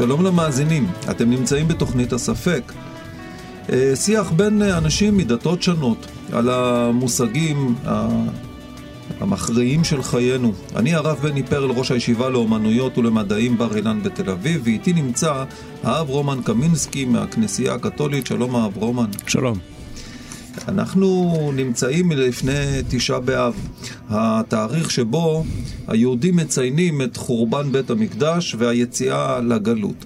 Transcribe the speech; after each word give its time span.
שלום 0.00 0.24
למאזינים, 0.24 0.86
אתם 1.10 1.30
נמצאים 1.30 1.68
בתוכנית 1.68 2.12
הספק. 2.12 2.72
אה, 3.72 3.96
שיח 3.96 4.30
בין 4.30 4.62
אנשים 4.62 5.16
מדתות 5.16 5.62
שונות 5.62 6.06
על 6.32 6.48
המושגים 6.48 7.74
המכריעים 9.20 9.84
של 9.84 10.02
חיינו. 10.02 10.52
אני 10.76 10.94
הרב 10.94 11.18
בני 11.22 11.42
פרל, 11.42 11.70
ראש 11.70 11.90
הישיבה 11.90 12.28
לאומנויות 12.28 12.98
ולמדעים 12.98 13.58
בר 13.58 13.76
אילן 13.76 14.02
בתל 14.02 14.30
אביב, 14.30 14.60
ואיתי 14.64 14.92
נמצא 14.92 15.44
האב 15.82 16.10
רומן 16.10 16.38
קמינסקי 16.44 17.04
מהכנסייה 17.04 17.74
הקתולית. 17.74 18.26
שלום 18.26 18.56
האב 18.56 18.76
רומן. 18.76 19.10
שלום. 19.26 19.79
אנחנו 20.70 21.50
נמצאים 21.56 22.12
לפני 22.12 22.82
תשעה 22.88 23.20
באב, 23.20 23.54
התאריך 24.08 24.90
שבו 24.90 25.44
היהודים 25.88 26.36
מציינים 26.36 27.02
את 27.02 27.16
חורבן 27.16 27.72
בית 27.72 27.90
המקדש 27.90 28.56
והיציאה 28.58 29.40
לגלות. 29.40 30.04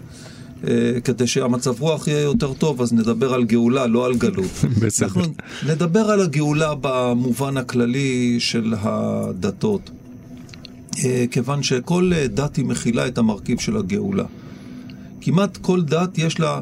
אה, 0.66 1.00
כדי 1.04 1.26
שהמצב 1.26 1.80
רוח 1.80 2.08
יהיה 2.08 2.20
יותר 2.20 2.52
טוב, 2.52 2.82
אז 2.82 2.92
נדבר 2.92 3.34
על 3.34 3.44
גאולה, 3.44 3.86
לא 3.86 4.06
על 4.06 4.14
גלות. 4.14 4.50
בסדר. 4.82 5.06
אנחנו 5.06 5.22
נדבר 5.66 6.00
על 6.10 6.20
הגאולה 6.20 6.72
במובן 6.80 7.56
הכללי 7.56 8.36
של 8.38 8.74
הדתות. 8.80 9.90
אה, 11.04 11.24
כיוון 11.30 11.62
שכל 11.62 12.12
דת 12.28 12.56
היא 12.56 12.64
מכילה 12.64 13.06
את 13.06 13.18
המרכיב 13.18 13.58
של 13.58 13.76
הגאולה. 13.76 14.24
כמעט 15.20 15.56
כל 15.56 15.82
דת 15.82 16.18
יש 16.18 16.40
לה 16.40 16.60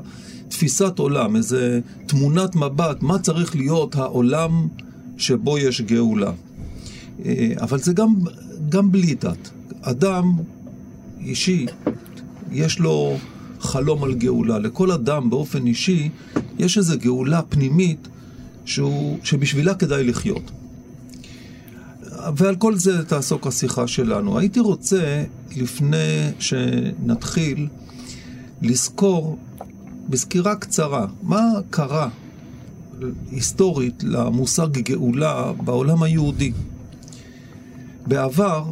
תפיסת 0.53 0.98
עולם, 0.98 1.36
איזה 1.36 1.81
תמונת 2.06 2.56
מבט, 2.56 3.03
מה 3.03 3.19
צריך 3.19 3.56
להיות 3.56 3.95
העולם 3.95 4.69
שבו 5.17 5.58
יש 5.58 5.81
גאולה. 5.81 6.33
אה, 7.25 7.53
אבל 7.61 7.78
זה 7.78 7.92
גם, 7.92 8.14
גם 8.69 8.92
בלי 8.92 9.14
דת. 9.14 9.50
אדם 9.83 10.33
אישי, 11.20 11.67
יש 12.50 12.78
לו 12.78 13.17
חלום 13.61 14.05
על 14.05 14.14
גאולה. 14.14 14.58
לכל 14.58 14.91
אדם 14.91 15.30
באופן 15.30 15.67
אישי 15.67 16.08
יש 16.58 16.78
איזו 16.78 16.98
גאולה 16.98 17.42
פנימית 17.42 18.08
שהוא, 18.64 19.19
שבשבילה 19.25 19.75
כדאי 19.75 20.05
לחיות. 20.05 20.50
ועל 22.36 22.56
כל 22.56 22.77
זה 22.77 23.05
תעסוק 23.05 23.47
השיחה 23.47 23.86
שלנו. 23.86 24.39
הייתי 24.39 24.61
רוצה, 24.61 25.25
לפני 25.56 26.30
שנתחיל, 26.39 27.69
לזכור 28.62 29.39
בסקירה 30.08 30.56
קצרה, 30.56 31.06
מה 31.22 31.42
קרה 31.70 32.08
היסטורית 33.31 34.03
למושג 34.03 34.78
גאולה 34.78 35.53
בעולם 35.64 36.03
היהודי. 36.03 36.53
בעבר, 38.06 38.64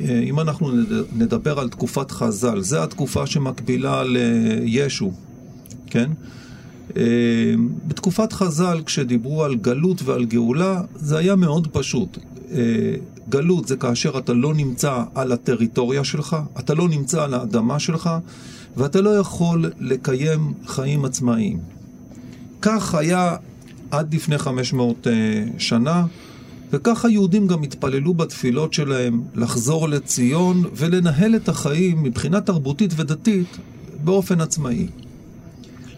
אה, 0.00 0.20
אם 0.22 0.40
אנחנו 0.40 0.70
נדבר 1.16 1.58
על 1.58 1.68
תקופת 1.68 2.10
חז"ל, 2.10 2.60
זו 2.60 2.82
התקופה 2.82 3.26
שמקבילה 3.26 4.02
לישו, 4.04 5.12
כן? 5.86 6.10
אה, 6.96 7.02
בתקופת 7.86 8.32
חז"ל, 8.32 8.82
כשדיברו 8.86 9.44
על 9.44 9.54
גלות 9.54 10.02
ועל 10.02 10.24
גאולה, 10.24 10.82
זה 10.94 11.18
היה 11.18 11.36
מאוד 11.36 11.68
פשוט. 11.72 12.18
אה, 12.52 12.94
גלות 13.28 13.68
זה 13.68 13.76
כאשר 13.76 14.18
אתה 14.18 14.32
לא 14.32 14.54
נמצא 14.54 15.02
על 15.14 15.32
הטריטוריה 15.32 16.04
שלך, 16.04 16.36
אתה 16.58 16.74
לא 16.74 16.88
נמצא 16.88 17.24
על 17.24 17.34
האדמה 17.34 17.78
שלך, 17.78 18.10
ואתה 18.76 19.00
לא 19.00 19.18
יכול 19.18 19.70
לקיים 19.80 20.54
חיים 20.66 21.04
עצמאיים. 21.04 21.58
כך 22.62 22.94
היה 22.94 23.36
עד 23.90 24.14
לפני 24.14 24.38
500 24.38 25.06
שנה, 25.58 26.06
וכך 26.72 27.04
היהודים 27.04 27.46
גם 27.46 27.62
התפללו 27.62 28.14
בתפילות 28.14 28.72
שלהם 28.72 29.22
לחזור 29.34 29.88
לציון 29.88 30.64
ולנהל 30.74 31.36
את 31.36 31.48
החיים 31.48 32.02
מבחינה 32.02 32.40
תרבותית 32.40 32.90
ודתית 32.96 33.56
באופן 34.04 34.40
עצמאי. 34.40 34.86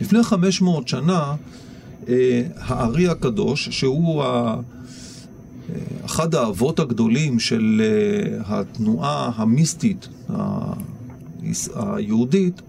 לפני 0.01 0.23
500 0.23 0.89
שנה, 0.89 1.35
אה, 2.09 2.43
הארי 2.57 3.09
הקדוש, 3.09 3.69
שהוא 3.69 4.23
ה... 4.23 4.27
אה, 4.27 5.81
אחד 6.05 6.35
האבות 6.35 6.81
הגדולים 6.81 7.41
של 7.41 7.83
אה, 7.85 8.41
התנועה 8.47 9.31
המיסטית 9.37 10.09
היהודית, 11.75 12.61
אה, 12.61 12.67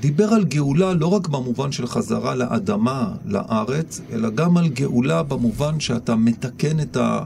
דיבר 0.00 0.28
על 0.28 0.44
גאולה 0.44 0.94
לא 0.94 1.06
רק 1.06 1.28
במובן 1.28 1.72
של 1.72 1.86
חזרה 1.86 2.34
לאדמה, 2.34 3.12
לארץ, 3.24 4.00
אלא 4.12 4.30
גם 4.30 4.56
על 4.56 4.68
גאולה 4.68 5.22
במובן 5.22 5.80
שאתה 5.80 6.16
מתקן 6.16 6.80
את, 6.80 6.96
ה, 6.96 7.22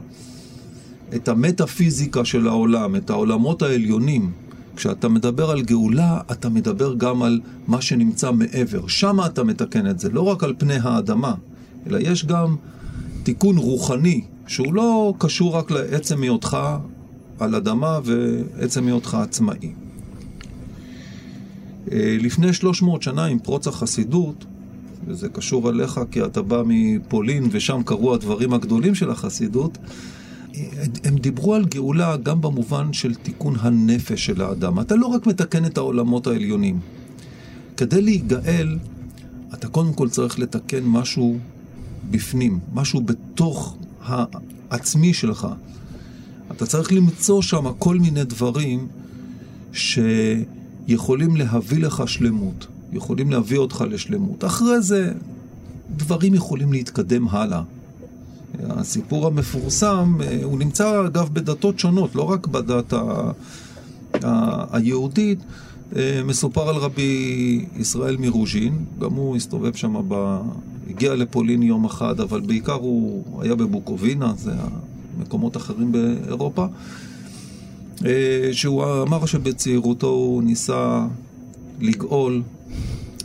את 1.15 1.27
המטאפיזיקה 1.27 2.25
של 2.25 2.47
העולם, 2.47 2.95
את 2.95 3.09
העולמות 3.09 3.61
העליונים. 3.61 4.31
כשאתה 4.75 5.09
מדבר 5.09 5.51
על 5.51 5.61
גאולה, 5.61 6.21
אתה 6.31 6.49
מדבר 6.49 6.93
גם 6.93 7.23
על 7.23 7.39
מה 7.67 7.81
שנמצא 7.81 8.31
מעבר. 8.31 8.87
שם 8.87 9.17
אתה 9.25 9.43
מתקן 9.43 9.87
את 9.87 9.99
זה, 9.99 10.09
לא 10.09 10.21
רק 10.21 10.43
על 10.43 10.53
פני 10.57 10.77
האדמה, 10.81 11.33
אלא 11.87 11.97
יש 12.01 12.25
גם 12.25 12.55
תיקון 13.23 13.57
רוחני, 13.57 14.21
שהוא 14.47 14.73
לא 14.73 15.13
קשור 15.17 15.55
רק 15.57 15.71
לעצם 15.71 16.21
היותך 16.21 16.57
על 17.39 17.55
אדמה 17.55 17.99
ועצם 18.03 18.87
היותך 18.87 19.17
עצמאי. 19.21 19.82
אה, 21.91 22.17
לפני 22.19 22.53
300 22.53 23.01
שנה 23.01 23.25
עם 23.25 23.39
פרוץ 23.39 23.67
החסידות, 23.67 24.45
וזה 25.07 25.29
קשור 25.29 25.69
אליך 25.69 25.99
כי 26.11 26.25
אתה 26.25 26.41
בא 26.41 26.63
מפולין 26.65 27.47
ושם 27.51 27.81
קרו 27.85 28.13
הדברים 28.13 28.53
הגדולים 28.53 28.95
של 28.95 29.09
החסידות, 29.09 29.77
הם 31.03 31.15
דיברו 31.15 31.55
על 31.55 31.65
גאולה 31.65 32.17
גם 32.17 32.41
במובן 32.41 32.93
של 32.93 33.15
תיקון 33.15 33.55
הנפש 33.59 34.25
של 34.25 34.41
האדם. 34.41 34.79
אתה 34.79 34.95
לא 34.95 35.07
רק 35.07 35.27
מתקן 35.27 35.65
את 35.65 35.77
העולמות 35.77 36.27
העליונים. 36.27 36.79
כדי 37.77 38.01
להיגאל, 38.01 38.77
אתה 39.53 39.67
קודם 39.67 39.93
כל 39.93 40.09
צריך 40.09 40.39
לתקן 40.39 40.83
משהו 40.83 41.37
בפנים, 42.11 42.59
משהו 42.73 43.01
בתוך 43.01 43.77
העצמי 44.01 45.13
שלך. 45.13 45.47
אתה 46.51 46.65
צריך 46.65 46.93
למצוא 46.93 47.41
שם 47.41 47.65
כל 47.79 47.97
מיני 47.99 48.23
דברים 48.23 48.87
ש... 49.71 49.99
יכולים 50.87 51.35
להביא 51.35 51.79
לך 51.79 52.03
שלמות, 52.07 52.67
יכולים 52.93 53.31
להביא 53.31 53.57
אותך 53.57 53.83
לשלמות. 53.89 54.43
אחרי 54.43 54.81
זה 54.81 55.13
דברים 55.95 56.33
יכולים 56.33 56.73
להתקדם 56.73 57.27
הלאה. 57.27 57.61
הסיפור 58.69 59.27
המפורסם, 59.27 60.17
אה, 60.21 60.39
הוא 60.43 60.59
נמצא 60.59 61.05
אגב 61.07 61.29
בדתות 61.33 61.79
שונות, 61.79 62.15
לא 62.15 62.23
רק 62.23 62.47
בדת 62.47 62.93
ה... 62.93 63.31
ה... 64.23 64.77
היהודית. 64.77 65.39
אה, 65.95 66.21
מסופר 66.25 66.69
על 66.69 66.75
רבי 66.75 67.65
ישראל 67.79 68.17
מרוז'ין, 68.17 68.85
גם 68.99 69.13
הוא 69.13 69.35
הסתובב 69.35 69.75
שם, 69.75 70.01
ב... 70.07 70.41
הגיע 70.89 71.15
לפולין 71.15 71.63
יום 71.63 71.85
אחד, 71.85 72.19
אבל 72.19 72.41
בעיקר 72.41 72.73
הוא 72.73 73.23
היה 73.41 73.55
בבוקובינה, 73.55 74.33
זה 74.37 74.51
המקומות 75.17 75.57
אחרים 75.57 75.91
באירופה. 75.91 76.65
אה, 78.05 78.49
שהוא 78.51 78.83
אמר 79.01 79.25
שבצעירותו 79.25 80.07
הוא 80.07 80.43
ניסה 80.43 81.07
לגאול 81.79 82.41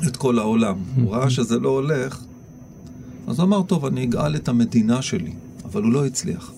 את 0.09 0.17
כל 0.17 0.39
העולם. 0.39 0.77
הוא 0.97 1.15
ראה 1.15 1.31
שזה 1.31 1.59
לא 1.59 1.69
הולך, 1.69 2.25
אז 3.27 3.39
הוא 3.39 3.47
אמר, 3.47 3.63
טוב, 3.63 3.85
אני 3.85 4.05
אגאל 4.05 4.37
את 4.37 4.49
המדינה 4.49 5.03
שלי, 5.03 5.33
אבל 5.65 5.83
הוא 5.83 5.93
לא 5.93 6.07
הצליח. 6.07 6.53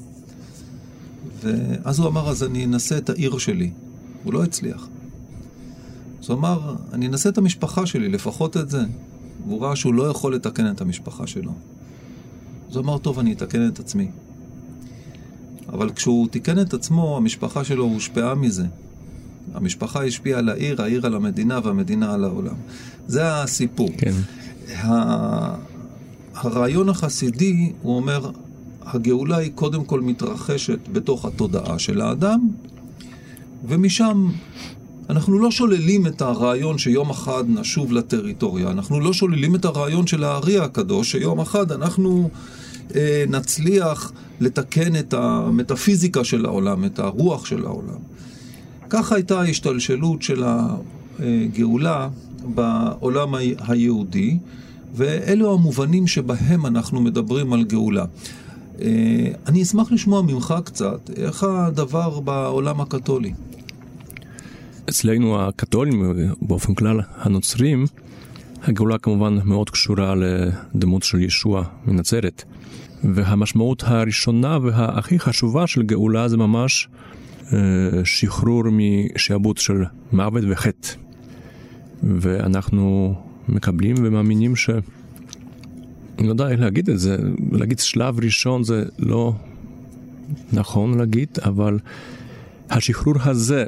ואז 1.43 1.99
הוא 1.99 2.08
אמר, 2.08 2.31
אז 2.31 2.43
אני 2.43 2.64
אנסה 2.64 2.99
את 2.99 3.11
העיר 3.11 3.38
שלי. 3.38 3.70
הוא 4.25 4.32
לא 4.32 4.44
הצליח. 4.44 4.88
אז 6.22 6.31
הוא 6.31 6.38
אמר, 6.38 6.76
אני 6.93 7.06
אנסה 7.06 7.28
את 7.28 7.38
המשפחה 7.38 7.87
שלי, 7.87 8.08
לפחות 8.08 8.56
את 8.56 8.70
זה. 8.70 8.82
והוא 9.46 9.62
ראה 9.62 9.76
שהוא 9.76 9.94
לא 9.94 10.08
יכול 10.08 10.34
לתקן 10.34 10.70
את 10.70 10.81
המשפחה 10.81 11.26
שלו. 11.26 11.52
אז 12.70 12.76
הוא 12.76 12.84
אמר, 12.84 12.99
טוב, 12.99 13.19
אני 13.19 13.32
אתקן 13.32 13.69
את 13.69 13.78
עצמי. 13.78 14.08
אבל 15.68 15.90
כשהוא 15.90 16.28
תיקן 16.28 16.60
את 16.60 16.74
עצמו, 16.74 17.16
המשפחה 17.16 17.64
שלו 17.64 17.84
הושפעה 17.84 18.34
מזה. 18.34 18.64
המשפחה 19.54 20.04
השפיעה 20.04 20.38
על 20.38 20.48
העיר, 20.48 20.82
העיר 20.82 21.06
על 21.06 21.14
המדינה 21.14 21.60
והמדינה 21.64 22.14
על 22.14 22.24
העולם. 22.24 22.54
זה 23.06 23.34
הסיפור. 23.42 23.90
כן. 23.98 24.12
הרעיון 26.34 26.88
החסידי, 26.88 27.72
הוא 27.82 27.96
אומר, 27.96 28.30
הגאולה 28.82 29.36
היא 29.36 29.50
קודם 29.54 29.84
כל 29.84 30.00
מתרחשת 30.00 30.78
בתוך 30.92 31.24
התודעה 31.24 31.78
של 31.78 32.00
האדם, 32.00 32.48
ומשם 33.68 34.28
אנחנו 35.10 35.38
לא 35.38 35.50
שוללים 35.50 36.06
את 36.06 36.22
הרעיון 36.22 36.78
שיום 36.78 37.10
אחד 37.10 37.44
נשוב 37.48 37.92
לטריטוריה, 37.92 38.70
אנחנו 38.70 39.00
לא 39.00 39.12
שוללים 39.12 39.54
את 39.54 39.64
הרעיון 39.64 40.06
של 40.06 40.24
הארי 40.24 40.58
הקדוש, 40.58 41.10
שיום 41.10 41.40
אחד 41.40 41.72
אנחנו 41.72 42.30
אה, 42.96 43.25
נצליח 43.28 44.12
לתקן 44.40 44.96
את 44.96 45.14
המטאפיזיקה 45.14 46.25
של 46.25 46.44
העולם, 46.46 46.84
את 46.84 46.98
הרוח 46.98 47.46
של 47.46 47.66
העולם. 47.66 47.98
ככה 48.90 49.14
הייתה 49.14 49.40
ההשתלשלות 49.40 50.22
של 50.22 50.42
הגאולה 50.44 52.08
בעולם 52.44 53.34
היהודי, 53.58 54.38
ואלו 54.94 55.54
המובנים 55.54 56.06
שבהם 56.06 56.66
אנחנו 56.66 57.00
מדברים 57.00 57.52
על 57.52 57.64
גאולה. 57.64 58.04
אה, 58.81 58.87
אני 59.46 59.62
אשמח 59.62 59.93
לשמוע 59.93 60.22
ממך 60.22 60.54
קצת, 60.64 61.10
איך 61.16 61.44
הדבר 61.44 62.20
בעולם 62.20 62.81
הקתולי? 62.81 63.32
אצלנו 64.88 65.40
הקתולים, 65.40 66.26
באופן 66.43 66.75
כלל 66.75 67.00
הנוצרים, 67.16 67.86
הגאולה 68.62 68.98
כמובן 68.98 69.38
מאוד 69.44 69.70
קשורה 69.70 70.14
לדמות 70.14 71.02
של 71.02 71.20
ישוע 71.20 71.64
מנצרת. 71.86 72.44
והמשמעות 73.04 73.82
הראשונה 73.86 74.58
והכי 74.62 75.18
חשובה 75.18 75.66
של 75.66 75.82
גאולה 75.82 76.28
זה 76.28 76.36
ממש 76.36 76.88
אה, 77.52 77.58
שחרור 78.04 78.62
משעבוד 78.70 79.58
של 79.58 79.84
מוות 80.12 80.44
וחטא. 80.50 80.88
ואנחנו 82.02 83.14
מקבלים 83.48 83.96
ומאמינים 83.98 84.56
ש... 84.56 84.70
אני 86.18 86.26
לא 86.26 86.32
יודע 86.32 86.48
איך 86.48 86.60
להגיד 86.60 86.90
את 86.90 86.98
זה, 86.98 87.16
להגיד 87.52 87.78
שלב 87.78 88.20
ראשון 88.20 88.64
זה 88.64 88.84
לא 88.98 89.32
נכון 90.52 90.98
להגיד, 90.98 91.28
אבל 91.44 91.78
השחרור 92.70 93.14
הזה 93.20 93.64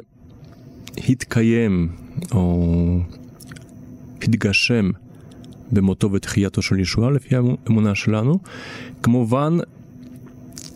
התקיים 0.97 1.89
או 2.31 2.99
התגשם 4.23 4.91
במותו 5.71 6.11
ותחייתו 6.11 6.61
של 6.61 6.79
ישוע 6.79 7.11
לפי 7.11 7.35
האמונה 7.35 7.95
שלנו. 7.95 8.39
כמובן, 9.03 9.57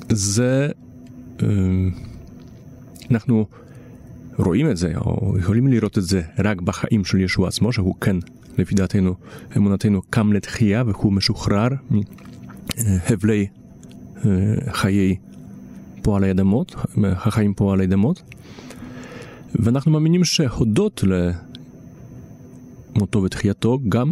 זה, 0.10 0.70
אה, 1.44 1.48
אנחנו 3.12 3.46
רואים 4.38 4.70
את 4.70 4.78
זה, 4.78 4.94
או 4.98 5.36
יכולים 5.40 5.68
לראות 5.68 5.98
את 5.98 6.04
זה 6.04 6.22
רק 6.40 6.62
בחיים 6.62 7.06
של 7.06 7.20
ישוע 7.20 7.48
עצמו, 7.48 7.74
שהוא 7.74 7.96
כן, 8.02 8.16
לפי 8.58 8.76
דעתנו, 8.76 9.16
אמונתנו, 9.58 10.02
קם 10.10 10.34
לתחייה 10.34 10.84
והוא 10.86 11.14
משוחרר 11.14 11.68
מהבלי 11.90 13.48
אה, 14.26 14.32
חיי 14.72 15.16
פועלי 16.02 16.32
אדמות, 16.32 16.76
החיים 17.04 17.54
פועלי 17.54 17.86
אדמות. 17.86 18.22
ואנחנו 19.56 19.92
מאמינים 19.92 20.24
שהודות 20.24 21.04
למותו 22.98 23.24
ותחייתו, 23.24 23.80
גם 23.90 24.12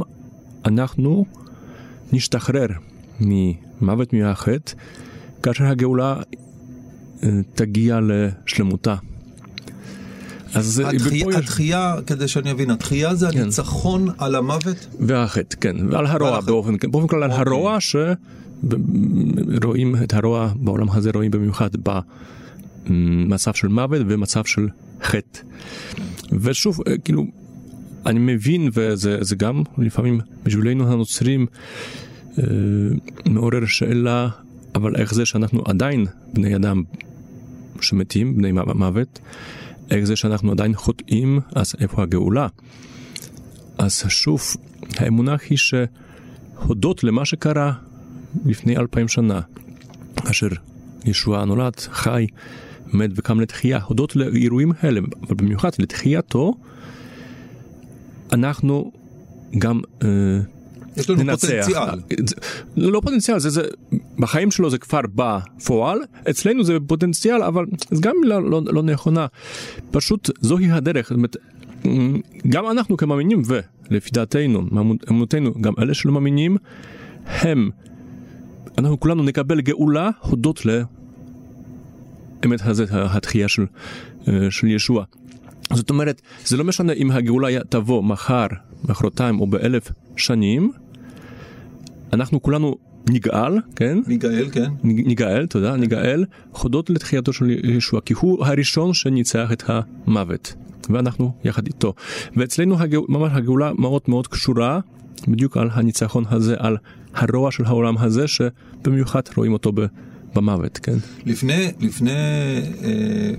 אנחנו 0.65 1.25
נשתחרר 2.13 2.67
ממוות 3.19 4.13
מהחטא, 4.13 4.73
כאשר 5.43 5.65
הגאולה 5.65 6.21
אה, 7.23 7.29
תגיע 7.55 7.99
לשלמותה. 8.03 8.95
אז 10.53 10.79
התחייה, 10.79 11.25
בפועל... 11.25 11.35
התחייה, 11.37 11.95
כדי 12.07 12.27
שאני 12.27 12.51
אבין, 12.51 12.71
התחייה 12.71 13.15
זה 13.15 13.27
כן. 13.31 13.41
הניצחון 13.41 14.07
על 14.17 14.35
המוות? 14.35 14.87
והחטא, 14.99 15.57
כן, 15.61 15.75
ועל 15.89 16.05
הרוע 16.05 16.41
באופן, 16.41 16.75
באופן 16.91 17.07
כלל 17.07 17.23
על 17.23 17.31
אוקיי. 17.31 17.45
הרוע, 17.47 17.77
שרואים 19.61 19.95
את 20.03 20.13
הרוע 20.13 20.51
בעולם 20.55 20.89
הזה, 20.89 21.11
רואים 21.13 21.31
במיוחד 21.31 21.69
במצב 22.87 23.53
של 23.53 23.67
מוות 23.67 24.01
ומצב 24.07 24.45
של 24.45 24.67
חטא. 25.03 25.39
ושוב, 26.31 26.79
אה, 26.87 26.97
כאילו, 26.97 27.25
אני 28.05 28.19
מבין, 28.19 28.69
וזה 28.73 29.35
גם 29.37 29.63
לפעמים 29.77 30.19
בשבילנו 30.43 30.91
הנוצרים 30.91 31.45
אה, 32.39 32.43
מעורר 33.25 33.65
שאלה, 33.65 34.29
אבל 34.75 34.95
איך 34.95 35.13
זה 35.13 35.25
שאנחנו 35.25 35.63
עדיין 35.65 36.05
בני 36.33 36.55
אדם 36.55 36.83
שמתים, 37.81 38.37
בני 38.37 38.51
מוות, 38.51 39.19
איך 39.91 40.05
זה 40.05 40.15
שאנחנו 40.15 40.51
עדיין 40.51 40.75
חוטאים, 40.75 41.39
אז 41.55 41.75
איפה 41.79 42.03
הגאולה? 42.03 42.47
אז 43.77 44.03
שוב, 44.07 44.41
האמונה 44.97 45.35
היא 45.49 45.57
שהודות 45.57 47.03
למה 47.03 47.25
שקרה 47.25 47.73
לפני 48.45 48.77
אלפיים 48.77 49.07
שנה, 49.07 49.41
אשר 50.29 50.47
ישוע 51.05 51.45
נולד, 51.45 51.75
חי, 51.79 52.27
מת 52.93 53.09
וקם 53.15 53.39
לתחייה, 53.39 53.79
הודות 53.81 54.15
לאירועים 54.15 54.71
האלה, 54.79 55.01
אבל 55.27 55.35
במיוחד 55.35 55.69
לתחייתו, 55.79 56.53
אנחנו 58.35 58.91
גם 59.57 59.81
אה, 60.03 60.07
יש 60.97 61.09
לנו 61.09 61.23
ננצח. 61.23 61.47
פוטנציאל. 61.47 61.99
לא, 62.77 62.91
לא 62.91 63.01
פוטנציאל, 63.01 63.39
זה, 63.39 63.49
זה, 63.49 63.61
בחיים 64.19 64.51
שלו 64.51 64.69
זה 64.69 64.77
כבר 64.77 65.01
בפועל, 65.15 65.99
אצלנו 66.29 66.63
זה 66.63 66.77
פוטנציאל, 66.87 67.43
אבל 67.43 67.65
זה 67.91 68.01
גם 68.01 68.15
מילה 68.21 68.39
לא, 68.39 68.61
לא 68.65 68.83
נכונה. 68.83 69.25
פשוט 69.91 70.29
זוהי 70.41 70.71
הדרך. 70.71 71.09
זאת 71.09 71.17
אומרת, 71.17 71.37
גם 72.49 72.71
אנחנו 72.71 72.97
כמאמינים, 72.97 73.41
ולפי 73.89 74.09
דעתנו, 74.13 74.61
אמונתנו, 75.09 75.53
גם 75.61 75.73
אלה 75.79 75.93
שלא 75.93 76.11
מאמינים, 76.11 76.57
הם, 77.25 77.69
אנחנו 78.77 78.99
כולנו 78.99 79.23
נקבל 79.23 79.61
גאולה 79.61 80.09
הודות 80.21 80.65
לאמת 80.65 82.61
הזאת, 82.61 82.89
התחייה 82.91 83.47
של, 83.47 83.65
אה, 84.27 84.51
של 84.51 84.67
ישוע. 84.67 85.03
זאת 85.73 85.89
אומרת, 85.89 86.21
זה 86.45 86.57
לא 86.57 86.63
משנה 86.63 86.93
אם 86.93 87.11
הגאולה 87.11 87.63
תבוא 87.69 88.03
מחר, 88.03 88.47
מחרתיים 88.89 89.39
או 89.39 89.47
באלף 89.47 89.91
שנים, 90.15 90.71
אנחנו 92.13 92.41
כולנו 92.41 92.77
נגאל, 93.09 93.59
כן? 93.75 93.97
נגאל, 94.07 94.49
כן. 94.51 94.71
נגאל, 94.83 95.45
תודה, 95.45 95.75
נגאל, 95.75 96.25
הודות 96.51 96.89
לתחייתו 96.89 97.33
של 97.33 97.49
ישוע, 97.63 98.01
כי 98.01 98.13
הוא 98.13 98.45
הראשון 98.45 98.93
שניצח 98.93 99.49
את 99.51 99.63
המוות, 99.67 100.53
ואנחנו 100.89 101.31
יחד 101.43 101.67
איתו. 101.67 101.93
ואצלנו 102.35 102.79
הגאול, 102.79 103.05
ממש 103.09 103.31
הגאולה 103.35 103.73
מאוד 103.73 104.01
מאוד 104.07 104.27
קשורה 104.27 104.79
בדיוק 105.27 105.57
על 105.57 105.69
הניצחון 105.71 106.23
הזה, 106.29 106.55
על 106.59 106.77
הרוע 107.13 107.51
של 107.51 107.65
העולם 107.65 107.97
הזה, 107.97 108.25
שבמיוחד 108.27 109.21
רואים 109.37 109.53
אותו 109.53 109.71
במוות, 110.35 110.77
כן? 110.77 110.97
לפני, 111.25 111.71
לפני 111.79 112.11
אה, 112.83 113.31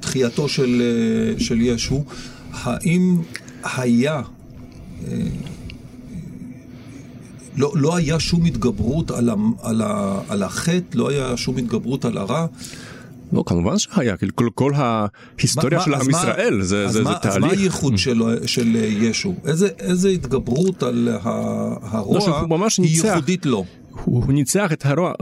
תחייתו 0.00 0.48
של, 0.48 0.82
אה, 0.82 1.40
של 1.44 1.60
ישו, 1.60 2.04
האם 2.52 3.16
היה... 3.64 4.22
אה, 5.08 5.12
לא, 7.56 7.72
לא 7.76 7.96
היה 7.96 8.20
שום 8.20 8.44
התגברות 8.44 9.10
על, 9.10 9.30
ה, 9.30 9.34
על, 9.62 9.82
ה, 9.82 10.20
על 10.28 10.42
החטא, 10.42 10.98
לא 10.98 11.08
היה 11.08 11.36
שום 11.36 11.56
התגברות 11.56 12.04
על 12.04 12.18
הרע. 12.18 12.46
לא, 13.32 13.42
כמובן 13.46 13.78
שהיה, 13.78 14.14
כל, 14.34 14.48
כל 14.54 14.72
ההיסטוריה 14.74 15.78
מה, 15.78 15.84
של 15.84 15.94
עם 15.94 16.10
ישראל, 16.10 16.62
זה, 16.62 16.88
זה, 16.88 17.02
מה, 17.02 17.12
זה 17.12 17.18
תהליך. 17.22 17.36
אז 17.36 17.42
מה 17.42 17.50
הייחוד 17.50 17.98
של, 17.98 18.22
של 18.46 18.76
ישו? 18.76 19.34
איזה, 19.44 19.68
איזה 19.78 20.08
התגברות 20.08 20.82
על 20.82 21.08
הרוע 21.22 22.18
לא, 22.18 22.68
היא 22.78 22.86
ניצח, 22.86 23.04
ייחודית 23.04 23.46
לו? 23.46 23.64
הוא, 24.04 24.24
הוא 24.24 24.32
ניצח 24.32 24.72
את 24.72 24.86
הרוע, 24.86 25.12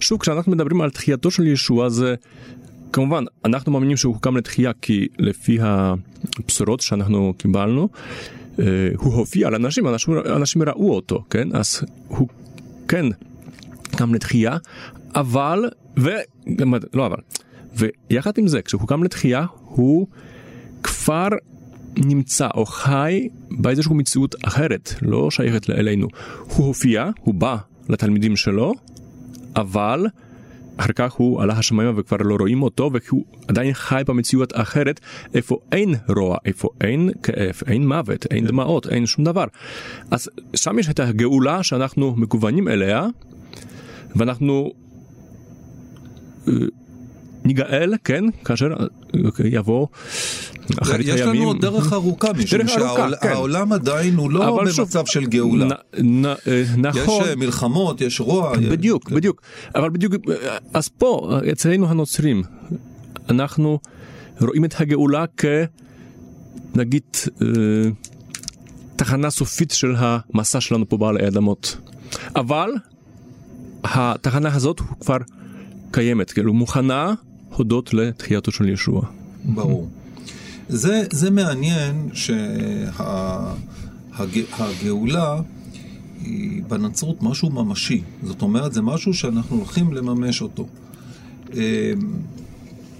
שוב, 0.00 0.20
כשאנחנו 0.20 0.52
מדברים 0.52 0.80
על 0.80 0.90
תחייתו 0.90 1.30
של 1.30 1.46
ישוע, 1.46 1.88
זה 1.88 2.14
כמובן, 2.94 3.24
אנחנו 3.44 3.72
מאמינים 3.72 3.96
שהוא 3.96 4.16
קם 4.20 4.36
לתחייה 4.36 4.72
כי 4.82 5.08
לפי 5.18 5.58
הבשורות 5.60 6.80
שאנחנו 6.80 7.34
קיבלנו, 7.38 7.88
אה, 8.58 8.64
הוא 8.96 9.14
הופיע 9.14 9.50
לאנשים, 9.50 9.88
אנשים, 9.88 10.14
אנשים 10.36 10.62
ראו 10.62 10.94
אותו, 10.94 11.24
כן? 11.30 11.48
אז 11.56 11.80
הוא 12.08 12.28
כן 12.88 13.06
קם 13.96 14.14
לתחייה, 14.14 14.56
אבל, 15.14 15.70
ו... 15.98 16.10
לא 16.94 17.06
אבל, 17.06 17.16
ויחד 17.76 18.38
עם 18.38 18.48
זה, 18.48 18.62
כשהוא 18.62 18.88
קם 18.88 19.02
לתחייה, 19.02 19.46
הוא 19.64 20.06
כבר 20.82 21.28
נמצא 21.96 22.48
או 22.54 22.66
חי 22.66 23.28
באיזושהי 23.50 23.94
מציאות 23.94 24.34
אחרת, 24.42 24.94
לא 25.02 25.30
שייכת 25.30 25.70
אלינו. 25.70 26.08
הוא 26.40 26.66
הופיע, 26.66 27.10
הוא 27.20 27.34
בא 27.34 27.56
לתלמידים 27.88 28.36
שלו, 28.36 28.74
אבל 29.56 30.06
אחר 30.76 30.92
כך 30.92 31.12
הוא 31.12 31.42
עלה 31.42 31.54
השמיימה 31.58 31.92
וכבר 31.96 32.16
לא 32.16 32.36
רואים 32.40 32.62
אותו, 32.62 32.90
והוא 32.92 33.24
עדיין 33.48 33.72
חי 33.72 34.02
במציאות 34.06 34.52
אחרת, 34.56 35.00
איפה 35.34 35.58
אין 35.72 35.94
רוע, 36.08 36.36
איפה 36.44 36.68
אין 36.80 37.10
כאב, 37.22 37.60
אין 37.66 37.88
מוות, 37.88 38.26
אין 38.30 38.46
דמעות, 38.46 38.86
אין 38.86 39.06
שום 39.06 39.24
דבר. 39.24 39.44
אז 40.10 40.30
שם 40.54 40.78
יש 40.78 40.88
את 40.88 41.00
הגאולה 41.00 41.62
שאנחנו 41.62 42.14
מקוונים 42.16 42.68
אליה, 42.68 43.06
ואנחנו 44.16 44.72
אה, 46.48 46.52
ניגאל, 47.44 47.94
כן, 48.04 48.24
כאשר 48.44 48.68
יבוא 49.44 49.86
אחרית 50.82 51.06
הימים. 51.06 51.14
יש 51.14 51.20
לנו 51.20 51.44
עוד 51.44 51.60
דרך 51.60 51.92
ארוכה, 51.92 52.32
משום 52.38 52.68
שהעולם 52.68 53.68
כן. 53.68 53.72
עדיין 53.72 54.16
הוא 54.16 54.30
לא 54.30 54.58
במצב 54.60 54.84
שוב, 54.92 55.06
של 55.06 55.26
גאולה. 55.26 55.66
נ, 56.02 56.22
נ, 56.22 56.26
אה, 56.26 56.64
נכון. 56.76 57.24
יש 57.24 57.36
מלחמות, 57.36 58.00
יש 58.00 58.20
רוע. 58.20 58.56
בדיוק, 58.56 59.08
כן. 59.08 59.14
בדיוק. 59.14 59.42
אבל 59.74 59.90
בדיוק, 59.90 60.14
אז 60.74 60.88
פה, 60.88 61.38
אצלנו 61.52 61.88
הנוצרים, 61.88 62.42
אנחנו 63.28 63.78
רואים 64.40 64.64
את 64.64 64.80
הגאולה 64.80 65.24
נגיד, 66.74 67.02
אה, 67.42 67.46
תחנה 68.96 69.30
סופית 69.30 69.70
של 69.70 69.94
המסע 69.98 70.60
שלנו 70.60 70.88
פה 70.88 70.96
בעל 70.96 71.16
האדמות. 71.16 71.76
אבל 72.36 72.70
התחנה 73.84 74.54
הזאת 74.54 74.80
כבר 75.00 75.16
קיימת, 75.90 76.30
כאילו 76.30 76.54
מוכנה 76.54 77.14
הודות 77.56 77.94
לתחייתו 77.94 78.52
של 78.52 78.68
ישוע. 78.68 79.02
ברור. 79.44 79.88
זה, 80.68 81.04
זה 81.12 81.30
מעניין 81.30 82.08
שהגאולה 84.12 85.40
היא 86.24 86.62
בנצרות 86.68 87.22
משהו 87.22 87.50
ממשי. 87.50 88.02
זאת 88.22 88.42
אומרת, 88.42 88.72
זה 88.72 88.82
משהו 88.82 89.14
שאנחנו 89.14 89.56
הולכים 89.56 89.92
לממש 89.92 90.42
אותו. 90.42 90.66
אמ, 91.52 91.58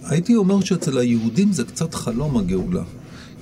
הייתי 0.04 0.36
אומר 0.36 0.60
שאצל 0.60 0.98
היהודים 0.98 1.52
זה 1.52 1.64
קצת 1.64 1.94
חלום 1.94 2.36
הגאולה. 2.36 2.82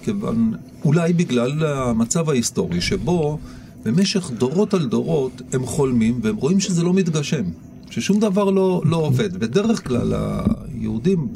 כיוון, 0.02 0.54
אולי 0.84 1.12
בגלל 1.12 1.64
המצב 1.64 2.30
ההיסטורי 2.30 2.80
שבו 2.80 3.38
במשך 3.84 4.30
דורות 4.30 4.74
על 4.74 4.86
דורות 4.86 5.42
הם 5.52 5.66
חולמים 5.66 6.20
והם 6.22 6.36
רואים 6.36 6.60
שזה 6.60 6.82
לא 6.82 6.94
מתגשם, 6.94 7.44
ששום 7.92 8.20
דבר 8.20 8.50
לא, 8.50 8.82
לא 8.84 8.96
עובד. 8.96 9.36
בדרך 9.36 9.88
כלל 9.88 10.12
היהודים, 10.14 11.28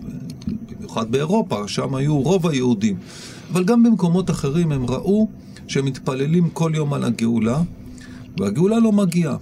במיוחד 0.78 1.10
באירופה, 1.10 1.68
שם 1.68 1.94
היו 1.94 2.20
רוב 2.20 2.46
היהודים, 2.46 2.96
אבל 3.52 3.64
גם 3.64 3.82
במקומות 3.82 4.30
אחרים 4.30 4.72
הם 4.72 4.86
ראו 4.86 5.28
שהם 5.68 5.84
מתפללים 5.84 6.50
כל 6.50 6.72
יום 6.74 6.94
על 6.94 7.04
הגאולה, 7.04 7.62
והגאולה 8.40 8.78
לא 8.78 8.92
מגיעה. 8.92 9.36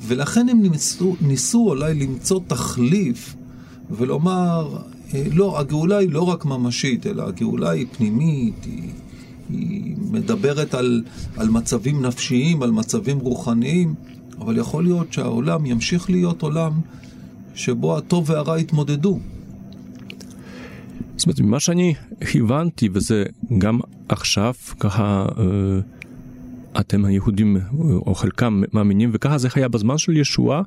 ולכן 0.00 0.48
הם 0.48 0.62
ניסו, 0.62 1.16
ניסו 1.20 1.68
אולי 1.68 1.94
למצוא 1.94 2.40
תחליף 2.46 3.36
ולומר, 3.90 4.76
אה, 5.14 5.24
לא, 5.32 5.60
הגאולה 5.60 5.98
היא 5.98 6.10
לא 6.10 6.22
רק 6.22 6.44
ממשית, 6.44 7.06
אלא 7.06 7.28
הגאולה 7.28 7.70
היא 7.70 7.86
פנימית, 7.96 8.64
היא, 8.64 8.90
היא 9.50 9.96
מדברת 10.10 10.74
על, 10.74 11.02
על 11.36 11.48
מצבים 11.48 12.06
נפשיים, 12.06 12.62
על 12.62 12.70
מצבים 12.70 13.18
רוחניים, 13.18 13.94
אבל 14.40 14.58
יכול 14.58 14.84
להיות 14.84 15.12
שהעולם 15.12 15.66
ימשיך 15.66 16.10
להיות 16.10 16.42
עולם 16.42 16.72
שבו 17.54 17.96
הטוב 17.96 18.30
והרע 18.30 18.58
יתמודדו. 18.58 19.18
זאת 21.16 21.26
אומרת, 21.26 21.40
ממה 21.40 21.60
שאני 21.60 21.94
הבנתי, 22.34 22.88
וזה 22.92 23.24
גם 23.58 23.80
עכשיו, 24.08 24.54
ככה 24.80 25.26
אה, 25.38 25.44
אתם 26.80 27.04
היהודים, 27.04 27.56
או 28.06 28.14
חלקם 28.14 28.62
מאמינים, 28.72 29.10
וככה 29.12 29.38
זה 29.38 29.48
היה 29.54 29.68
בזמן 29.68 29.98
של 29.98 30.16
ישוע, 30.16 30.62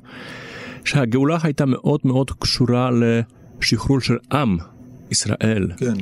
שהגאולה 0.84 1.38
הייתה 1.42 1.66
מאוד 1.66 2.00
מאוד 2.04 2.30
קשורה 2.30 2.90
לשחרור 3.60 4.00
של 4.00 4.16
עם 4.32 4.56
ישראל. 5.10 5.70
כן. 5.76 5.94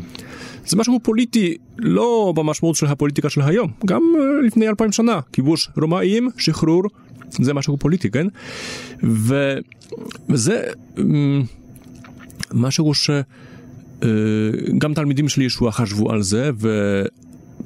זה 0.66 0.76
משהו 0.76 1.00
פוליטי, 1.02 1.56
לא 1.78 2.32
במשמעות 2.36 2.76
של 2.76 2.86
הפוליטיקה 2.86 3.30
של 3.30 3.42
היום, 3.42 3.70
גם 3.86 4.02
אה, 4.18 4.46
לפני 4.46 4.68
אלפיים 4.68 4.92
שנה, 4.92 5.20
כיבוש 5.32 5.68
רומאים, 5.76 6.30
שחרור, 6.36 6.82
זה 7.30 7.54
משהו 7.54 7.76
פוליטי, 7.76 8.10
כן? 8.10 8.26
ו... 9.02 9.56
וזה 10.28 10.62
אמ, 10.98 11.42
משהו 12.52 12.94
שגם 12.94 13.22
אה, 14.82 14.94
תלמידים 14.94 15.28
של 15.28 15.42
ישוע 15.42 15.72
חשבו 15.72 16.12
על 16.12 16.22
זה, 16.22 16.50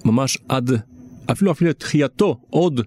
וממש 0.04 0.38
עד, 0.48 0.70
אפילו 1.30 1.50
אפילו 1.50 1.72
תחייתו, 1.72 2.40
עוד 2.50 2.80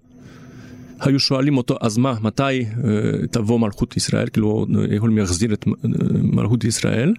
היו 0.99 1.19
שואלים 1.19 1.57
אותו, 1.57 1.77
אז 1.81 1.97
מה, 1.97 2.15
מתי 2.21 2.61
uh, 2.61 3.27
תבוא 3.31 3.59
מלכות 3.59 3.97
ישראל? 3.97 4.27
כאילו, 4.29 4.65
יכולים 4.91 5.17
להחזיר 5.17 5.53
את 5.53 5.65
מלכות 6.23 6.63
ישראל. 6.63 7.13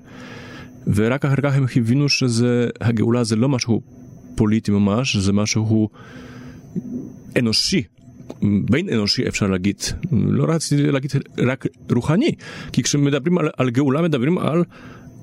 ורק 0.87 1.25
אחר 1.25 1.37
כך 1.43 1.57
הם 1.57 1.67
הבינו 1.77 2.09
שהגאולה 2.09 3.25
זה 3.25 3.37
לא 3.37 3.49
משהו 3.49 3.81
פוליטי 4.35 4.71
ממש, 4.71 5.17
זה 5.17 5.33
משהו 5.33 5.88
אנושי, 7.38 7.83
בין 8.42 8.88
אנושי 8.88 9.28
אפשר 9.28 9.47
להגיד, 9.47 9.76
לא 10.12 10.44
רציתי 10.49 10.82
להגיד 10.82 11.12
רק 11.38 11.66
רוחני, 11.90 12.32
כי 12.73 12.82
כשמדברים 12.82 13.38
על, 13.38 13.49
על 13.56 13.70
גאולה 13.70 14.02
מדברים 14.02 14.38
על, 14.38 14.64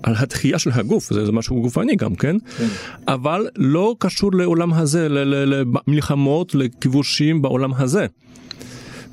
על 0.03 0.13
התחייה 0.17 0.59
של 0.59 0.71
הגוף, 0.73 1.13
זה, 1.13 1.25
זה 1.25 1.31
משהו 1.31 1.61
גופני 1.61 1.95
גם, 1.95 2.15
כן? 2.15 2.37
כן? 2.39 2.65
אבל 3.07 3.47
לא 3.55 3.95
קשור 3.99 4.33
לעולם 4.33 4.73
הזה, 4.73 5.07
למלחמות, 5.09 6.55
לכיבושים 6.55 7.41
בעולם 7.41 7.73
הזה. 7.73 8.05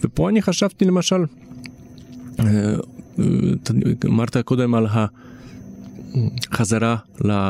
ופה 0.00 0.28
אני 0.28 0.42
חשבתי 0.42 0.84
למשל, 0.84 1.24
אה, 2.40 2.44
אה, 3.18 3.24
אמרת 4.06 4.36
קודם 4.36 4.74
על 4.74 4.86
החזרה 6.50 6.96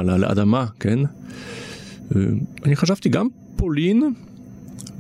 לאדמה, 0.05 0.67
כן? 0.81 0.99
אה, 0.99 2.21
אני 2.65 2.77
חשבתי 2.77 3.09
גם 3.09 3.29
פולין 3.57 4.13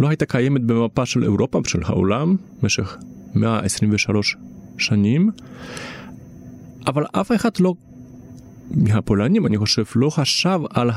לא 0.01 0.09
הייתה 0.09 0.27
קיימת 0.27 0.63
במפה 0.63 1.07
של 1.07 1.23
אירופה 1.23 1.59
ושל 1.65 1.81
העולם 1.85 2.37
במשך 2.63 2.97
123 3.35 4.37
שנים, 4.79 5.31
אבל 6.87 7.05
אף 7.13 7.33
אחד 7.33 7.51
לא, 7.61 7.75
מהפולנים 8.71 9.47
אני 9.47 9.59
חושב, 9.59 9.85
לא 9.97 10.11
חשב 10.11 10.61
על 10.71 10.91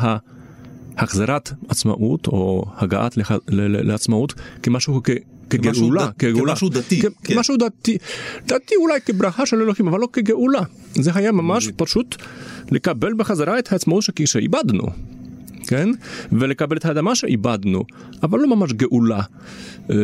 החזרת 0.98 1.52
עצמאות 1.70 2.28
או 2.28 2.66
הגעת 2.78 3.18
לח... 3.18 3.32
לעצמאות 3.50 4.34
כמשהו 4.64 5.02
כ... 5.04 5.10
כגאולה, 5.50 6.12
כגאולה, 6.20 6.54
כמשהו 6.54 6.70
דתי, 6.70 7.02
כ- 7.02 7.06
כן. 7.24 7.34
כמשהו 7.34 7.58
דתי, 7.58 7.98
דתי 8.48 8.76
אולי 8.76 9.02
כברכה 9.02 9.46
של 9.46 9.62
אלוהים, 9.62 9.88
אבל 9.88 10.00
לא 10.00 10.08
כגאולה. 10.14 10.62
זה 10.94 11.12
היה 11.16 11.32
ממש 11.32 11.70
פשוט 11.76 12.16
לקבל 12.72 13.14
בחזרה 13.14 13.60
את 13.60 13.72
העצמאות 13.72 14.04
שאיבדנו. 14.26 14.84
כן? 15.68 15.90
ולקבל 16.32 16.78
את 16.78 16.86
האדמה 16.86 17.16
שאיבדנו, 17.16 17.84
אבל 18.24 18.40
לא 18.40 18.56
ממש 18.56 18.74
גאולה. 18.74 19.22
אה, 19.90 19.96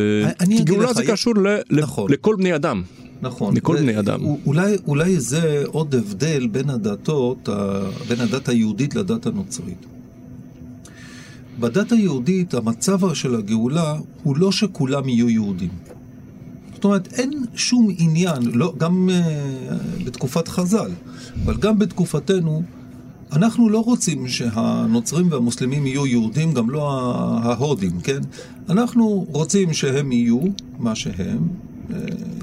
כי 0.56 0.64
גאולה 0.64 0.92
זה 0.92 1.02
קשור 1.06 1.34
נכון. 1.70 2.12
לכל 2.12 2.36
בני 2.38 2.54
אדם. 2.54 2.82
נכון. 3.22 3.56
לכל 3.56 3.76
בני 3.76 3.98
אדם. 3.98 4.20
אולי, 4.46 4.76
אולי 4.86 5.20
זה 5.20 5.62
עוד 5.66 5.94
הבדל 5.94 6.46
בין 6.46 6.70
הדתות, 6.70 7.48
בין 8.08 8.20
הדת 8.20 8.48
היהודית 8.48 8.94
לדת 8.94 9.26
הנוצרית. 9.26 9.86
בדת 11.60 11.92
היהודית 11.92 12.54
המצב 12.54 13.14
של 13.14 13.34
הגאולה 13.34 13.94
הוא 14.22 14.36
לא 14.36 14.52
שכולם 14.52 15.08
יהיו 15.08 15.30
יהודים. 15.30 15.70
זאת 16.74 16.84
אומרת, 16.84 17.12
אין 17.12 17.30
שום 17.54 17.88
עניין, 17.98 18.42
לא, 18.52 18.74
גם 18.78 19.08
uh, 19.08 20.04
בתקופת 20.04 20.48
חז"ל, 20.48 20.90
אבל 21.44 21.56
גם 21.56 21.78
בתקופתנו, 21.78 22.62
אנחנו 23.32 23.68
לא 23.68 23.78
רוצים 23.78 24.28
שהנוצרים 24.28 25.32
והמוסלמים 25.32 25.86
יהיו 25.86 26.06
יהודים, 26.06 26.54
גם 26.54 26.70
לא 26.70 26.90
ההודים, 27.42 28.00
כן? 28.00 28.20
אנחנו 28.68 29.26
רוצים 29.28 29.72
שהם 29.72 30.12
יהיו 30.12 30.40
מה 30.78 30.94
שהם, 30.94 31.48
אה, 31.90 31.96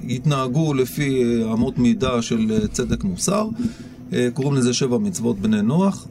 יתנהגו 0.03 0.73
לפי 0.73 1.41
אמות 1.53 1.77
מידה 1.77 2.21
של 2.21 2.67
צדק 2.71 3.03
מוסר, 3.03 3.47
אה, 4.13 4.27
קוראים 4.33 4.55
לזה 4.55 4.73
שבע 4.73 4.97
מצוות 4.97 5.39
בני 5.39 5.61
נוח. 5.61 6.07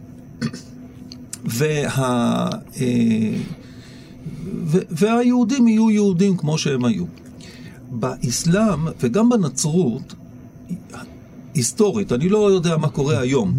וה... 1.45 2.49
אה, 2.81 3.35
והיהודים 4.71 5.69
יהיו 5.69 5.91
יהודים 5.91 6.37
כמו 6.37 6.59
שהם 6.59 6.85
היו. 6.85 7.05
באסלאם 7.91 8.81
וגם 9.01 9.29
בנצרות, 9.29 10.15
היסטורית, 11.55 12.13
אני 12.13 12.29
לא 12.29 12.51
יודע 12.51 12.77
מה 12.77 12.89
קורה 12.89 13.19
היום, 13.21 13.53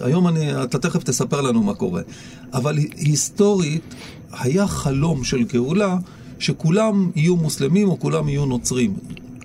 היום 0.00 0.28
אני, 0.28 0.62
אתה 0.62 0.78
תכף 0.78 1.02
תספר 1.02 1.40
לנו 1.40 1.62
מה 1.62 1.74
קורה. 1.74 2.02
אבל 2.52 2.78
היסטורית, 2.96 3.94
היה 4.32 4.66
חלום 4.66 5.24
של 5.24 5.42
גאולה 5.42 5.98
שכולם 6.38 7.10
יהיו 7.16 7.36
מוסלמים 7.36 7.88
או 7.88 8.00
כולם 8.00 8.28
יהיו 8.28 8.46
נוצרים. 8.46 8.94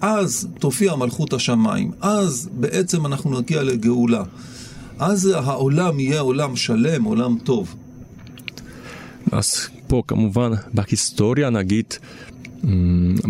אז 0.02 0.48
תופיע 0.60 0.96
מלכות 0.96 1.34
השמיים, 1.34 1.92
אז 2.02 2.50
בעצם 2.54 3.06
אנחנו 3.06 3.40
נגיע 3.40 3.64
לגאולה. 3.64 4.24
אז 5.00 5.26
העולם 5.26 6.00
יהיה 6.00 6.20
עולם 6.20 6.56
שלם, 6.56 7.04
עולם 7.04 7.38
טוב. 7.44 7.76
אז 9.32 9.68
פה 9.88 10.04
כמובן 10.08 10.52
בהיסטוריה 10.74 11.50
נגיד 11.50 11.86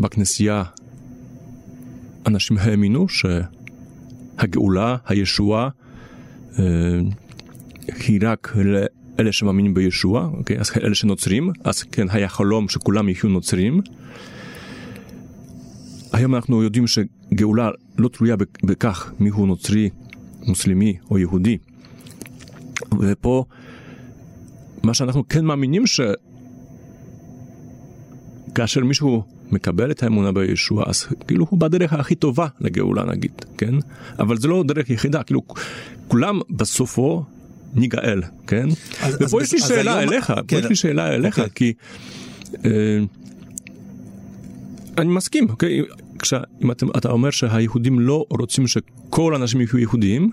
בכנסייה 0.01 0.63
אנשים 2.27 2.57
האמינו 2.57 3.07
שהגאולה, 4.37 4.95
הישועה 5.07 5.69
רק 8.21 8.55
לאלה 8.55 9.31
שמאמינים 9.31 9.73
בישוע, 9.73 10.29
אוקיי? 10.33 10.59
אז 10.59 10.71
אלה 10.83 10.95
שנוצרים, 10.95 11.51
אז 11.63 11.83
כן 11.83 12.07
היה 12.09 12.29
חלום 12.29 12.69
שכולם 12.69 13.09
יהיו 13.09 13.29
נוצרים. 13.29 13.81
היום 16.13 16.35
אנחנו 16.35 16.63
יודעים 16.63 16.85
שגאולה 16.87 17.69
לא 17.97 18.07
תלויה 18.07 18.35
בכך 18.63 19.11
מיהו 19.19 19.45
נוצרי, 19.45 19.89
מוסלמי 20.47 20.97
או 21.11 21.17
יהודי. 21.17 21.57
ופה 22.99 23.45
מה 24.83 24.93
שאנחנו 24.93 25.27
כן 25.27 25.45
מאמינים 25.45 25.87
שכאשר 28.55 28.83
מישהו 28.83 29.23
מקבל 29.51 29.91
את 29.91 30.03
האמונה 30.03 30.31
בישוע, 30.31 30.83
אז 30.87 31.07
כאילו 31.27 31.45
הוא 31.49 31.59
בדרך 31.59 31.93
הכי 31.93 32.15
טובה 32.15 32.47
לגאולה 32.61 33.03
נגיד, 33.03 33.31
כן? 33.57 33.73
אבל 34.19 34.37
זה 34.37 34.47
לא 34.47 34.63
דרך 34.67 34.89
יחידה, 34.89 35.23
כאילו 35.23 35.41
כולם 36.07 36.39
בסופו 36.49 37.23
ניגאל, 37.73 38.21
כן? 38.47 38.67
אז- 39.01 39.15
ופה 39.21 39.37
אז- 39.41 39.43
יש 39.43 39.53
לי 39.53 39.59
אז 39.59 39.67
שאלה 39.67 39.97
היום- 39.97 40.13
אליך, 40.13 40.27
פה 40.35 40.41
כן. 40.47 40.57
יש 40.59 40.65
לי 40.65 40.75
שאלה 40.75 41.07
אליך, 41.15 41.39
אוקיי. 41.39 41.49
כי... 41.55 41.73
אה, 42.65 42.99
אני 44.97 45.07
מסכים, 45.09 45.49
אוקיי? 45.49 45.81
כשה- 46.19 46.41
אם 46.63 46.71
אתם, 46.71 46.87
אתה 46.97 47.09
אומר 47.11 47.29
שהיהודים 47.29 47.99
לא 47.99 48.25
רוצים 48.29 48.67
שכל 48.67 49.33
האנשים 49.35 49.61
יהיו 49.61 49.77
יהודים, 49.77 50.31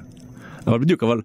אבל 0.67 0.79
בדיוק, 0.79 1.02
אבל... 1.02 1.21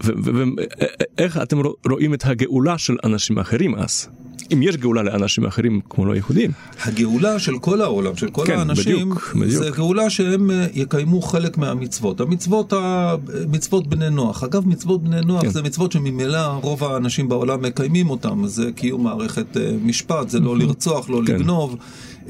ואיך 0.00 1.38
אתם 1.42 1.58
רוא- 1.58 1.74
רואים 1.90 2.14
את 2.14 2.22
הגאולה 2.26 2.78
של 2.78 2.96
אנשים 3.04 3.38
אחרים 3.38 3.74
אז? 3.74 4.08
אם 4.52 4.62
יש 4.62 4.76
גאולה 4.76 5.02
לאנשים 5.02 5.46
אחרים 5.46 5.80
כמו 5.90 6.06
לא 6.06 6.14
יהודים. 6.14 6.50
הגאולה 6.82 7.38
של 7.38 7.58
כל 7.58 7.80
העולם, 7.80 8.16
של 8.16 8.30
כל 8.30 8.46
כן, 8.46 8.58
האנשים, 8.58 9.10
בדיוק, 9.10 9.34
בדיוק. 9.34 9.64
זה 9.64 9.70
גאולה 9.70 10.10
שהם 10.10 10.50
אה, 10.50 10.66
יקיימו 10.74 11.22
חלק 11.22 11.58
מהמצוות. 11.58 12.20
המצוות, 12.20 12.72
ה... 12.72 13.14
מצוות 13.48 13.86
בני 13.86 14.10
נוח. 14.10 14.44
אגב, 14.44 14.68
מצוות 14.68 15.02
בני 15.02 15.20
נוח 15.20 15.42
כן. 15.42 15.48
זה 15.48 15.62
מצוות 15.62 15.92
שממילא 15.92 16.46
רוב 16.46 16.84
האנשים 16.84 17.28
בעולם 17.28 17.62
מקיימים 17.62 18.10
אותם. 18.10 18.46
זה 18.46 18.70
קיום 18.74 19.04
מערכת 19.04 19.56
אה, 19.56 19.70
משפט, 19.84 20.28
זה 20.28 20.40
לא 20.40 20.58
לרצוח, 20.58 21.10
לא 21.10 21.20
כן. 21.26 21.34
לגנוב, 21.34 21.76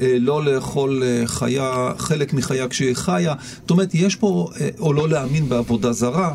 אה, 0.01 0.17
לא 0.19 0.45
לאכול 0.45 1.03
חיה, 1.25 1.91
חלק 1.97 2.33
מחיה 2.33 2.67
כשהיא 2.67 2.95
חיה. 2.95 3.33
זאת 3.61 3.71
אומרת, 3.71 3.95
יש 3.95 4.15
פה, 4.15 4.49
או 4.79 4.93
לא 4.93 5.09
להאמין 5.09 5.49
בעבודה 5.49 5.91
זרה. 5.91 6.33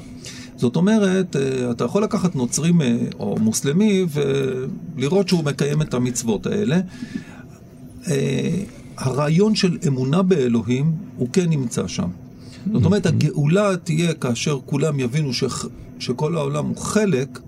זאת 0.61 0.77
אומרת, 0.77 1.37
אה, 1.37 1.71
אתה 1.71 1.85
יכול 1.85 2.03
לקחת 2.03 2.37
נוצרי 2.37 2.73
אה, 2.81 2.97
או 3.19 3.37
מוסלמי 3.41 4.07
ולראות 4.97 5.29
שהוא 5.29 5.45
מקיים 5.45 5.83
את 5.83 5.95
המצוות 5.95 6.47
האלה. 6.47 6.81
אה, 8.11 8.63
הרעיון 8.97 9.55
של 9.55 9.79
אמונה 9.87 10.23
באלוהים 10.23 10.93
הוא 11.17 11.29
כן 11.33 11.49
נמצא 11.49 11.87
שם. 11.87 12.09
זאת 12.73 12.85
אומרת, 12.85 13.07
הגאולה 13.07 13.77
תהיה 13.85 14.15
כאשר 14.15 14.59
כולם 14.67 15.01
יבינו 15.01 15.33
ש... 15.33 15.45
שכל 15.99 16.37
העולם 16.37 16.67
הוא 16.67 16.77
חלק 16.77 17.39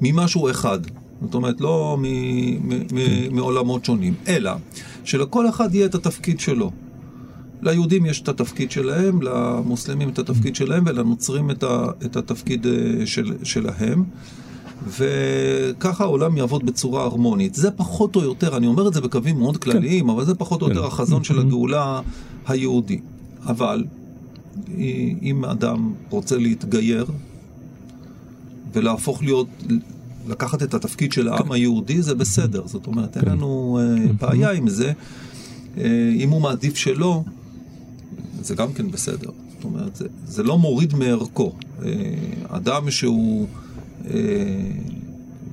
ממשהו 0.00 0.50
אחד. 0.50 0.80
זאת 1.22 1.34
אומרת, 1.34 1.60
לא 1.60 1.96
מ... 1.98 2.04
מ... 2.04 2.82
מ... 2.92 3.34
מעולמות 3.36 3.84
שונים, 3.84 4.14
אלא 4.28 4.52
שלכל 5.04 5.48
אחד 5.48 5.74
יהיה 5.74 5.86
את 5.86 5.94
התפקיד 5.94 6.40
שלו. 6.40 6.70
ליהודים 7.62 8.06
יש 8.06 8.20
את 8.20 8.28
התפקיד 8.28 8.70
שלהם, 8.70 9.22
למוסלמים 9.22 10.08
את 10.08 10.18
התפקיד 10.18 10.56
שלהם 10.56 10.84
ולנוצרים 10.86 11.50
את, 11.50 11.62
ה... 11.62 11.86
את 12.04 12.16
התפקיד 12.16 12.66
אה, 12.66 13.06
של... 13.06 13.32
שלהם. 13.42 14.04
וככה 14.88 16.04
העולם 16.04 16.36
יעבוד 16.36 16.66
בצורה 16.66 17.04
הרמונית. 17.04 17.54
זה 17.54 17.70
פחות 17.70 18.16
או 18.16 18.22
יותר, 18.22 18.56
אני 18.56 18.66
אומר 18.66 18.88
את 18.88 18.94
זה 18.94 19.00
בקווים 19.00 19.38
מאוד 19.38 19.56
כלליים, 19.56 20.10
אבל 20.10 20.24
זה 20.24 20.34
פחות 20.34 20.62
או 20.62 20.66
כן. 20.66 20.74
יותר 20.74 20.86
החזון 20.86 21.24
של 21.24 21.38
הגאולה 21.38 22.00
היהודי. 22.46 23.00
אבל 23.46 23.84
אם 25.22 25.44
אדם 25.44 25.92
רוצה 26.10 26.36
להתגייר 26.38 27.06
ולהפוך 28.72 29.22
להיות, 29.22 29.46
לקחת 30.28 30.62
את 30.62 30.74
התפקיד 30.74 31.12
של 31.12 31.28
העם 31.28 31.52
היהודי, 31.52 32.02
זה 32.02 32.14
בסדר. 32.14 32.66
זאת 32.66 32.86
אומרת, 32.86 33.16
אין 33.16 33.24
לנו 33.24 33.80
אה, 33.82 34.12
בעיה 34.12 34.50
עם 34.50 34.68
זה. 34.68 34.92
אה, 35.78 36.12
אם 36.16 36.30
הוא 36.30 36.40
מעדיף 36.40 36.76
שלא, 36.76 37.24
זה 38.44 38.54
גם 38.54 38.72
כן 38.72 38.90
בסדר. 38.90 39.30
זאת 39.54 39.64
אומרת, 39.64 39.96
זה, 39.96 40.06
זה 40.26 40.42
לא 40.42 40.58
מוריד 40.58 40.94
מערכו. 40.94 41.52
אה, 41.84 41.90
אדם 42.48 42.90
שהוא, 42.90 43.46
אה, 44.10 44.14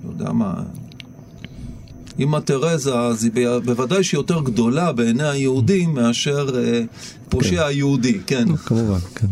לא 0.06 0.12
יודע 0.12 0.32
מה, 0.32 0.64
אמא 2.20 2.40
תרזה, 2.40 3.00
אז 3.00 3.24
היא 3.24 3.32
בוודאי 3.66 4.04
שהיא 4.04 4.18
יותר 4.20 4.42
גדולה 4.42 4.92
בעיני 4.92 5.24
היהודים 5.28 5.94
מאשר 5.94 6.50
אה, 6.58 6.82
פושע 7.30 7.66
היהודי, 7.66 8.18
כן. 8.28 8.56
כמובן, 8.66 9.00
כן. 9.16 9.28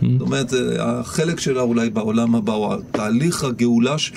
זאת 0.00 0.20
אומרת, 0.20 0.52
החלק 0.78 1.40
שלה 1.40 1.62
אולי 1.62 1.90
בעולם 1.90 2.34
הבא, 2.34 2.52
או 2.52 2.76
תהליך 2.90 3.44
הגאולה 3.44 3.98
ש- 3.98 4.12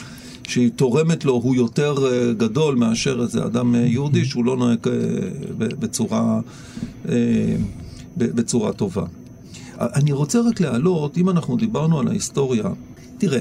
שהיא 0.48 0.70
תורמת 0.76 1.26
לו 1.26 1.34
הוא 1.34 1.56
יותר 1.56 1.96
אה, 2.12 2.34
גדול 2.34 2.76
מאשר 2.76 3.20
איזה 3.22 3.46
אדם 3.46 3.76
אה, 3.76 3.80
יהודי 3.80 4.26
שהוא 4.26 4.46
לא 4.46 4.58
נוהג 4.58 4.80
בצורה, 5.58 6.40
בצורה 8.18 8.74
טובה. 8.74 9.06
אני 9.80 10.12
רוצה 10.12 10.40
רק 10.42 10.60
להעלות, 10.60 11.18
אם 11.18 11.30
אנחנו 11.30 11.58
דיברנו 11.58 12.00
על 12.00 12.08
ההיסטוריה, 12.08 12.64
תראה, 13.18 13.40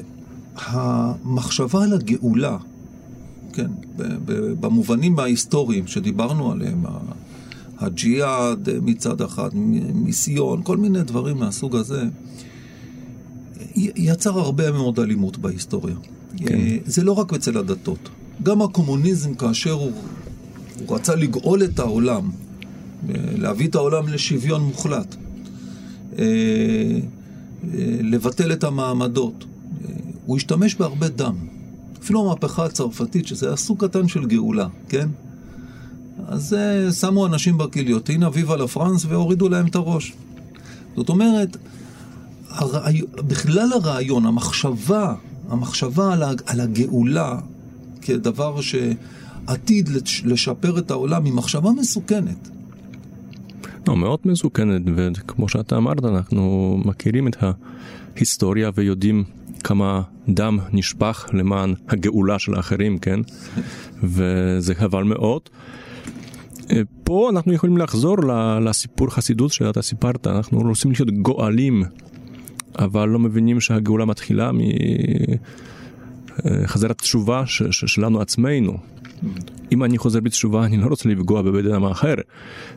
המחשבה 0.56 1.84
על 1.84 1.92
הגאולה, 1.92 2.56
כן, 3.52 3.70
במובנים 4.60 5.18
ההיסטוריים 5.18 5.86
שדיברנו 5.86 6.52
עליהם, 6.52 6.84
הג'יהאד 7.78 8.68
אה, 8.68 8.78
מצד 8.82 9.20
אחד, 9.20 9.50
מיסיון, 9.94 10.62
כל 10.62 10.76
מיני 10.76 11.02
דברים 11.02 11.36
מהסוג 11.36 11.76
הזה, 11.76 12.04
יצר 13.76 14.38
הרבה 14.38 14.72
מאוד 14.72 15.00
אלימות 15.00 15.36
בהיסטוריה. 15.38 15.96
כן. 16.36 16.54
אה, 16.54 16.76
זה 16.86 17.04
לא 17.04 17.12
רק 17.12 17.34
אצל 17.34 17.58
הדתות. 17.58 18.08
גם 18.42 18.62
הקומוניזם, 18.62 19.34
כאשר 19.34 19.72
הוא, 19.72 19.92
הוא 20.86 20.96
רצה 20.96 21.14
לגאול 21.14 21.64
את 21.64 21.78
העולם, 21.78 22.30
להביא 23.38 23.68
את 23.68 23.74
העולם 23.74 24.08
לשוויון 24.08 24.62
מוחלט, 24.62 25.16
אה, 26.18 26.24
אה, 26.24 26.98
לבטל 28.02 28.52
את 28.52 28.64
המעמדות, 28.64 29.44
אה, 29.44 29.94
הוא 30.26 30.36
השתמש 30.36 30.74
בהרבה 30.74 31.08
דם. 31.08 31.34
אפילו 32.02 32.24
המהפכה 32.24 32.64
הצרפתית, 32.64 33.26
שזה 33.26 33.46
היה 33.46 33.56
סוג 33.56 33.84
קטן 33.84 34.08
של 34.08 34.26
גאולה, 34.26 34.66
כן? 34.88 35.08
אז 36.28 36.56
שמו 37.00 37.26
אנשים 37.26 37.58
בגיליוטינה, 37.58 38.28
ויבה 38.32 38.56
לה 38.56 38.68
פרנס, 38.68 39.04
והורידו 39.04 39.48
להם 39.48 39.66
את 39.66 39.74
הראש. 39.74 40.12
זאת 40.96 41.08
אומרת, 41.08 41.56
הרעי... 42.48 43.02
בכלל 43.14 43.72
הרעיון, 43.72 44.26
המחשבה, 44.26 45.14
המחשבה 45.48 46.12
על, 46.46 46.60
הגאולה 46.60 47.38
כדבר 48.02 48.60
שעתיד 48.60 49.88
לש- 49.88 50.22
לשפר 50.24 50.78
את 50.78 50.90
העולם 50.90 51.24
היא 51.24 51.32
מחשבה 51.32 51.70
מסוכנת. 51.70 52.48
לא, 53.88 53.96
מאוד 53.96 54.18
מסוכנת, 54.24 54.82
וכמו 54.94 55.48
שאתה 55.48 55.76
אמרת, 55.76 56.04
אנחנו 56.04 56.76
מכירים 56.84 57.28
את 57.28 57.36
ההיסטוריה 58.16 58.70
ויודעים 58.74 59.24
כמה 59.64 60.02
דם 60.28 60.58
נשפך 60.72 61.26
למען 61.32 61.74
הגאולה 61.88 62.38
של 62.38 62.54
האחרים, 62.54 62.98
כן? 62.98 63.20
וזה 64.02 64.74
חבל 64.74 65.02
מאוד. 65.02 65.40
אה, 66.70 66.80
פה 67.04 67.30
אנחנו 67.30 67.52
יכולים 67.52 67.78
לחזור 67.78 68.16
לסיפור 68.60 69.10
חסידות 69.10 69.52
שאתה 69.52 69.82
סיפרת, 69.82 70.26
אנחנו 70.26 70.58
רוצים 70.58 70.90
להיות 70.90 71.10
גואלים, 71.22 71.82
אבל 72.78 73.08
לא 73.08 73.18
מבינים 73.18 73.60
שהגאולה 73.60 74.04
מתחילה 74.04 74.50
מחזרת 76.44 76.98
תשובה 76.98 77.46
ש- 77.46 77.62
ש- 77.62 77.84
שלנו 77.94 78.20
עצמנו. 78.20 78.78
אם 79.72 79.84
אני 79.84 79.98
חוזר 79.98 80.20
בתשובה, 80.20 80.64
אני 80.64 80.76
לא 80.76 80.86
רוצה 80.86 81.08
לפגוע 81.08 81.42
בבן 81.42 81.66
אדם 81.66 81.84
אחר. 81.84 82.14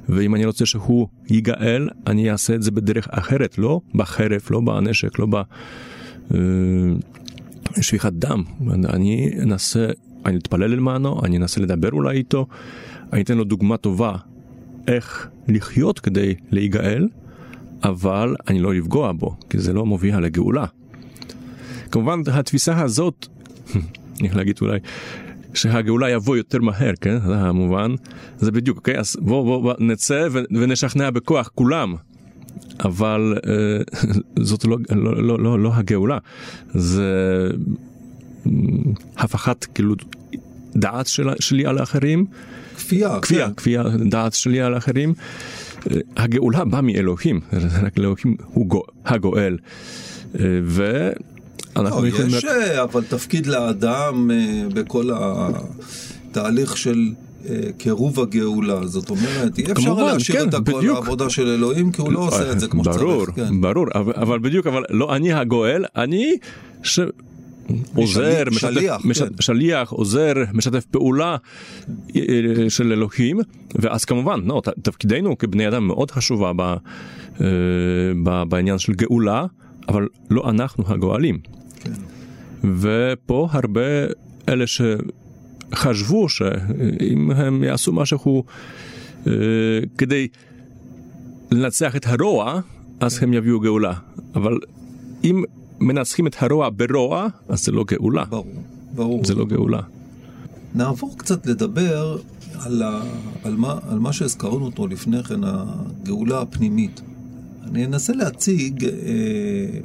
ואם 0.10 0.36
אני 0.36 0.46
רוצה 0.46 0.66
שהוא 0.66 1.08
ייגאל, 1.30 1.90
אני 2.08 2.32
אעשה 2.32 2.56
את 2.56 2.64
זה 2.64 2.72
בדרך 2.72 3.08
אחרת, 3.12 3.58
לא 3.58 3.82
בחרב, 3.96 4.42
לא 4.52 4.60
בנשק, 4.62 5.20
לא 5.20 5.28
בשפיכת 7.78 8.14
דם. 8.14 8.44
אני 8.74 9.32
אנסה, 9.42 9.88
אני 10.26 10.38
אתפלל 10.38 10.76
למענו, 10.76 11.22
אני 11.24 11.38
אנסה 11.38 11.62
לדבר 11.62 11.90
אולי 11.92 12.18
איתו, 12.18 12.48
אני 13.14 13.22
אתן 13.22 13.38
לו 13.38 13.44
דוגמה 13.44 13.78
טובה 13.78 14.16
איך 14.88 15.28
לחיות 15.48 16.00
כדי 16.00 16.36
להיגאל, 16.52 17.08
אבל 17.84 18.36
אני 18.48 18.60
לא 18.60 18.74
לפגוע 18.74 19.12
בו, 19.12 19.36
כי 19.50 19.60
זה 19.60 19.74
לא 19.74 19.86
מוביל 19.86 20.20
לגאולה. 20.20 20.66
כמובן, 21.92 22.22
התפיסה 22.32 22.82
הזאת, 22.82 23.28
אני 24.20 24.28
יכול 24.28 24.38
להגיד 24.40 24.58
אולי, 24.62 24.80
שהגאולה 25.54 26.10
יבוא 26.10 26.38
יותר 26.38 26.60
מהר, 26.62 26.92
כן? 27.02 27.20
זה 27.28 27.36
המובן. 27.36 27.92
זה 28.38 28.52
בדיוק, 28.52 28.78
אוקיי? 28.78 29.00
אז 29.00 29.16
בואו 29.20 29.44
בוא, 29.44 29.62
בוא, 29.62 29.74
נצא 29.80 30.28
ו- 30.32 30.44
ונשכנע 30.52 31.10
בכוח 31.10 31.50
כולם. 31.56 31.96
אבל 32.86 33.38
אה, 33.48 34.10
זאת 34.50 34.66
לא, 34.66 34.78
לא, 34.90 35.24
לא, 35.24 35.40
לא, 35.40 35.60
לא 35.60 35.72
הגאולה, 35.74 36.18
זה 36.74 37.50
אה, 38.46 38.52
הפכת 39.18 39.66
כאילו 39.66 39.96
דעת 40.76 41.08
של, 41.08 41.30
שלי 41.40 41.66
על 41.66 41.78
האחרים, 41.78 42.26
כפייה. 42.76 43.20
כפייה, 43.22 43.48
כן. 43.48 43.54
כפייה 43.54 43.84
דעת 44.10 44.34
שלי 44.34 44.62
על 44.62 44.74
האחרים. 44.74 45.14
אה, 45.92 45.98
הגאולה 46.18 46.66
באה 46.66 46.82
מאלוהים, 46.82 47.40
רק 47.84 47.98
אלוהים 47.98 48.36
הוא 48.54 48.68
גו, 48.68 48.84
הגואל. 49.06 49.58
אה, 50.40 50.46
ואנחנו 51.80 52.02
לא, 52.02 52.08
יכולים... 52.08 52.30
יש 52.30 52.46
אה, 52.46 52.84
אבל 52.84 53.04
תפקיד 53.04 53.48
לאדם 53.48 54.32
אה, 54.32 54.64
בכל 54.74 55.10
התהליך 55.14 56.78
של 56.78 57.14
אה, 57.50 57.56
קירוב 57.78 58.20
הגאולה. 58.20 58.88
זאת 58.88 59.10
אומרת, 59.10 59.58
אי 59.58 59.64
אפשר 59.64 59.74
כמובן, 59.74 60.04
להשאיר 60.04 60.42
כן, 60.42 60.50
את 60.50 60.54
הכל 60.54 60.78
בדיוק. 60.78 61.00
לעבודה 61.00 61.30
של 61.30 61.48
אלוהים, 61.48 61.92
כי 61.92 62.02
הוא 62.02 62.12
לא 62.12 62.20
עושה 62.20 62.52
את 62.52 62.60
זה 62.60 62.68
כמו 62.68 62.84
ברור, 62.84 63.24
שצריך. 63.24 63.36
כן. 63.36 63.62
ברור, 63.62 63.86
אבל, 63.96 64.14
אבל 64.16 64.40
בדיוק, 64.40 64.68
אבל 64.68 64.84
לא 64.90 65.16
אני 65.16 65.34
הגואל, 65.34 65.86
אני 65.96 66.36
ש... 66.84 67.00
עוזר, 67.96 68.44
משתף, 68.52 68.72
שליח, 68.72 69.06
מש... 69.06 69.22
כן. 69.22 69.28
שליח, 69.40 69.92
עוזר, 69.92 70.34
משתף 70.54 70.86
פעולה 70.86 71.38
של 72.70 72.92
אלוהים, 72.92 73.40
ואז 73.76 74.06
כמובן, 74.06 74.40
לא, 74.46 74.62
תפקידנו 74.82 75.38
כבני 75.38 75.68
אדם 75.68 75.88
מאוד 75.88 76.12
חשובה 76.12 76.52
ב, 76.56 76.76
ב, 78.24 78.44
בעניין 78.50 78.78
של 78.78 78.94
גאולה, 78.94 79.46
אבל 79.90 80.08
לא 80.30 80.50
אנחנו 80.50 80.84
הגואלים. 80.88 81.40
כן. 81.80 81.92
ופה 82.64 83.48
הרבה 83.52 83.82
אלה 84.50 84.66
שחשבו 84.68 86.30
שאם 86.30 87.32
הם 87.32 87.64
יעשו 87.64 87.94
משהו 87.94 88.44
אה, 89.28 89.32
כדי 89.98 90.28
לנצח 91.52 91.96
את 91.96 92.06
הרוע, 92.08 92.60
אז 93.00 93.24
הם 93.24 93.34
יביאו 93.34 93.60
גאולה. 93.60 93.94
אבל 94.36 94.58
אם 95.24 95.44
מנצחים 95.80 96.28
את 96.28 96.36
הרוע 96.40 96.70
ברוע, 96.76 97.28
אז 97.50 97.66
זה 97.66 97.72
לא 97.72 97.84
גאולה. 97.88 98.26
ברור, 98.26 98.64
ברור. 98.96 99.26
זה 99.26 99.36
לא 99.36 99.46
גאולה. 99.46 99.82
נעבור 100.76 101.18
קצת 101.18 101.48
לדבר 101.48 102.18
על, 102.60 102.82
ה, 102.82 103.02
על, 103.44 103.56
מה, 103.56 103.78
על 103.90 104.00
מה 104.00 104.14
שהזכרנו 104.14 104.66
אותו 104.66 104.88
לפני 104.88 105.24
כן, 105.24 105.40
הגאולה 105.44 106.42
הפנימית. 106.42 107.02
אני 107.72 107.86
אנסה 107.86 108.14
להציג 108.14 108.86
אה, 108.86 108.90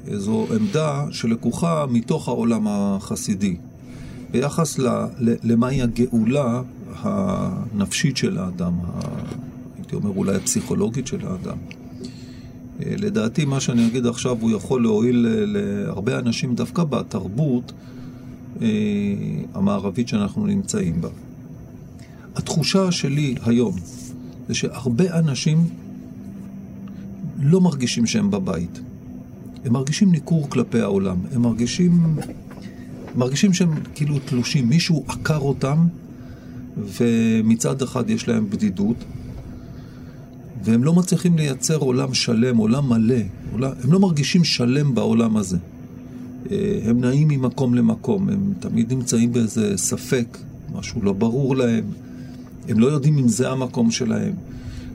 איזו 0.07 0.47
עמדה 0.57 1.05
שלקוחה 1.11 1.87
מתוך 1.91 2.29
העולם 2.29 2.67
החסידי, 2.69 3.57
ביחס 4.31 4.79
ל, 4.79 4.89
ל, 5.19 5.35
למהי 5.43 5.83
הגאולה 5.83 6.63
הנפשית 7.03 8.17
של 8.17 8.39
האדם, 8.39 8.73
הייתי 9.77 9.97
אומר 9.97 10.11
אולי 10.17 10.37
הפסיכולוגית 10.37 11.07
של 11.07 11.27
האדם. 11.27 11.57
אה, 12.83 12.95
לדעתי 12.99 13.45
מה 13.45 13.61
שאני 13.61 13.87
אגיד 13.87 14.07
עכשיו 14.07 14.37
הוא 14.41 14.51
יכול 14.51 14.83
להועיל 14.83 15.27
להרבה 15.29 16.19
אנשים 16.19 16.55
דווקא 16.55 16.85
בתרבות 16.85 17.73
אה, 18.63 18.67
המערבית 19.55 20.09
שאנחנו 20.09 20.47
נמצאים 20.47 21.01
בה. 21.01 21.09
התחושה 22.37 22.93
שלי 22.93 23.35
היום 23.45 23.77
זה 24.49 24.55
שהרבה 24.55 25.19
אנשים 25.19 25.69
לא 27.45 27.61
מרגישים 27.61 28.07
שהם 28.07 28.31
בבית. 28.31 28.81
הם 29.65 29.73
מרגישים 29.73 30.11
ניכור 30.13 30.51
כלפי 30.51 30.81
העולם. 30.81 31.17
הם 31.33 31.43
מרגישים, 31.43 32.17
מרגישים 33.15 33.53
שהם 33.53 33.75
כאילו 33.95 34.19
תלושים. 34.19 34.69
מישהו 34.69 35.05
עקר 35.09 35.39
אותם, 35.39 35.87
ומצד 36.77 37.83
אחד 37.83 38.11
יש 38.11 38.29
להם 38.29 38.51
בדידות, 38.51 38.97
והם 40.65 40.85
לא 40.85 40.93
מצליחים 40.93 41.37
לייצר 41.37 41.77
עולם 41.77 42.15
שלם, 42.15 42.57
עולם 42.57 42.89
מלא. 42.89 43.17
עולם, 43.53 43.71
הם 43.85 43.93
לא 43.93 44.01
מרגישים 44.01 44.45
שלם 44.45 44.95
בעולם 44.95 45.37
הזה. 45.37 45.59
אה, 46.51 46.79
הם 46.85 47.01
נעים 47.01 47.29
ממקום 47.29 47.75
למקום, 47.75 48.29
הם 48.29 48.53
תמיד 48.61 48.93
נמצאים 48.93 49.33
באיזה 49.33 49.77
ספק, 49.77 50.39
משהו 50.75 51.03
לא 51.03 51.13
ברור 51.13 51.57
להם. 51.57 51.85
הם 52.69 52.79
לא 52.79 52.87
יודעים 52.87 53.19
אם 53.19 53.29
זה 53.29 53.51
המקום 53.51 53.91
שלהם. 53.91 54.33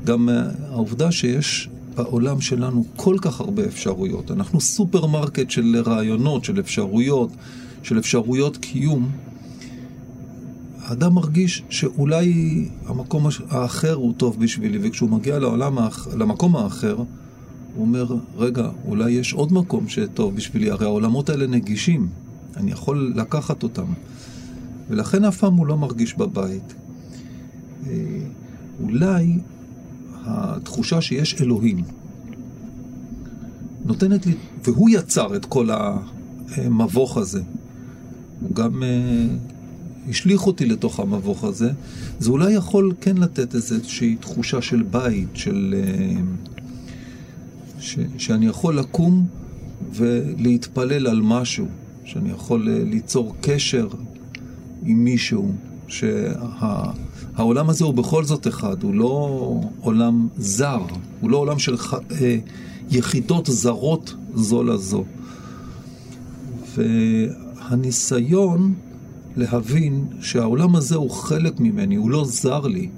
גם 0.06 0.30
אה, 0.30 0.44
העובדה 0.70 1.12
שיש 1.12 1.70
בעולם 2.00 2.42
שלנו 2.42 2.86
כל 2.96 3.16
כך 3.22 3.40
הרבה 3.40 3.66
אפשרויות. 3.66 4.32
אנחנו 4.32 4.62
סופרמרקט 4.62 5.50
של 5.50 5.76
רעיונות, 5.86 6.46
של 6.46 6.60
אפשרויות, 6.60 7.30
של 7.84 8.00
אפשרויות 8.00 8.58
קיום. 8.58 9.10
האדם 10.82 11.14
מרגיש 11.14 11.64
שאולי 11.70 12.66
המקום 12.86 13.28
האחר 13.50 13.94
הוא 13.94 14.14
טוב 14.18 14.40
בשבילי, 14.40 14.80
וכשהוא 14.82 15.10
מגיע 15.10 15.40
לעולם, 15.40 15.78
למקום 16.18 16.56
האחר, 16.56 16.96
הוא 16.96 17.06
אומר, 17.78 18.16
רגע, 18.38 18.70
אולי 18.88 19.12
יש 19.12 19.34
עוד 19.34 19.54
מקום 19.54 19.90
שטוב 19.90 20.36
בשבילי, 20.36 20.70
הרי 20.70 20.86
העולמות 20.86 21.30
האלה 21.30 21.48
נגישים, 21.48 22.08
אני 22.58 22.72
יכול 22.72 23.14
לקחת 23.16 23.64
אותם. 23.64 23.86
ולכן 24.90 25.26
אף 25.26 25.38
פעם 25.38 25.54
הוא 25.54 25.68
לא 25.68 25.78
מרגיש 25.78 26.14
בבית. 26.14 26.74
אה, 27.88 27.94
אולי 28.84 29.38
התחושה 30.30 31.02
שיש 31.02 31.42
אלוהים 31.42 31.84
נותנת 33.86 34.26
לי, 34.26 34.34
והוא 34.64 34.90
יצר 34.90 35.36
את 35.36 35.46
כל 35.46 35.70
המבוך 36.56 37.18
הזה. 37.18 37.42
הוא 38.42 38.56
גם 38.56 38.84
uh, 38.84 40.10
השליך 40.10 40.48
אותי 40.48 40.66
לתוך 40.66 41.00
המבוך 41.00 41.44
הזה. 41.44 41.72
זה 42.20 42.30
אולי 42.30 42.52
יכול 42.52 42.94
כן 43.02 43.18
לתת 43.18 43.56
איזושהי 43.56 44.16
תחושה 44.16 44.62
של 44.62 44.84
בית, 44.84 45.28
של... 45.34 45.76
Uh, 45.76 46.50
ש, 47.80 47.98
שאני 48.18 48.46
יכול 48.46 48.80
לקום 48.80 49.26
ולהתפלל 49.94 51.08
על 51.08 51.22
משהו, 51.22 51.68
שאני 52.06 52.30
יכול 52.30 52.68
uh, 52.68 52.90
ליצור 52.90 53.36
קשר 53.42 53.88
עם 54.86 55.04
מישהו, 55.04 55.54
שה... 55.90 56.34
העולם 57.36 57.70
הזה 57.70 57.86
הוא 57.86 57.94
בכל 57.94 58.24
זאת 58.24 58.48
אחד, 58.48 58.84
הוא 58.84 58.94
לא 58.94 59.54
עולם 59.82 60.28
זר, 60.38 60.82
הוא 61.22 61.30
לא 61.30 61.38
עולם 61.38 61.60
של 61.60 61.78
ח... 61.78 61.94
אה, 61.94 62.38
יחידות 62.92 63.46
זרות 63.52 64.16
זו 64.36 64.64
לזו. 64.64 65.04
והניסיון 66.76 68.74
להבין 69.38 70.06
שהעולם 70.22 70.76
הזה 70.76 70.96
הוא 70.96 71.12
חלק 71.12 71.60
ממני, 71.60 71.96
הוא 71.96 72.10
לא 72.10 72.26
זר 72.26 72.68
לי. 72.68 72.90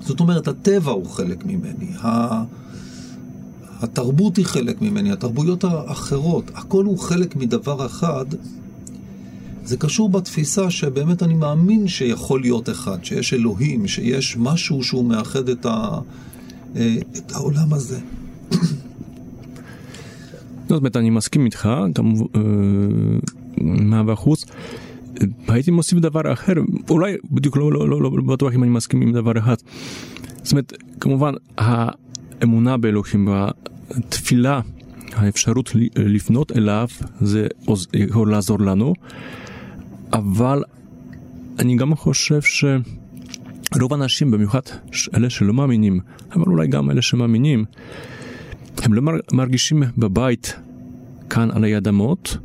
זאת 0.00 0.20
אומרת, 0.20 0.48
הטבע 0.48 0.90
הוא 0.90 1.06
חלק 1.06 1.44
ממני, 1.46 1.90
התרבות 3.80 4.36
היא 4.36 4.46
חלק 4.46 4.82
ממני, 4.82 5.12
התרבויות 5.12 5.64
האחרות, 5.64 6.50
הכל 6.54 6.84
הוא 6.84 6.98
חלק 6.98 7.36
מדבר 7.36 7.86
אחד 7.86 8.26
זה 9.72 9.78
קשור 9.78 10.08
בתפיסה 10.08 10.70
שבאמת 10.70 11.22
אני 11.22 11.34
מאמין 11.34 11.88
שיכול 11.88 12.40
להיות 12.40 12.70
אחד, 12.70 13.04
שיש 13.04 13.34
אלוהים, 13.34 13.88
שיש 13.88 14.36
משהו 14.36 14.82
שהוא 14.82 15.04
מאחד 15.04 15.48
את, 15.48 15.66
ה, 15.66 15.98
אה, 16.76 16.96
את 17.16 17.32
העולם 17.32 17.72
הזה. 17.72 17.98
זאת 20.68 20.78
אומרת, 20.78 20.96
אני 20.96 21.10
מסכים 21.10 21.44
איתך, 21.44 21.68
מאה 23.60 24.12
אחוז. 24.12 24.44
הייתי 25.48 25.70
מוסיף 25.70 25.98
דבר 25.98 26.32
אחר, 26.32 26.52
אולי 26.90 27.16
בדיוק 27.30 27.56
לא, 27.56 27.72
לא, 27.72 27.88
לא, 27.88 28.00
לא 28.02 28.10
בטוח 28.10 28.54
אם 28.54 28.62
אני 28.62 28.70
מסכים 28.70 29.02
עם 29.02 29.12
דבר 29.12 29.38
אחד. 29.38 29.56
זאת 30.42 30.52
אומרת, 30.52 30.72
כמובן, 31.00 31.34
האמונה 31.58 32.76
באלוהים 32.76 33.28
והתפילה, 33.28 34.60
האפשרות 35.12 35.70
לפנות 35.96 36.52
אליו, 36.52 36.88
זה 37.20 37.46
יכול 37.94 38.30
לעזור 38.30 38.60
לנו. 38.60 38.94
אבל 40.12 40.62
אני 41.58 41.76
גם 41.76 41.94
חושב 41.94 42.40
שרוב 42.42 43.92
האנשים, 43.92 44.30
במיוחד 44.30 44.60
אלה 45.16 45.30
שלא 45.30 45.54
מאמינים, 45.54 46.00
אבל 46.32 46.44
אולי 46.46 46.68
גם 46.68 46.90
אלה 46.90 47.02
שמאמינים, 47.02 47.64
הם 48.82 48.94
לא 48.94 49.12
מרגישים 49.32 49.82
בבית 49.98 50.56
כאן 51.30 51.50
על 51.50 51.64
האדמות, 51.64 52.36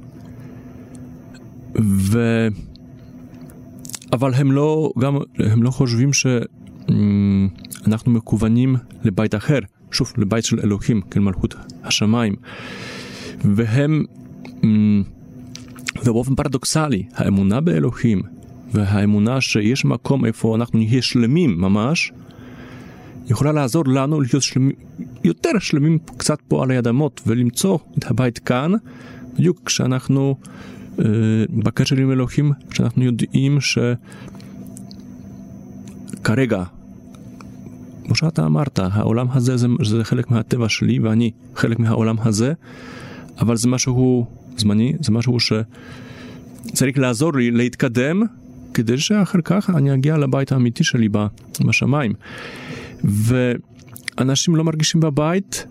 ו... 1.82 2.48
אבל 4.14 4.34
הם 4.34 4.52
לא, 4.52 4.92
גם, 5.00 5.18
הם 5.40 5.64
לא 5.64 5.72
חושבים 5.72 6.10
שאנחנו 6.14 8.12
מכוונים 8.12 8.76
לבית 9.04 9.36
אחר, 9.36 9.60
שוב, 9.92 10.14
לבית 10.18 10.46
של 10.46 10.60
אלוהים, 10.60 11.02
כן, 11.12 11.22
מלכות 11.22 11.56
השמיים. 11.84 12.36
והם 13.42 14.04
ובאופן 16.06 16.36
פרדוקסלי, 16.36 17.04
האמונה 17.14 17.62
באלוהים 17.62 18.22
והאמונה 18.72 19.42
שיש 19.42 19.86
מקום 19.86 20.26
איפה 20.26 20.56
אנחנו 20.56 20.80
נהיה 20.80 21.02
שלמים 21.02 21.62
ממש, 21.62 22.12
יכולה 23.30 23.52
לעזור 23.52 23.84
לנו 23.88 24.22
להיות 24.22 24.42
שלמים, 24.42 24.72
יותר 25.24 25.50
שלמים 25.60 25.98
קצת 26.18 26.40
פה 26.48 26.64
על 26.64 26.72
האדמות 26.72 27.22
ולמצוא 27.28 27.78
את 27.98 28.12
הבית 28.12 28.40
כאן, 28.40 28.72
בדיוק 29.34 29.62
כשאנחנו 29.66 30.36
אה, 31.00 31.06
בקשר 31.50 31.96
עם 31.96 32.12
אלוהים, 32.12 32.52
כשאנחנו 32.70 33.04
יודעים 33.04 33.58
שכרגע, 36.22 36.64
כמו 38.06 38.16
שאתה 38.16 38.46
אמרת, 38.46 38.80
העולם 38.80 39.28
הזה 39.32 39.58
זה, 39.58 39.68
זה 39.84 40.04
חלק 40.04 40.32
מהטבע 40.32 40.70
שלי 40.70 41.00
ואני 41.00 41.32
חלק 41.56 41.80
מהעולם 41.80 42.16
הזה, 42.20 42.54
אבל 43.40 43.56
זה 43.56 43.68
משהו 43.70 44.26
זמני, 44.58 44.94
זה 45.00 45.12
משהו 45.12 45.38
שצריך 45.40 46.98
לעזור 46.98 47.36
לי 47.38 47.52
להתקדם, 47.52 48.24
כדי 48.74 48.98
שאחר 48.98 49.40
כך 49.44 49.70
אני 49.70 49.94
אגיע 49.94 50.18
לבית 50.18 50.52
האמיתי 50.52 50.84
שלי 50.84 51.10
בשמיים. 51.66 52.14
ואנשים 53.04 54.56
לא 54.56 54.64
מרגישים 54.64 55.02
בבית, 55.02 55.66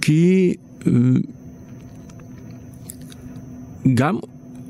כי 0.00 0.54
אה, 0.86 0.92
גם 3.94 4.18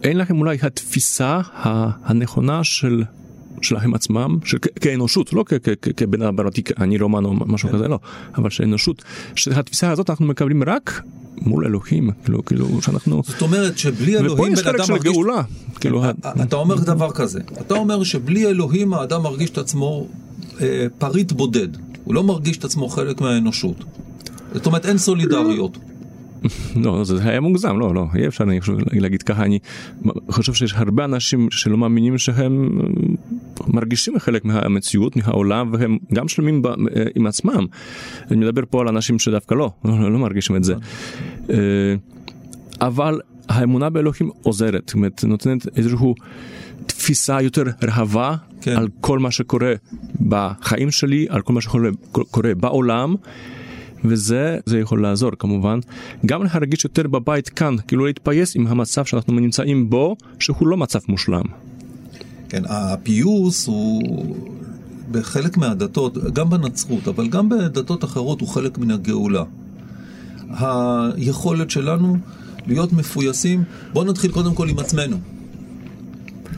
אין 0.02 0.18
לכם 0.18 0.38
אולי 0.38 0.58
התפיסה 0.62 1.40
הנכונה 2.04 2.64
של 2.64 3.04
שלהם 3.62 3.94
עצמם, 3.94 4.38
של, 4.44 4.58
כאנושות, 4.58 5.32
לא 5.32 5.44
כבן 5.96 6.22
אדם 6.22 6.36
ברותי, 6.36 6.62
אני 6.78 6.98
רומן 6.98 7.24
או 7.24 7.34
משהו 7.34 7.68
כן. 7.68 7.74
כזה, 7.74 7.88
לא, 7.88 7.98
אבל 8.34 8.50
שאנושות, 8.50 9.04
שהתפיסה 9.34 9.90
הזאת 9.90 10.10
אנחנו 10.10 10.26
מקבלים 10.26 10.62
רק 10.62 11.02
מול 11.42 11.66
אלוהים, 11.66 12.10
כאילו, 12.24 12.44
כאילו 12.44 12.82
שאנחנו... 12.82 13.22
זאת 13.26 13.42
אומרת 13.42 13.78
שבלי 13.78 14.18
אלוהים 14.18 14.54
בן 14.54 14.68
אדם 14.68 14.84
מרגיש... 14.88 15.12
גאולה. 15.12 15.42
כאילו... 15.80 16.04
אתה 16.42 16.56
אומר 16.56 16.74
דבר 16.74 17.10
כזה, 17.10 17.40
אתה 17.60 17.74
אומר 17.74 18.04
שבלי 18.04 18.46
אלוהים 18.46 18.94
האדם 18.94 19.22
מרגיש 19.22 19.50
את 19.50 19.58
עצמו 19.58 20.06
אה, 20.60 20.86
פריט 20.98 21.32
בודד, 21.32 21.68
הוא 22.04 22.14
לא 22.14 22.24
מרגיש 22.24 22.56
את 22.56 22.64
עצמו 22.64 22.88
חלק 22.88 23.20
מהאנושות. 23.20 23.84
זאת 24.54 24.66
אומרת 24.66 24.86
אין 24.86 24.98
סולידריות. 24.98 25.78
לא, 26.84 27.04
זה 27.04 27.28
היה 27.28 27.40
מוגזם, 27.40 27.78
לא, 27.78 27.94
לא, 27.94 28.04
אי 28.14 28.26
אפשר 28.26 28.44
אני 28.44 28.60
חושב 28.60 28.72
להגיד 28.92 29.22
ככה, 29.22 29.42
אני 29.42 29.58
חושב 30.30 30.54
שיש 30.54 30.74
הרבה 30.76 31.04
אנשים 31.04 31.48
שלא 31.50 31.76
מאמינים 31.76 32.18
שהם 32.18 32.80
מרגישים 33.76 34.18
חלק 34.18 34.44
מהמציאות, 34.44 35.16
מהעולם, 35.16 35.72
והם 35.72 35.98
גם 36.14 36.28
שלמים 36.28 36.62
ב, 36.62 36.68
עם 37.14 37.26
עצמם. 37.26 37.66
אני 38.30 38.36
מדבר 38.36 38.62
פה 38.70 38.80
על 38.80 38.88
אנשים 38.88 39.18
שדווקא 39.18 39.54
לא, 39.54 39.70
לא, 39.84 40.12
לא 40.12 40.18
מרגישים 40.18 40.56
את 40.56 40.64
זה. 40.64 40.74
אבל 42.80 43.20
האמונה 43.48 43.90
באלוהים 43.90 44.30
עוזרת, 44.42 44.82
זאת 44.86 44.94
אומרת, 44.94 45.24
נותנת 45.24 45.66
איזושהי 45.76 46.14
תפיסה 46.86 47.42
יותר 47.42 47.62
רחבה 47.82 48.36
כן. 48.60 48.76
על 48.76 48.88
כל 49.00 49.18
מה 49.18 49.30
שקורה 49.30 49.72
בחיים 50.28 50.90
שלי, 50.90 51.26
על 51.30 51.42
כל 51.42 51.52
מה 51.52 51.60
שקורה 51.60 52.54
בעולם. 52.54 53.14
וזה 54.04 54.58
זה 54.66 54.78
יכול 54.78 55.02
לעזור 55.02 55.30
כמובן 55.38 55.78
גם 56.26 56.42
להרגיש 56.42 56.84
יותר 56.84 57.06
בבית 57.08 57.48
כאן 57.48 57.76
כאילו 57.88 58.06
להתפייס 58.06 58.56
עם 58.56 58.66
המצב 58.66 59.04
שאנחנו 59.04 59.32
נמצאים 59.32 59.90
בו 59.90 60.16
שהוא 60.38 60.68
לא 60.68 60.76
מצב 60.76 60.98
מושלם. 61.08 61.44
כן, 62.48 62.62
הפיוס 62.68 63.66
הוא 63.66 64.36
בחלק 65.10 65.56
מהדתות, 65.56 66.18
גם 66.32 66.50
בנצרות, 66.50 67.08
אבל 67.08 67.28
גם 67.28 67.48
בדתות 67.48 68.04
אחרות 68.04 68.40
הוא 68.40 68.48
חלק 68.48 68.78
מן 68.78 68.90
הגאולה. 68.90 69.44
היכולת 70.48 71.70
שלנו 71.70 72.16
להיות 72.66 72.92
מפויסים, 72.92 73.64
בואו 73.92 74.04
נתחיל 74.04 74.32
קודם 74.32 74.54
כל 74.54 74.68
עם 74.68 74.78
עצמנו. 74.78 75.16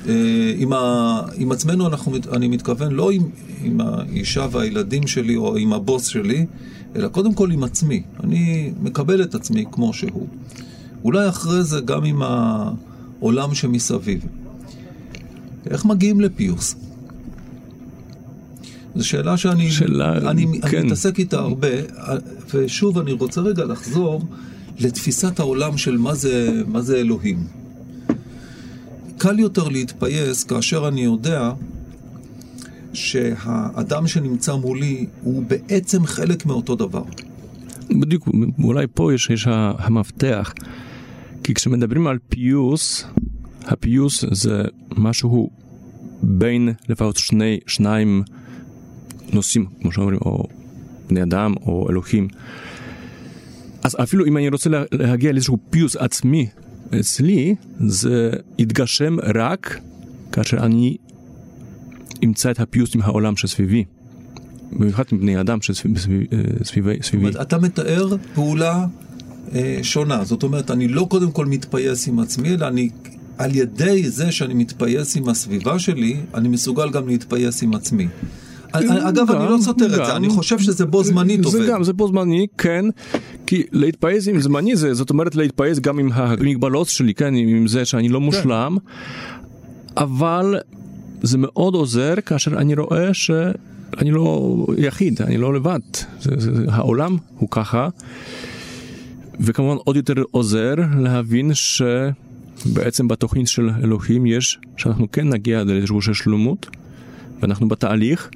אה, 0.09 0.55
עם, 0.57 0.72
ה... 0.72 1.20
עם 1.37 1.53
עצמנו 1.53 1.87
אנחנו, 1.87 2.12
אני 2.33 2.48
מתכוון 2.48 2.92
לא 2.92 3.11
עם, 3.11 3.22
עם 3.62 3.81
האישה 3.81 4.46
והילדים 4.51 5.07
שלי 5.07 5.37
או 5.37 5.57
עם 5.57 5.72
הבוס 5.72 6.07
שלי, 6.07 6.46
אלא 6.96 7.09
קודם 7.09 7.35
כל 7.35 7.51
עם 7.51 7.64
עצמי. 7.64 8.03
אני 8.24 8.72
מקבל 8.83 9.22
את 9.22 9.35
עצמי 9.35 9.64
כמו 9.72 9.92
שהוא. 9.92 10.27
אולי 11.05 11.29
אחרי 11.29 11.64
זה 11.64 11.81
גם 11.81 12.05
עם 12.05 12.22
העולם 12.22 13.55
שמסביב. 13.55 14.24
איך 15.70 15.85
מגיעים 15.85 16.20
לפיוס? 16.20 16.76
זו 18.94 19.09
שאלה 19.09 19.37
שאני 19.37 19.70
שאלה, 19.70 20.31
אני, 20.31 20.46
כן. 20.62 20.76
אני 20.76 20.87
מתעסק 20.87 21.18
איתה 21.18 21.38
הרבה, 21.38 21.68
ושוב 22.54 22.98
אני 22.98 23.12
רוצה 23.12 23.40
רגע 23.40 23.64
לחזור 23.64 24.24
לתפיסת 24.78 25.40
העולם 25.40 25.76
של 25.76 25.96
מה 25.96 26.14
זה, 26.14 26.62
מה 26.66 26.83
זה 26.83 26.96
אלוהים. 26.96 27.46
קל 29.18 29.38
יותר 29.38 29.68
להתפייס 29.68 30.44
כאשר 30.44 30.88
אני 30.88 31.00
יודע 31.00 31.52
שהאדם 32.92 34.07
שנמצא 34.07 34.54
מולי 34.54 35.07
הוא 35.22 35.42
בעצם 35.42 36.07
חלק 36.07 36.46
מאותו 36.46 36.74
דבר. 36.76 37.02
בדיוק, 37.90 38.28
אולי 38.62 38.87
פה 38.94 39.14
יש, 39.14 39.31
יש 39.31 39.46
המפתח. 39.78 40.52
כי 41.44 41.54
כשמדברים 41.54 42.07
על 42.07 42.18
פיוס, 42.28 43.04
הפיוס 43.68 44.24
זה 44.31 44.62
משהו 44.96 45.50
בין 46.22 46.68
לפחות 46.88 47.16
שני, 47.16 47.59
שניים 47.66 48.22
נושאים, 49.33 49.66
כמו 49.81 49.92
שאומרים, 49.92 50.18
או 50.24 50.44
בני 51.09 51.22
אדם 51.22 51.54
או 51.66 51.90
אלוהים. 51.90 52.28
אז 53.83 53.96
אפילו 54.02 54.26
אם 54.26 54.37
אני 54.37 54.48
רוצה 54.48 54.70
להגיע 54.92 55.33
לאיזשהו 55.33 55.59
פיוס 55.70 55.96
עצמי 55.96 56.46
אצלי, 57.00 57.54
זה 57.87 58.31
יתגשם 58.59 59.16
רק 59.35 59.81
כאשר 60.33 60.57
אני 60.57 60.96
אמצא 62.24 62.50
את 62.50 62.61
הפיוס 62.61 62.94
עם 62.94 63.02
העולם 63.02 63.37
שסביבי. 63.37 63.85
במיוחד 64.72 65.04
עם 65.12 65.20
בני 65.20 65.40
אדם 65.40 65.62
שסביבי. 65.62 66.26
זאת 67.00 67.14
אומרת, 67.14 67.37
אתה 67.40 67.59
מתאר 67.59 68.16
פעולה 68.35 68.87
אה, 69.54 69.78
שונה. 69.83 70.24
זאת 70.24 70.42
אומרת, 70.42 70.70
אני 70.70 70.88
לא 70.88 71.07
קודם 71.11 71.31
כל 71.31 71.46
מתפייס 71.46 72.09
עם 72.09 72.18
עצמי, 72.18 72.48
אלא 72.48 72.68
אני, 72.68 72.90
על 73.38 73.57
ידי 73.57 74.11
זה 74.11 74.33
שאני 74.33 74.55
מתפייס 74.55 75.16
עם 75.16 75.29
הסביבה 75.29 75.79
שלי, 75.79 76.16
אני 76.35 76.48
מסוגל 76.48 76.90
גם 76.90 77.09
להתפייס 77.09 77.62
עם 77.62 77.74
עצמי. 77.74 78.09
אגב, 78.72 79.31
אני 79.31 79.51
לא 79.51 79.57
סותר 79.61 79.87
את 79.87 80.07
זה, 80.07 80.16
אני 80.16 80.29
חושב 80.29 80.59
שזה 80.59 80.87
בו 80.87 81.05
זמנית 81.05 81.44
עובד. 81.44 81.59
זה 81.59 81.66
גם, 81.66 81.85
זה 81.85 81.92
בו 81.92 82.09
זמני, 82.09 82.46
כן, 82.59 82.85
כי 83.46 83.62
להתפייס 83.72 84.29
עם 84.29 84.40
זמני 84.40 84.77
זה, 84.77 84.94
זאת 84.94 85.11
אומרת 85.11 85.37
להתפייס 85.37 85.79
גם 85.79 85.98
עם 85.98 86.11
המגבלות 86.12 86.88
שלי, 86.88 87.14
כן, 87.14 87.35
עם 87.35 87.66
זה 87.66 87.85
שאני 87.85 88.09
לא 88.09 88.18
כן. 88.18 88.24
מושלם, 88.24 88.77
אבל 89.96 90.57
זה 91.22 91.38
מאוד 91.38 91.74
עוזר 91.74 92.14
כאשר 92.27 92.59
אני 92.59 92.74
רואה 92.74 93.14
שאני 93.14 94.11
לא 94.11 94.57
יחיד, 94.77 95.22
אני 95.22 95.37
לא 95.37 95.55
לבד. 95.55 95.81
זה, 96.20 96.31
זה, 96.37 96.51
העולם 96.68 97.16
הוא 97.38 97.48
ככה, 97.51 97.88
וכמובן 99.40 99.77
עוד 99.85 99.96
יותר 99.96 100.14
עוזר 100.31 100.74
להבין 100.98 101.51
שבעצם 102.64 103.09
בתוכנית 103.09 103.49
של 103.49 103.71
אלוהים 103.83 104.27
יש, 104.27 104.59
שאנחנו 104.77 105.12
כן 105.12 105.29
נגיע 105.29 105.64
לאיזשהו 105.64 106.03
של 106.03 106.14
שלמות, 106.14 106.66
ואנחנו 107.40 107.68
בתהליך, 107.68 108.31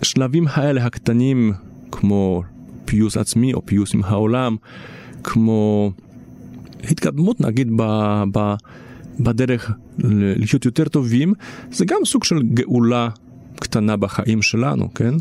ולשלבים 0.00 0.44
האלה 0.48 0.84
הקטנים, 0.84 1.52
כמו 1.92 2.42
פיוס 2.84 3.16
עצמי 3.16 3.54
או 3.54 3.66
פיוס 3.66 3.94
עם 3.94 4.00
העולם, 4.04 4.56
כמו 5.24 5.92
התקדמות 6.84 7.40
נגיד 7.40 7.68
ב... 7.76 7.82
ב 8.32 8.54
בדרך 9.20 9.70
לחיות 9.98 10.64
יותר 10.64 10.88
טובים, 10.88 11.34
זה 11.70 11.84
גם 11.84 11.96
סוג 12.04 12.24
של 12.24 12.42
גאולה 12.42 13.08
קטנה 13.56 13.96
בחיים 13.96 14.42
שלנו, 14.42 14.94
כן? 14.94 15.14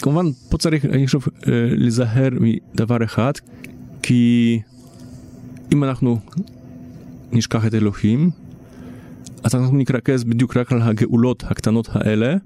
וכמובן, 0.00 0.26
פה 0.48 0.58
צריך, 0.58 0.84
אני 0.84 1.06
חושב, 1.06 1.18
אה, 1.18 1.52
להיזהר 1.76 2.28
מדבר 2.40 3.04
אחד, 3.04 3.32
כי 4.02 4.60
אם 5.72 5.84
אנחנו 5.84 6.18
נשכח 7.32 7.66
את 7.66 7.74
אלוהים, 7.74 8.30
אז 9.44 9.54
אנחנו 9.54 9.78
נתרכז 9.78 10.24
בדיוק 10.24 10.56
רק 10.56 10.72
על 10.72 10.82
הגאולות 10.82 11.44
הקטנות 11.46 11.88
האלה, 11.92 12.36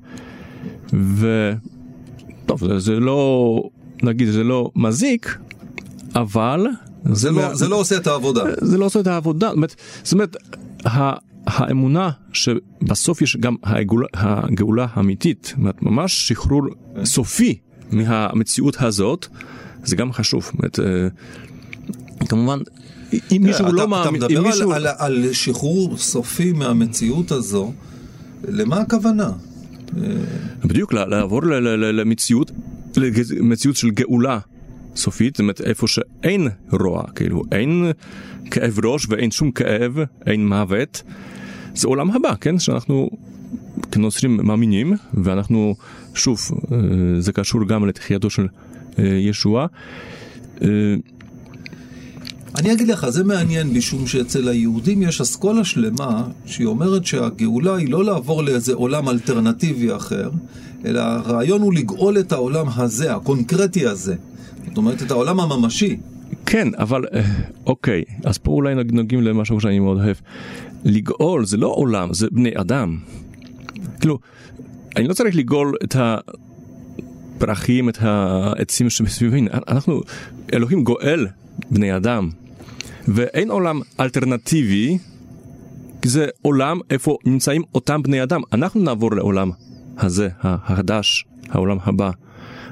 ו... 0.93 1.53
טוב, 2.47 2.69
זה, 2.69 2.79
זה 2.79 2.93
לא, 2.93 3.63
נגיד, 4.03 4.29
זה 4.29 4.45
לא 4.45 4.71
מזיק, 4.77 5.39
אבל 6.15 6.67
זה, 7.13 7.31
לא, 7.31 7.55
זה 7.55 7.69
לא 7.69 7.77
עושה 7.77 7.97
את 7.97 8.07
העבודה. 8.07 8.43
זה 8.61 8.79
לא 8.79 8.85
עושה 8.85 9.01
את 9.01 9.07
העבודה. 9.07 9.49
זאת 9.49 9.57
אומרת, 9.57 9.77
זאת 10.03 10.13
אומרת 10.13 10.37
האמונה 11.55 12.11
שבסוף 12.33 13.23
יש 13.23 13.37
גם 13.37 13.57
הגאולה, 13.63 14.07
הגאולה 14.15 14.87
האמיתית, 14.93 15.55
ממש 15.83 16.29
שחרור. 16.29 16.63
סופי 17.05 17.59
מהמציאות 17.91 18.83
הזאת, 18.83 19.27
זה 19.83 19.97
גם 19.97 20.13
חשוב. 20.13 20.43
זאת 20.45 20.55
אומרת, 20.55 20.81
אה, 20.81 22.27
כמובן, 22.29 22.59
אם 23.13 23.43
מישהו 23.45 23.73
לא 23.73 23.89
מאמין... 23.89 24.23
אתה 24.23 24.27
מדבר 24.27 24.43
מישהו... 24.43 24.73
על, 24.73 24.87
על, 24.87 24.95
על 24.99 25.33
שחרור 25.33 25.97
סופי 25.97 26.53
מהמציאות 26.53 27.33
הזו, 27.33 27.73
למה 28.49 28.77
הכוונה? 28.77 29.31
בדיוק, 30.65 30.93
לעבור 30.93 31.43
למציאות, 31.45 32.51
למציאות 32.97 33.77
של 33.77 33.91
גאולה. 33.91 34.39
סופית, 34.97 35.35
זאת 35.35 35.41
אומרת 35.41 35.61
איפה 35.61 35.89
שאין 35.89 36.49
רוע, 36.73 37.03
כאילו 37.15 37.43
אין 37.53 37.93
כאב 38.51 38.79
ראש 38.85 39.07
ואין 39.09 39.31
שום 39.31 39.51
כאב, 39.51 39.99
אין 40.27 40.49
מוות, 40.49 41.03
זה 41.75 41.89
עולם 41.89 42.11
הבא, 42.11 42.35
כן? 42.41 42.59
שאנחנו 42.59 43.11
כנוצרים 43.93 44.37
מאמינים, 44.43 44.93
ואנחנו, 45.15 45.75
שוב, 46.15 46.41
אה, 46.73 46.79
זה 47.19 47.33
קשור 47.33 47.65
גם 47.65 47.87
לתחייתו 47.87 48.31
של 48.31 48.47
אה, 48.99 49.05
ישוע. 49.05 49.67
אה, 50.63 50.69
אני 52.59 52.73
אגיד 52.73 52.89
לך, 52.89 53.09
זה 53.09 53.25
מעניין, 53.25 53.71
משום 53.71 54.07
שאצל 54.07 54.49
היהודים 54.49 55.03
יש 55.03 55.21
אסכולה 55.21 55.65
שלמה 55.65 56.27
שהיא 56.47 56.67
אומרת 56.67 57.07
שהגאולה 57.07 57.77
היא 57.77 57.91
לא 57.91 58.05
לעבור 58.05 58.43
לאיזה 58.43 58.75
עולם 58.75 59.09
אלטרנטיבי 59.09 59.97
אחר, 59.97 60.31
אלא 60.85 61.01
הרעיון 61.01 61.63
הוא 61.63 61.75
לגאול 61.75 62.19
את 62.19 62.33
העולם 62.33 62.67
הזה, 62.77 63.15
הקונקרטי 63.15 63.87
הזה. 63.87 64.15
זאת 64.69 64.77
אומרת, 64.77 65.03
את 65.03 65.11
העולם 65.11 65.41
הממשי. 65.41 65.97
כן, 66.47 66.69
אבל 66.79 67.05
אוקיי, 67.67 68.03
אז 68.25 68.39
פה 68.39 68.51
אולי 68.51 68.75
נוגעים 68.75 69.23
למשהו 69.23 69.61
שאני 69.61 69.79
מאוד 69.79 69.99
אוהב. 69.99 70.17
לגאול 70.85 71.45
זה 71.45 71.57
לא 71.57 71.67
עולם, 71.67 72.13
זה 72.13 72.27
בני 72.33 72.51
אדם. 72.57 72.99
כאילו, 74.01 74.19
אני 74.97 75.09
לא 75.09 75.15
צריך 75.15 75.37
לגאול 75.37 75.75
את 75.85 75.97
הפרחים, 75.99 77.89
את 77.89 77.99
העצים 78.01 78.91
שמסביבי. 78.91 79.47
אנחנו, 79.69 80.01
אלוהים 80.53 80.85
גואל 80.85 81.27
בני 81.71 81.97
אדם. 81.97 82.31
ואין 83.09 83.51
עולם 83.51 83.81
אלטרנטיבי, 84.01 84.99
כי 86.03 86.09
זה 86.09 86.27
עולם 86.43 86.81
איפה 86.91 87.17
נמצאים 87.25 87.63
אותם 87.75 88.03
בני 88.03 88.23
אדם. 88.23 88.41
אנחנו 88.53 88.81
נעבור 88.81 89.15
לעולם 89.15 89.51
הזה, 89.99 90.29
החדש, 90.41 91.25
העולם 91.49 91.77
הבא. 91.83 92.11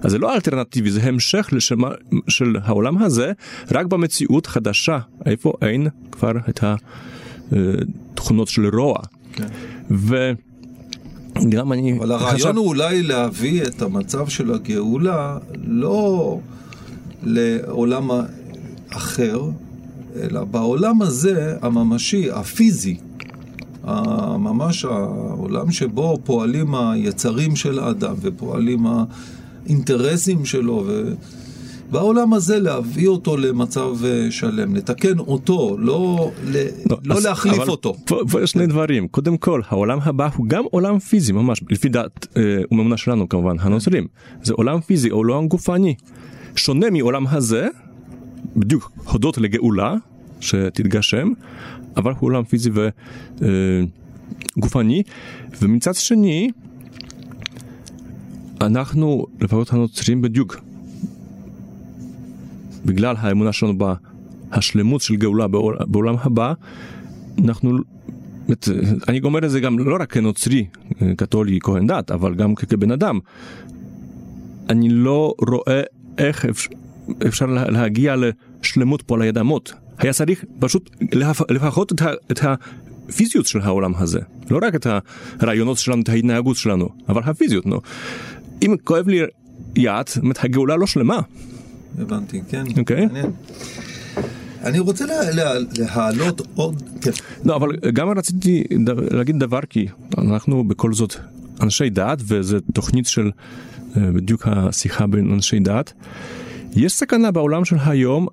אז 0.03 0.11
זה 0.11 0.19
לא 0.19 0.35
אלטרנטיבי, 0.35 0.91
זה 0.91 1.03
המשך 1.03 1.49
לשמה, 1.53 1.91
של 2.29 2.57
העולם 2.63 2.99
הזה, 2.99 3.33
רק 3.71 3.87
במציאות 3.87 4.47
חדשה, 4.47 4.99
איפה 5.27 5.53
אין 5.63 5.89
כבר 6.13 6.33
את 6.49 6.65
התכונות 8.13 8.49
של 8.49 8.77
רוע. 8.77 8.97
כן. 9.33 9.47
גם 11.49 11.73
אני 11.73 11.99
אבל 11.99 12.13
הרעיון 12.13 12.37
חשב- 12.37 12.57
הוא 12.57 12.67
אולי 12.67 13.03
להביא 13.03 13.63
את 13.63 13.83
המצב 13.83 14.29
של 14.29 14.55
הגאולה 14.55 15.39
לא 15.65 16.39
לעולם 17.23 18.11
אחר, 18.91 19.41
אלא 20.21 20.45
בעולם 20.45 21.03
הזה, 21.03 21.57
הממשי, 21.63 22.31
הפיזי, 22.31 22.97
ממש 24.39 24.85
העולם 24.85 25.71
שבו 25.71 26.19
פועלים 26.25 26.75
היצרים 26.75 27.57
של 27.57 27.79
האדם 27.79 28.15
ופועלים 28.21 28.87
האינטרסים 29.67 30.45
שלו, 30.45 30.85
ו... 30.87 31.13
בעולם 31.93 32.33
הזה 32.33 32.59
להביא 32.61 33.09
אותו 33.09 33.37
למצב 33.37 34.05
אה, 34.05 34.31
שלם, 34.31 34.75
לתקן 34.75 35.19
אותו, 35.19 35.77
לא, 35.79 36.31
ל... 36.45 36.57
לא 37.05 37.15
אז- 37.15 37.25
להחליף 37.25 37.55
אבל 37.59 37.69
אותו. 37.69 37.95
פה, 38.07 38.21
פה 38.31 38.43
יש 38.43 38.51
שני 38.51 38.67
דברים. 38.67 39.09
קודם 39.09 39.37
כל, 39.37 39.61
העולם 39.69 39.99
הבא 40.03 40.29
הוא 40.37 40.47
גם 40.47 40.65
עולם 40.71 40.99
פיזי, 40.99 41.33
ממש, 41.33 41.61
לפי 41.71 41.89
דעת 41.89 42.27
אה, 42.37 42.43
וממונה 42.71 42.97
שלנו 42.97 43.29
כמובן, 43.29 43.57
הנוצרים. 43.61 44.07
זה 44.43 44.55
עולם 44.55 44.81
פיזי, 44.81 45.09
עולם 45.09 45.49
גופני. 45.49 45.95
שונה 46.57 46.91
מעולם 46.91 47.27
הזה, 47.27 47.69
בדיוק 48.57 48.93
הודות 49.05 49.39
לגאולה 49.39 49.95
שתתגשם, 50.41 51.29
אבל 51.97 52.13
הוא 52.19 52.27
עולם 52.31 52.45
פיזי 52.45 52.71
וגופני. 54.57 55.03
ומצד 55.63 55.95
שני, 55.95 56.51
אנחנו, 58.61 59.27
לפחות 59.41 59.73
הנוצרים 59.73 60.23
בדיוק, 60.23 60.57
בגלל 62.87 63.15
האמונה 63.19 63.53
שלנו 63.53 63.73
בהשלמות 63.79 65.01
של 65.01 65.17
גאולה 65.17 65.49
בעול- 65.49 65.79
בעולם 65.87 66.15
הבא, 66.23 66.53
אנחנו, 67.45 67.79
באמת, 68.49 68.69
אני 69.09 69.21
אומר 69.25 69.45
את 69.45 69.51
זה 69.51 69.61
גם 69.61 69.79
לא 69.79 69.97
רק 70.01 70.13
כנוצרי, 70.13 70.67
קתולי, 71.17 71.59
כהן 71.63 71.87
דת, 71.87 72.11
אבל 72.11 72.35
גם 72.35 72.55
כבן 72.55 72.91
אדם. 72.91 73.19
אני 74.71 74.89
לא 74.89 75.35
רואה 75.49 75.81
איך 76.19 76.45
אפשר, 76.45 76.71
אפשר 77.27 77.47
לה- 77.47 77.71
להגיע 77.71 78.15
לשלמות 78.17 79.03
פה 79.03 79.15
על 79.15 79.23
היד 79.23 79.39
אמות. 79.39 79.73
היה 79.99 80.13
צריך 80.13 80.45
פשוט 80.59 80.91
לפ- 81.13 81.51
לפחות 81.51 81.93
את, 81.93 82.03
את 82.33 82.41
הפיזיות 82.43 83.47
של 83.47 83.61
העולם 83.61 83.93
הזה. 83.95 84.21
לא 84.51 84.59
רק 84.63 84.75
את 84.75 84.87
הרעיונות 85.41 85.79
שלנו, 85.79 86.03
את 86.03 86.09
ההתנהגות 86.09 86.57
שלנו, 86.57 86.89
אבל 87.09 87.23
הפיזיות, 87.25 87.67
נו. 87.67 87.81
אם 88.63 88.77
כואב 88.85 89.09
לי 89.09 89.21
יד, 89.77 90.07
הגאולה 90.43 90.77
לא 90.77 90.87
שלמה. 90.87 91.21
הבנתי, 91.99 92.41
כן. 92.49 92.65
אוקיי. 92.79 93.07
מעניין. 93.07 93.31
אני 94.65 94.79
רוצה 94.79 95.07
לה, 95.07 95.31
לה, 95.31 95.53
להעלות 95.79 96.41
עוד... 96.55 96.83
כן. 97.01 97.11
לא, 97.45 97.57
אבל 97.57 97.77
גם 97.77 98.09
רציתי 98.09 98.65
להגיד 99.11 99.39
דבר, 99.39 99.61
כי 99.71 99.87
אנחנו 100.19 100.65
בכל 100.65 100.93
זאת 100.93 101.15
אנשי 101.63 101.91
דת, 101.91 102.19
וזו 102.27 102.59
תוכנית 102.73 103.07
של 103.07 103.31
אה, 103.97 104.03
בדיוק 104.15 104.43
השיחה 104.47 105.07
בין 105.07 105.33
אנשי 105.33 105.59
דת. 105.61 105.93
יש 106.77 106.93
סכנה 106.93 107.31
בעולם 107.31 107.65
של 107.65 107.77
היום 107.87 108.27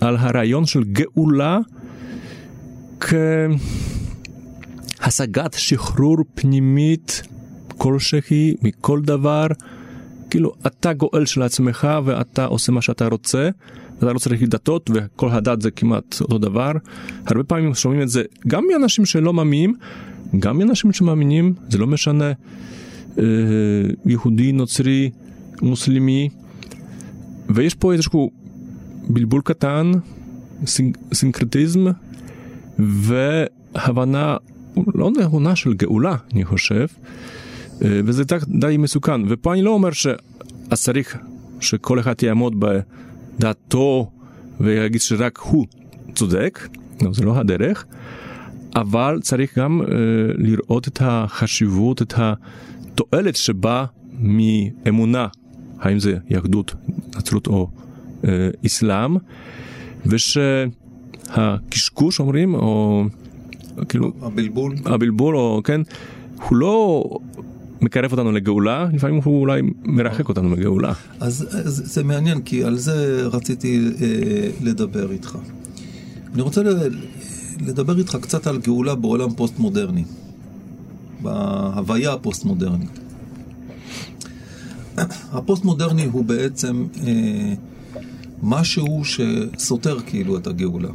על 0.00 0.16
הרעיון 0.16 0.66
של 0.66 0.84
גאולה 0.84 1.58
כהשגת 5.00 5.54
שחרור 5.56 6.16
פנימית 6.34 7.22
כלשהי 7.78 8.54
מכל 8.62 9.00
דבר. 9.00 9.46
כאילו 10.30 10.52
אתה 10.66 10.92
גואל 10.92 11.24
של 11.26 11.42
עצמך 11.42 11.88
ואתה 12.04 12.44
עושה 12.44 12.72
מה 12.72 12.82
שאתה 12.82 13.06
רוצה, 13.06 13.48
אתה 13.98 14.12
לא 14.12 14.18
צריך 14.18 14.42
דתות 14.42 14.90
וכל 14.94 15.30
הדת 15.30 15.62
זה 15.62 15.70
כמעט 15.70 16.20
אותו 16.20 16.38
דבר. 16.38 16.72
הרבה 17.26 17.44
פעמים 17.44 17.74
שומעים 17.74 18.02
את 18.02 18.08
זה 18.08 18.22
גם 18.46 18.64
מאנשים 18.72 19.04
שלא 19.04 19.32
מאמינים, 19.32 19.74
גם 20.38 20.58
מאנשים 20.58 20.92
שמאמינים, 20.92 21.54
זה 21.68 21.78
לא 21.78 21.86
משנה, 21.86 22.32
אה, 23.18 23.24
יהודי, 24.06 24.52
נוצרי, 24.52 25.10
מוסלמי, 25.62 26.28
ויש 27.48 27.74
פה 27.74 27.92
איזשהו 27.92 28.30
בלבול 29.08 29.40
קטן, 29.44 29.92
סינק, 30.66 30.98
סינקרטיזם 31.14 31.86
והבנה 32.78 34.36
לא 34.94 35.10
נכונה 35.10 35.56
של 35.56 35.74
גאולה, 35.74 36.16
אני 36.32 36.44
חושב. 36.44 36.86
אה, 37.82 38.00
וזה 38.04 38.24
די- 38.24 38.36
די 38.60 38.76
מסוכן. 38.76 39.20
ופה 39.28 39.52
אני 39.52 39.62
לא 39.62 39.70
אומר 39.70 39.90
שאז 39.90 40.82
צריך 40.82 41.16
שכל 41.60 42.00
אחד 42.00 42.14
יעמוד 42.22 42.54
בדעתו 43.38 44.10
ויגיד 44.60 45.00
שרק 45.00 45.38
הוא 45.38 45.66
צודק, 46.14 46.68
לא, 47.02 47.12
זה 47.12 47.24
לא 47.24 47.36
הדרך, 47.38 47.84
אבל 48.76 49.18
צריך 49.22 49.58
גם 49.58 49.80
אה, 49.82 49.86
לראות 50.38 50.88
את 50.88 50.98
החשיבות, 51.04 52.02
את 52.02 52.14
התועלת 52.16 53.36
שבאה 53.36 53.84
מאמונה, 54.18 55.26
האם 55.78 55.98
זה 55.98 56.16
יהדות, 56.28 56.74
נצרות 57.16 57.46
או 57.46 57.68
אה, 58.24 58.30
אסלאם, 58.66 59.16
ושהקשקוש 61.26 62.20
אומרים, 62.20 62.54
או 62.54 63.04
כאילו 63.88 64.12
הבלבול. 64.22 64.74
הבלבול, 64.84 65.36
או 65.36 65.60
כן, 65.64 65.80
הוא 66.48 66.56
לא 66.56 67.04
מקרב 67.80 68.12
אותנו 68.12 68.32
לגאולה, 68.32 68.88
לפעמים 68.92 69.20
הוא 69.24 69.40
אולי 69.40 69.60
מרחק 69.84 70.28
אותנו 70.28 70.48
מגאולה. 70.48 70.92
אז, 71.20 71.46
אז 71.50 71.82
זה 71.86 72.04
מעניין, 72.04 72.40
כי 72.42 72.64
על 72.64 72.76
זה 72.78 73.26
רציתי 73.26 73.88
אה, 74.00 74.06
לדבר 74.60 75.12
איתך. 75.12 75.38
אני 76.34 76.42
רוצה 76.42 76.62
ל- 76.62 76.90
לדבר 77.66 77.98
איתך 77.98 78.18
קצת 78.20 78.46
על 78.46 78.58
גאולה 78.58 78.94
בעולם 78.94 79.34
פוסט-מודרני, 79.34 80.04
בהוויה 81.22 82.12
הפוסט-מודרנית. 82.12 82.98
הפוסט-מודרני 85.32 86.04
הוא 86.04 86.24
בעצם 86.24 86.86
אה, 87.06 87.54
משהו 88.42 89.02
שסותר 89.04 90.00
כאילו 90.06 90.36
את 90.38 90.46
הגאולה. 90.46 90.88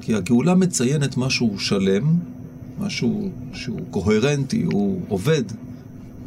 כי 0.00 0.14
הגאולה 0.14 0.54
מציינת 0.54 1.16
משהו 1.16 1.58
שלם, 1.58 2.02
משהו 2.78 3.30
שהוא 3.52 3.80
קוהרנטי, 3.90 4.62
הוא 4.62 5.00
עובד 5.08 5.42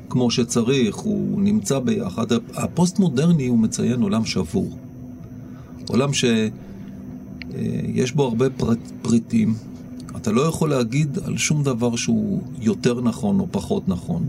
כמו 0.10 0.32
שצריך, 0.32 0.96
הוא 0.96 1.42
נמצא 1.42 1.80
ביחד. 1.80 2.26
הפוסט-מודרני 2.54 3.48
הוא 3.48 3.60
מציין 3.60 4.02
עולם 4.02 4.26
שבור. 4.26 4.78
עולם 5.88 6.14
שיש 6.14 8.12
בו 8.12 8.24
הרבה 8.24 8.50
פרט, 8.50 8.80
פריטים. 9.02 9.54
אתה 10.18 10.32
לא 10.32 10.42
יכול 10.42 10.70
להגיד 10.70 11.20
על 11.26 11.38
שום 11.38 11.64
דבר 11.64 11.96
שהוא 11.96 12.42
יותר 12.62 13.02
נכון 13.02 13.40
או 13.40 13.48
פחות 13.52 13.88
נכון. 13.88 14.26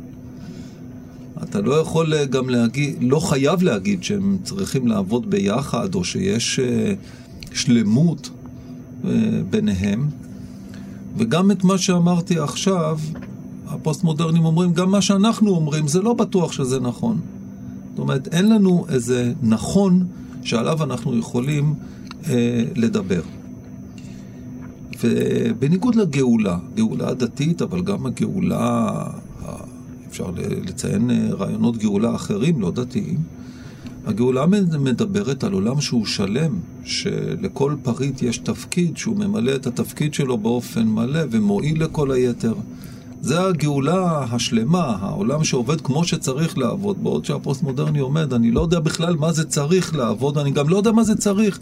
אתה 1.42 1.60
לא 1.60 1.74
יכול 1.74 2.24
גם 2.24 2.48
להגיד, 2.48 2.96
לא 3.00 3.20
חייב 3.20 3.62
להגיד 3.62 4.04
שהם 4.04 4.38
צריכים 4.42 4.86
לעבוד 4.86 5.30
ביחד, 5.30 5.94
או 5.94 6.04
שיש 6.04 6.58
אה, 6.58 6.94
שלמות 7.52 8.30
אה, 9.04 9.10
ביניהם. 9.50 10.08
וגם 11.16 11.50
את 11.50 11.64
מה 11.64 11.78
שאמרתי 11.78 12.38
עכשיו, 12.38 12.98
הפוסט-מודרנים 13.68 14.44
אומרים, 14.44 14.72
גם 14.72 14.90
מה 14.90 15.02
שאנחנו 15.02 15.50
אומרים, 15.50 15.88
זה 15.88 16.02
לא 16.02 16.14
בטוח 16.14 16.52
שזה 16.52 16.80
נכון. 16.80 17.20
זאת 17.90 17.98
אומרת, 17.98 18.28
אין 18.34 18.48
לנו 18.48 18.86
איזה 18.88 19.32
נכון 19.42 20.06
שעליו 20.42 20.82
אנחנו 20.82 21.18
יכולים 21.18 21.74
אה, 22.28 22.64
לדבר. 22.76 23.22
ובניגוד 25.02 25.94
לגאולה, 25.94 26.58
גאולה 26.74 27.14
דתית, 27.14 27.62
אבל 27.62 27.80
גם 27.80 28.06
הגאולה, 28.06 29.04
אפשר 30.08 30.30
לציין 30.66 31.10
רעיונות 31.30 31.76
גאולה 31.76 32.14
אחרים, 32.14 32.60
לא 32.60 32.70
דתיים, 32.70 33.18
הגאולה 34.06 34.46
מדברת 34.78 35.44
על 35.44 35.52
עולם 35.52 35.80
שהוא 35.80 36.06
שלם, 36.06 36.52
שלכל 36.84 37.74
פריט 37.82 38.22
יש 38.22 38.38
תפקיד, 38.38 38.96
שהוא 38.96 39.16
ממלא 39.16 39.54
את 39.54 39.66
התפקיד 39.66 40.14
שלו 40.14 40.38
באופן 40.38 40.86
מלא 40.88 41.20
ומועיל 41.30 41.84
לכל 41.84 42.10
היתר. 42.10 42.54
זה 43.20 43.46
הגאולה 43.46 44.24
השלמה, 44.30 44.96
העולם 45.00 45.44
שעובד 45.44 45.80
כמו 45.80 46.04
שצריך 46.04 46.58
לעבוד, 46.58 47.04
בעוד 47.04 47.24
שהפוסט-מודרני 47.24 47.98
עומד, 47.98 48.32
אני 48.32 48.50
לא 48.50 48.60
יודע 48.60 48.80
בכלל 48.80 49.16
מה 49.16 49.32
זה 49.32 49.44
צריך 49.44 49.96
לעבוד, 49.96 50.38
אני 50.38 50.50
גם 50.50 50.68
לא 50.68 50.76
יודע 50.76 50.92
מה 50.92 51.04
זה 51.04 51.16
צריך. 51.16 51.58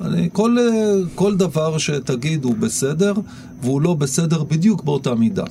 אני, 0.00 0.28
כל, 0.32 0.56
כל 1.14 1.36
דבר 1.36 1.78
שתגיד 1.78 2.44
הוא 2.44 2.54
בסדר, 2.54 3.14
והוא 3.62 3.80
לא 3.80 3.94
בסדר 3.94 4.44
בדיוק 4.44 4.84
באותה 4.84 5.14
מידה. 5.14 5.44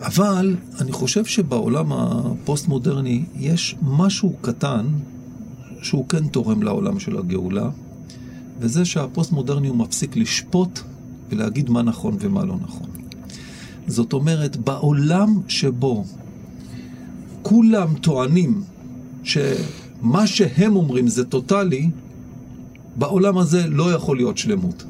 אבל 0.00 0.56
אני 0.80 0.92
חושב 0.92 1.24
שבעולם 1.24 1.92
הפוסט-מודרני 1.92 3.24
יש 3.38 3.76
משהו 3.82 4.32
קטן 4.40 4.86
שהוא 5.82 6.08
כן 6.08 6.28
תורם 6.28 6.62
לעולם 6.62 6.98
של 6.98 7.18
הגאולה, 7.18 7.68
וזה 8.60 8.84
שהפוסט-מודרני 8.84 9.68
הוא 9.68 9.76
מפסיק 9.76 10.16
לשפוט 10.16 10.80
ולהגיד 11.34 11.70
מה 11.70 11.82
נכון 11.82 12.16
ומה 12.20 12.44
לא 12.44 12.54
נכון. 12.62 12.88
זאת 13.86 14.12
אומרת, 14.12 14.56
בעולם 14.56 15.40
שבו 15.48 16.04
כולם 17.42 17.94
טוענים 18.00 18.62
שמה 19.22 20.26
שהם 20.26 20.76
אומרים 20.76 21.08
זה 21.08 21.24
טוטאלי, 21.24 21.90
בעולם 22.96 23.38
הזה 23.38 23.66
לא 23.66 23.92
יכול 23.92 24.16
להיות 24.16 24.38
שלמות. 24.38 24.84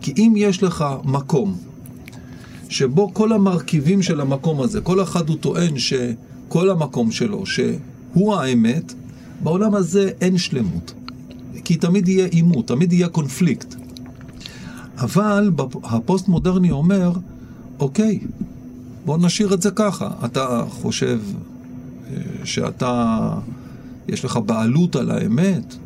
כי 0.00 0.12
אם 0.16 0.32
יש 0.36 0.62
לך 0.62 0.84
מקום 1.04 1.56
שבו 2.68 3.14
כל 3.14 3.32
המרכיבים 3.32 4.02
של 4.02 4.20
המקום 4.20 4.60
הזה, 4.60 4.80
כל 4.80 5.02
אחד 5.02 5.28
הוא 5.28 5.36
טוען 5.36 5.78
שכל 5.78 6.70
המקום 6.70 7.10
שלו, 7.10 7.46
שהוא 7.46 8.34
האמת, 8.34 8.94
בעולם 9.42 9.74
הזה 9.74 10.10
אין 10.20 10.38
שלמות. 10.38 10.94
כי 11.64 11.76
תמיד 11.76 12.08
יהיה 12.08 12.26
עימות, 12.26 12.68
תמיד 12.68 12.92
יהיה 12.92 13.08
קונפליקט. 13.08 13.77
אבל 14.98 15.50
הפוסט-מודרני 15.84 16.70
אומר, 16.70 17.12
אוקיי, 17.78 18.18
בוא 19.04 19.18
נשאיר 19.18 19.54
את 19.54 19.62
זה 19.62 19.70
ככה. 19.70 20.10
אתה 20.24 20.64
חושב 20.68 21.20
אה, 22.10 22.20
שאתה, 22.44 23.34
יש 24.08 24.24
לך 24.24 24.38
בעלות 24.46 24.96
על 24.96 25.10
האמת, 25.10 25.76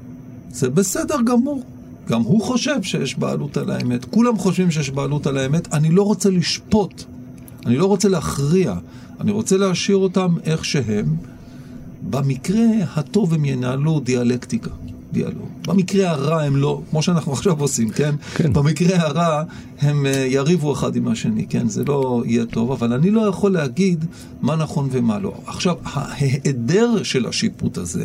זה 0.51 0.71
בסדר 0.71 1.17
גמור. 1.25 1.63
גם 2.09 2.23
הוא 2.23 2.43
חושב 2.43 2.83
שיש 2.83 3.19
בעלות 3.19 3.57
על 3.57 3.71
האמת, 3.71 4.05
כולם 4.05 4.39
חושבים 4.39 4.71
שיש 4.71 4.91
בעלות 4.91 5.27
על 5.27 5.39
האמת, 5.39 5.75
אני 5.75 5.91
לא 5.91 6.03
רוצה 6.03 6.31
לשפוט, 6.31 7.05
אני 7.67 7.77
לא 7.77 7.87
רוצה 7.87 8.09
להכריע, 8.09 8.75
אני 9.21 9.31
רוצה 9.31 9.57
להשאיר 9.57 9.97
אותם 9.97 10.35
איך 10.45 10.65
שהם. 10.65 11.17
במקרה 12.11 12.65
הטוב 12.95 13.35
הם 13.35 13.45
ינהלו 13.45 14.01
דיאלקטיקה. 14.01 14.71
דיאלוג. 15.13 15.49
במקרה 15.67 16.11
הרע 16.11 16.43
הם 16.43 16.57
לא, 16.57 16.83
כמו 16.91 17.03
שאנחנו 17.03 17.33
עכשיו 17.37 17.61
עושים, 17.61 17.91
כן? 17.91 18.15
כן. 18.35 18.53
במקרה 18.53 18.97
הרע 19.01 19.43
הם 19.81 20.07
uh, 20.07 20.09
יריבו 20.09 20.73
אחד 20.73 20.97
עם 20.97 21.09
השני, 21.09 21.47
כן? 21.49 21.69
זה 21.69 21.85
לא 21.85 22.23
יהיה 22.27 22.47
טוב, 22.47 22.73
אבל 22.73 22.93
אני 22.93 23.11
לא 23.11 23.21
יכול 23.21 23.53
להגיד 23.53 24.05
מה 24.41 24.57
נכון 24.57 24.89
ומה 24.93 25.19
לא. 25.19 25.35
עכשיו, 25.47 25.77
ההיעדר 25.85 27.03
של 27.03 27.27
השיפוט 27.27 27.79
הזה, 27.79 28.05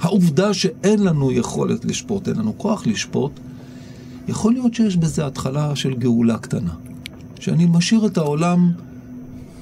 העובדה 0.00 0.54
שאין 0.54 1.04
לנו 1.04 1.32
יכולת 1.32 1.84
לשפוט, 1.84 2.28
אין 2.28 2.36
לנו 2.36 2.58
כוח 2.58 2.86
לשפוט, 2.86 3.32
יכול 4.28 4.52
להיות 4.52 4.74
שיש 4.74 4.96
בזה 4.96 5.26
התחלה 5.26 5.76
של 5.76 5.94
גאולה 5.94 6.38
קטנה. 6.38 6.72
שאני 7.40 7.66
משאיר 7.66 8.06
את 8.06 8.18
העולם 8.18 8.72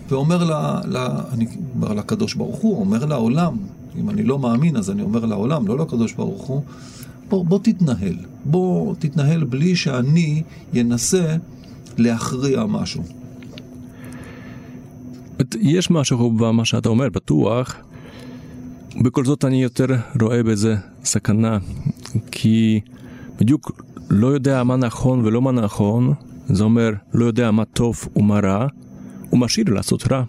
ואומר 0.08 0.44
לה, 0.44 0.80
לה, 0.84 1.20
אני 1.32 1.46
אומר 1.74 1.92
לקדוש 1.92 2.34
ברוך 2.34 2.56
הוא, 2.56 2.80
אומר 2.80 3.04
לעולם, 3.04 3.56
אם 4.00 4.10
אני 4.10 4.22
לא 4.22 4.38
מאמין 4.38 4.76
אז 4.76 4.90
אני 4.90 5.02
אומר 5.02 5.24
לעולם, 5.24 5.66
לא 5.66 5.78
לקדוש 5.78 6.12
ברוך 6.12 6.42
הוא, 6.42 6.62
בוא, 7.28 7.44
בוא 7.44 7.58
תתנהל, 7.62 8.14
בוא 8.44 8.94
תתנהל 8.98 9.44
בלי 9.44 9.76
שאני 9.76 10.42
ינסה 10.72 11.36
להכריע 11.98 12.64
משהו. 12.64 13.02
יש 15.60 15.90
משהו 15.90 16.30
במה 16.30 16.64
שאתה 16.64 16.88
אומר, 16.88 17.08
בטוח. 17.08 17.76
בכל 19.02 19.24
זאת 19.24 19.44
אני 19.44 19.62
יותר 19.62 19.86
רואה 20.20 20.42
בזה 20.42 20.76
סכנה, 21.04 21.58
כי 22.30 22.80
בדיוק 23.40 23.82
לא 24.10 24.26
יודע 24.26 24.64
מה 24.64 24.76
נכון 24.76 25.20
ולא 25.24 25.42
מה 25.42 25.52
נכון, 25.52 26.14
זה 26.48 26.64
אומר 26.64 26.90
לא 27.14 27.24
יודע 27.24 27.50
מה 27.50 27.64
טוב 27.64 28.08
ומה 28.16 28.40
רע, 28.40 28.66
ומשאיר 29.32 29.66
לעשות 29.70 30.12
רע. 30.12 30.24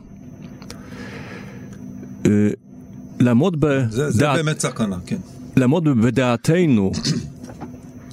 לעמוד 3.20 3.60
בדעת... 3.60 3.92
זה, 3.92 4.12
זה 4.12 4.26
באמת 4.34 4.60
סכנה, 4.60 4.98
כן. 5.06 5.18
לעמוד 5.56 5.84
בדעתנו, 5.84 6.92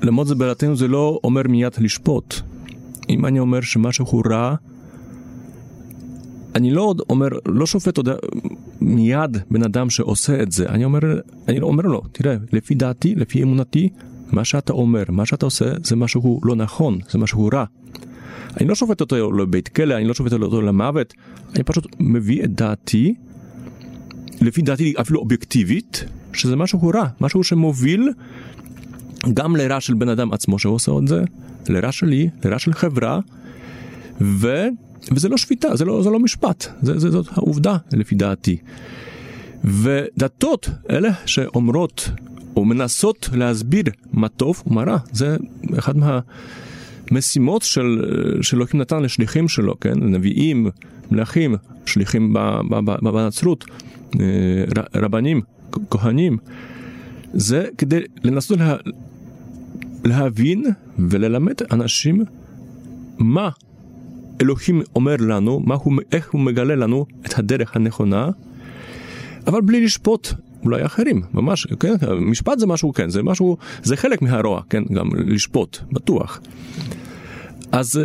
לעמוד 0.03 0.39
בדעתנו 0.39 0.77
זה 0.77 0.89
לא 0.89 1.21
אומר 1.25 1.43
מיד 1.49 1.73
לשפוט. 1.79 2.35
אם 3.09 3.27
אני 3.27 3.39
אומר 3.39 3.61
שמשהו 3.61 4.23
רע, 4.31 4.55
אני 6.55 6.71
לא 6.71 6.95
אומר, 7.11 7.29
לא 7.47 7.67
שופט 7.67 7.97
עוד 7.97 8.09
מיד 8.81 9.39
בן 9.51 9.63
אדם 9.63 9.91
שעושה 9.91 10.43
את 10.43 10.53
זה, 10.53 10.69
אני 10.69 10.85
אומר, 10.85 11.01
אני 11.49 11.61
לא 11.61 11.67
אומר 11.67 11.83
לו, 11.83 12.03
תראה, 12.13 12.37
לפי 12.53 12.75
דעתי, 12.75 13.15
לפי 13.15 13.43
אמונתי, 13.43 13.89
מה 14.33 14.45
שאתה 14.45 14.73
אומר, 14.73 15.05
מה 15.09 15.27
שאתה 15.27 15.47
עושה, 15.47 15.65
זה 15.85 15.97
משהו 15.97 16.41
לא 16.45 16.57
נכון, 16.57 16.99
זה 17.11 17.19
משהו 17.19 17.49
רע. 17.53 17.65
אני 18.61 18.69
לא 18.69 18.75
שופט 18.75 19.01
אותו 19.01 19.33
לבית 19.33 19.69
כלא, 19.69 19.97
אני 19.97 20.05
לא 20.05 20.15
שופט 20.15 20.33
אותו 20.33 20.63
למוות, 20.63 21.15
אני 21.55 21.63
פשוט 21.65 21.87
מביא 22.01 22.45
את 22.45 22.55
דעתי, 22.55 23.15
לפי 24.43 24.63
דעתי 24.63 24.95
אפילו 25.01 25.21
אובייקטיבית, 25.21 26.05
שזה 26.33 26.57
משהו 26.57 26.89
רע, 26.95 27.07
משהו 27.21 27.45
שמוביל 27.45 28.13
גם 29.35 29.57
לרע 29.57 29.81
של 29.81 29.95
בן 29.95 30.09
אדם 30.09 30.33
עצמו 30.33 30.59
שעושה 30.59 30.93
את 31.03 31.09
זה, 31.09 31.25
לרע 31.69 31.93
שלי, 31.93 32.29
לרע 32.45 32.59
של 32.59 32.73
חברה, 32.73 33.21
ו... 34.21 34.67
וזה 35.13 35.29
לא 35.29 35.37
שפיטה, 35.37 35.77
זה 35.77 35.85
לא, 35.85 36.03
זה 36.03 36.11
לא 36.11 36.19
משפט, 36.19 36.67
זה, 36.83 36.99
זה, 36.99 37.11
זאת 37.11 37.27
העובדה 37.31 37.77
לפי 37.93 38.15
דעתי. 38.15 38.57
ודתות, 39.65 40.69
אלה 40.91 41.11
שאומרות 41.27 42.11
או 42.57 42.65
מנסות 42.65 43.29
להסביר 43.33 43.85
מה 44.13 44.29
טוב 44.29 44.63
ומה 44.67 44.85
רע, 44.85 44.99
זה 45.13 45.37
אחד 45.79 45.95
מהמשימות 45.97 47.63
של, 47.63 48.05
שאלוהים 48.43 48.81
נתן 48.81 49.03
לשליחים 49.03 49.49
שלו, 49.49 49.81
כן? 49.81 49.95
נביאים, 50.01 50.71
מלכים, 51.11 51.55
שליחים 51.87 52.35
בנצרות, 53.03 53.65
רבנים, 54.95 55.41
כהנים. 55.91 56.39
זה 57.33 57.69
כדי 57.79 58.01
לנסות 58.25 58.59
לה, 58.59 58.77
להבין 60.05 60.65
וללמד 60.99 61.55
אנשים 61.73 62.25
מה 63.19 63.51
אלוהים 64.41 64.83
אומר 64.95 65.17
לנו, 65.21 65.61
מה 65.61 65.75
הוא, 65.75 65.95
איך 66.13 66.33
הוא 66.33 66.41
מגלה 66.41 66.75
לנו 66.75 67.07
את 67.27 67.39
הדרך 67.39 67.77
הנכונה, 67.77 68.29
אבל 69.47 69.61
בלי 69.61 69.85
לשפוט 69.85 70.29
אולי 70.65 70.87
אחרים, 70.87 71.23
ממש, 71.35 71.67
כן, 71.81 71.95
משפט 72.21 72.59
זה 72.59 72.67
משהו, 72.67 72.93
כן, 72.93 73.11
זה 73.11 73.23
משהו, 73.23 73.57
זה 73.83 73.97
חלק 73.97 74.23
מהרוע, 74.23 74.63
כן, 74.71 74.83
גם 74.85 75.09
לשפוט, 75.27 75.79
בטוח. 75.93 76.41
אז 77.73 77.99
אה, 77.99 78.05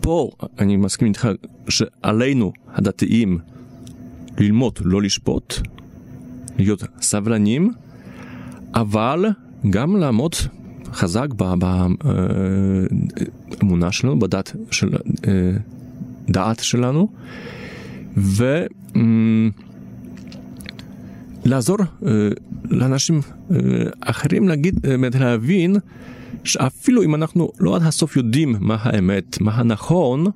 פה 0.00 0.30
אני 0.58 0.76
מסכים 0.76 1.08
איתך 1.08 1.28
שעלינו 1.68 2.52
הדתיים 2.74 3.38
ללמוד 4.40 4.78
לא 4.84 5.02
לשפוט, 5.02 5.54
להיות 6.58 6.82
סבלנים, 7.00 7.72
אבל 8.74 9.26
גם 9.70 9.96
לעמוד 9.96 10.34
חזק 10.92 11.26
באמונה 11.34 11.96
אה, 13.86 13.92
שלנו, 13.92 14.18
בדת 14.18 14.56
של, 14.70 14.88
אה, 15.28 15.52
דעת 16.28 16.58
שלנו, 16.58 17.08
ולעזור 21.44 21.76
אה, 22.06 22.28
לאנשים 22.64 23.20
אחרים 24.00 24.48
להגיד, 24.48 24.86
להבין 25.20 25.76
שאפילו 26.44 27.02
אם 27.02 27.14
אנחנו 27.14 27.50
לא 27.60 27.76
עד 27.76 27.82
הסוף 27.82 28.16
יודעים 28.16 28.56
מה 28.60 28.76
האמת, 28.80 29.40
מה 29.40 29.54
הנכון, 29.54 30.26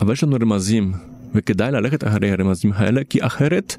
אבל 0.00 0.12
יש 0.12 0.24
לנו 0.24 0.36
רמזים, 0.40 0.92
וכדאי 1.34 1.72
ללכת 1.72 2.04
אחרי 2.04 2.32
הרמזים 2.32 2.72
האלה, 2.74 3.04
כי 3.04 3.26
אחרת 3.26 3.76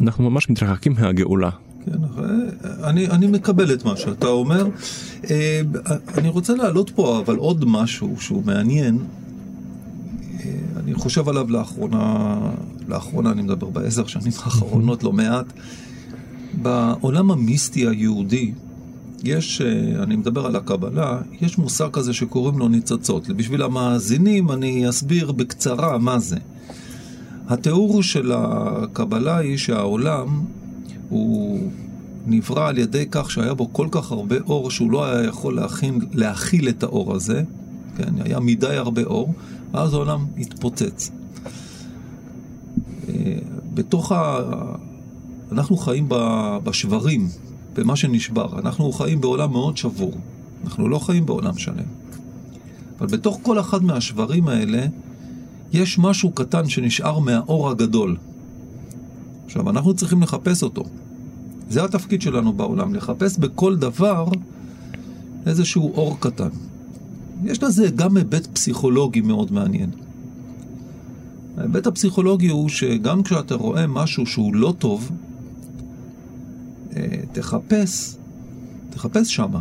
אנחנו 0.00 0.30
ממש 0.30 0.50
מתרחקים 0.50 0.94
מהגאולה. 0.98 1.50
כן, 1.84 1.98
אני, 2.84 3.08
אני 3.08 3.26
מקבל 3.26 3.72
את 3.72 3.84
מה 3.84 3.96
שאתה 3.96 4.26
אומר. 4.26 4.66
אה, 5.30 5.60
אני 6.18 6.28
רוצה 6.28 6.54
להעלות 6.54 6.90
פה 6.90 7.18
אבל 7.18 7.36
עוד 7.36 7.64
משהו 7.68 8.16
שהוא 8.18 8.42
מעניין. 8.46 8.98
אה, 10.44 10.50
אני 10.76 10.94
חושב 10.94 11.28
עליו 11.28 11.50
לאחרונה, 11.50 12.36
לאחרונה 12.88 13.30
אני 13.32 13.42
מדבר 13.42 13.70
בעשר 13.70 14.06
שנים 14.06 14.32
האחרונות 14.44 15.04
לא 15.04 15.12
מעט. 15.12 15.52
בעולם 16.62 17.30
המיסטי 17.30 17.86
היהודי, 17.86 18.52
יש, 19.24 19.60
אה, 19.60 20.02
אני 20.02 20.16
מדבר 20.16 20.46
על 20.46 20.56
הקבלה, 20.56 21.20
יש 21.40 21.58
מושג 21.58 21.88
כזה 21.92 22.12
שקוראים 22.12 22.58
לו 22.58 22.68
ניצוצות. 22.68 23.28
בשביל 23.28 23.62
המאזינים 23.62 24.50
אני 24.50 24.88
אסביר 24.88 25.32
בקצרה 25.32 25.98
מה 25.98 26.18
זה. 26.18 26.36
התיאור 27.48 28.02
של 28.02 28.32
הקבלה 28.34 29.36
היא 29.36 29.56
שהעולם 29.56 30.44
הוא 31.08 31.60
נברא 32.26 32.68
על 32.68 32.78
ידי 32.78 33.06
כך 33.10 33.30
שהיה 33.30 33.54
בו 33.54 33.72
כל 33.72 33.88
כך 33.90 34.12
הרבה 34.12 34.36
אור 34.46 34.70
שהוא 34.70 34.90
לא 34.90 35.04
היה 35.04 35.24
יכול 35.24 35.54
להכין, 35.54 36.00
להכיל 36.12 36.68
את 36.68 36.82
האור 36.82 37.14
הזה, 37.14 37.42
כן, 37.96 38.22
היה 38.24 38.40
מדי 38.40 38.76
הרבה 38.76 39.02
אור, 39.02 39.34
ואז 39.72 39.94
העולם 39.94 40.26
התפוצץ. 40.38 41.10
אה, 43.08 43.14
בתוך 43.74 44.12
ה... 44.12 44.40
אנחנו 45.52 45.76
חיים 45.76 46.08
בשברים, 46.64 47.28
במה 47.74 47.96
שנשבר. 47.96 48.58
אנחנו 48.58 48.92
חיים 48.92 49.20
בעולם 49.20 49.52
מאוד 49.52 49.76
שבור. 49.76 50.12
אנחנו 50.64 50.88
לא 50.88 50.98
חיים 50.98 51.26
בעולם 51.26 51.58
שלם. 51.58 51.84
אבל 52.98 53.06
בתוך 53.06 53.38
כל 53.42 53.60
אחד 53.60 53.84
מהשברים 53.84 54.48
האלה, 54.48 54.86
יש 55.72 55.98
משהו 55.98 56.30
קטן 56.30 56.68
שנשאר 56.68 57.18
מהאור 57.18 57.70
הגדול. 57.70 58.16
עכשיו, 59.46 59.70
אנחנו 59.70 59.94
צריכים 59.94 60.22
לחפש 60.22 60.62
אותו. 60.62 60.84
זה 61.70 61.84
התפקיד 61.84 62.22
שלנו 62.22 62.52
בעולם, 62.52 62.94
לחפש 62.94 63.38
בכל 63.38 63.76
דבר 63.76 64.28
איזשהו 65.46 65.92
אור 65.94 66.16
קטן. 66.20 66.48
יש 67.44 67.62
לזה 67.62 67.88
גם 67.96 68.16
היבט 68.16 68.46
פסיכולוגי 68.46 69.20
מאוד 69.20 69.52
מעניין. 69.52 69.90
ההיבט 71.58 71.86
הפסיכולוגי 71.86 72.48
הוא 72.48 72.68
שגם 72.68 73.22
כשאתה 73.22 73.54
רואה 73.54 73.86
משהו 73.86 74.26
שהוא 74.26 74.54
לא 74.54 74.74
טוב, 74.78 75.10
אה, 76.96 77.06
תחפש, 77.32 78.16
תחפש 78.90 79.34
שמה. 79.34 79.60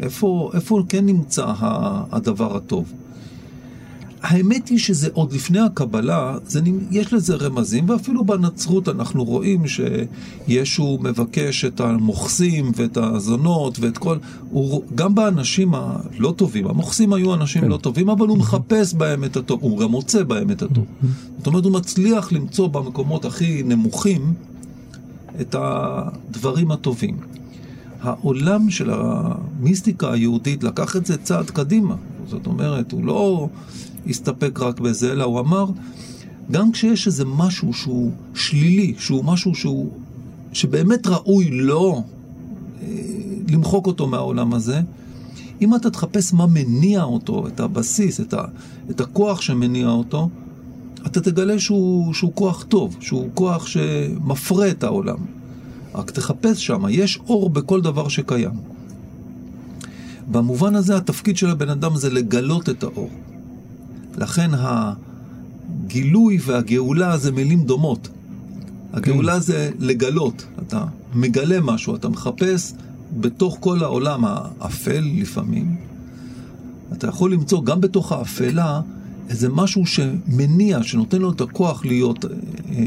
איפה, 0.00 0.50
איפה 0.54 0.82
כן 0.88 1.06
נמצא 1.06 1.52
הדבר 2.10 2.56
הטוב? 2.56 2.92
האמת 4.26 4.68
היא 4.68 4.78
שזה 4.78 5.08
עוד 5.12 5.32
לפני 5.32 5.60
הקבלה, 5.60 6.36
זה, 6.46 6.60
יש 6.90 7.12
לזה 7.12 7.34
רמזים, 7.34 7.88
ואפילו 7.88 8.24
בנצרות 8.24 8.88
אנחנו 8.88 9.24
רואים 9.24 9.62
שישו 9.66 10.98
מבקש 11.02 11.64
את 11.64 11.80
המוכסים 11.80 12.72
ואת 12.76 12.96
הזונות 12.96 13.78
ואת 13.80 13.98
כל... 13.98 14.16
הוא, 14.50 14.82
גם 14.94 15.14
באנשים 15.14 15.74
הלא 15.74 16.34
טובים, 16.36 16.66
המוכסים 16.66 17.12
היו 17.12 17.34
אנשים 17.34 17.62
כן. 17.62 17.68
לא 17.68 17.76
טובים, 17.76 18.10
אבל 18.10 18.28
הוא 18.28 18.38
מחפש 18.38 18.94
בהם 18.94 19.24
את 19.24 19.36
הטוב, 19.36 19.62
הוא 19.62 19.78
גם 19.78 19.90
מוצא 19.90 20.22
בהם 20.22 20.50
את 20.50 20.62
הטוב. 20.62 20.84
זאת 21.38 21.46
אומרת, 21.46 21.64
הוא 21.64 21.72
מצליח 21.72 22.32
למצוא 22.32 22.68
במקומות 22.68 23.24
הכי 23.24 23.62
נמוכים 23.62 24.34
את 25.40 25.56
הדברים 25.58 26.70
הטובים. 26.70 27.16
העולם 28.02 28.70
של 28.70 28.90
המיסטיקה 28.92 30.12
היהודית 30.12 30.64
לקח 30.64 30.96
את 30.96 31.06
זה 31.06 31.16
צעד 31.16 31.50
קדימה. 31.50 31.94
זאת 32.28 32.46
אומרת, 32.46 32.92
הוא 32.92 33.04
לא 33.04 33.48
הסתפק 34.08 34.58
רק 34.60 34.80
בזה, 34.80 35.12
אלא 35.12 35.24
הוא 35.24 35.40
אמר, 35.40 35.66
גם 36.50 36.72
כשיש 36.72 37.06
איזה 37.06 37.24
משהו 37.24 37.72
שהוא 37.72 38.12
שלילי, 38.34 38.94
שהוא 38.98 39.24
משהו 39.24 39.54
שהוא, 39.54 39.90
שבאמת 40.52 41.06
ראוי 41.06 41.50
לא 41.50 42.02
למחוק 43.48 43.86
אותו 43.86 44.06
מהעולם 44.06 44.54
הזה, 44.54 44.80
אם 45.60 45.74
אתה 45.74 45.90
תחפש 45.90 46.32
מה 46.32 46.46
מניע 46.46 47.02
אותו, 47.02 47.46
את 47.46 47.60
הבסיס, 47.60 48.20
את, 48.20 48.34
ה, 48.34 48.44
את 48.90 49.00
הכוח 49.00 49.40
שמניע 49.40 49.88
אותו, 49.88 50.28
אתה 51.06 51.20
תגלה 51.20 51.58
שהוא, 51.58 52.14
שהוא 52.14 52.32
כוח 52.34 52.62
טוב, 52.62 52.96
שהוא 53.00 53.28
כוח 53.34 53.66
שמפרה 53.66 54.70
את 54.70 54.84
העולם. 54.84 55.18
רק 55.94 56.10
תחפש 56.10 56.66
שם, 56.66 56.84
יש 56.90 57.18
אור 57.28 57.50
בכל 57.50 57.80
דבר 57.80 58.08
שקיים. 58.08 58.50
במובן 60.30 60.74
הזה 60.74 60.96
התפקיד 60.96 61.36
של 61.36 61.50
הבן 61.50 61.68
אדם 61.68 61.96
זה 61.96 62.10
לגלות 62.10 62.68
את 62.68 62.82
האור. 62.82 63.10
לכן 64.16 64.50
הגילוי 65.84 66.38
והגאולה 66.44 67.18
זה 67.18 67.32
מילים 67.32 67.64
דומות. 67.64 68.08
הגאולה 68.92 69.34
כן. 69.34 69.40
זה 69.40 69.70
לגלות, 69.78 70.46
אתה 70.62 70.84
מגלה 71.14 71.60
משהו, 71.60 71.96
אתה 71.96 72.08
מחפש 72.08 72.72
בתוך 73.20 73.56
כל 73.60 73.82
העולם 73.82 74.24
האפל 74.24 75.10
לפעמים, 75.14 75.76
אתה 76.92 77.06
יכול 77.06 77.32
למצוא 77.32 77.64
גם 77.64 77.80
בתוך 77.80 78.12
האפלה 78.12 78.80
איזה 79.28 79.48
משהו 79.48 79.86
שמניע, 79.86 80.82
שנותן 80.82 81.22
לו 81.22 81.30
את 81.30 81.40
הכוח 81.40 81.84
להיות 81.84 82.24
אה, 82.24 82.30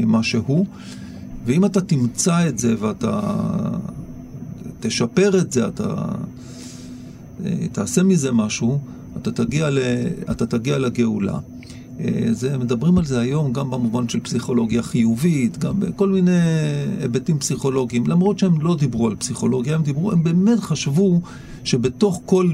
מה 0.06 0.22
שהוא, 0.22 0.66
ואם 1.46 1.64
אתה 1.64 1.80
תמצא 1.80 2.48
את 2.48 2.58
זה 2.58 2.74
ואתה 2.78 3.20
תשפר 4.80 5.38
את 5.38 5.52
זה, 5.52 5.68
אתה 5.68 6.04
אה, 7.44 7.66
תעשה 7.72 8.02
מזה 8.02 8.32
משהו, 8.32 8.80
אתה 9.16 9.32
תגיע, 9.32 9.70
ל, 9.70 9.78
אתה 10.30 10.46
תגיע 10.46 10.78
לגאולה. 10.78 11.38
אה, 12.00 12.32
זה, 12.32 12.58
מדברים 12.58 12.98
על 12.98 13.04
זה 13.04 13.20
היום 13.20 13.52
גם 13.52 13.70
במובן 13.70 14.08
של 14.08 14.20
פסיכולוגיה 14.20 14.82
חיובית, 14.82 15.58
גם 15.58 15.80
בכל 15.80 16.08
מיני 16.08 16.40
היבטים 17.00 17.38
פסיכולוגיים. 17.38 18.06
למרות 18.06 18.38
שהם 18.38 18.60
לא 18.60 18.76
דיברו 18.76 19.06
על 19.06 19.16
פסיכולוגיה, 19.16 19.74
הם 19.74 19.82
דיברו, 19.82 20.12
הם 20.12 20.22
באמת 20.22 20.60
חשבו 20.60 21.20
שבתוך 21.64 22.22
כל 22.26 22.52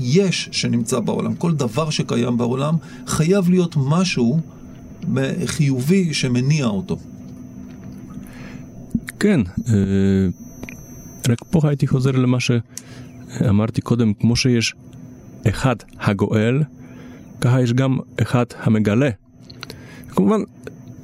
יש 0.00 0.48
שנמצא 0.52 1.00
בעולם, 1.00 1.34
כל 1.34 1.54
דבר 1.54 1.90
שקיים 1.90 2.36
בעולם, 2.36 2.76
חייב 3.06 3.50
להיות 3.50 3.74
משהו 3.76 4.40
חיובי 5.46 6.14
שמניע 6.14 6.66
אותו. 6.66 6.96
כן, 9.20 9.40
אה, 9.68 9.74
רק 11.28 11.38
פה 11.50 11.60
הייתי 11.68 11.86
חוזר 11.86 12.10
למה 12.10 12.38
שאמרתי 12.40 13.80
קודם, 13.80 14.14
כמו 14.14 14.36
שיש 14.36 14.74
אחד 15.48 15.76
הגואל, 16.00 16.62
ככה 17.40 17.62
יש 17.62 17.72
גם 17.72 17.98
אחד 18.22 18.44
המגלה. 18.58 19.10
כמובן, 20.08 20.40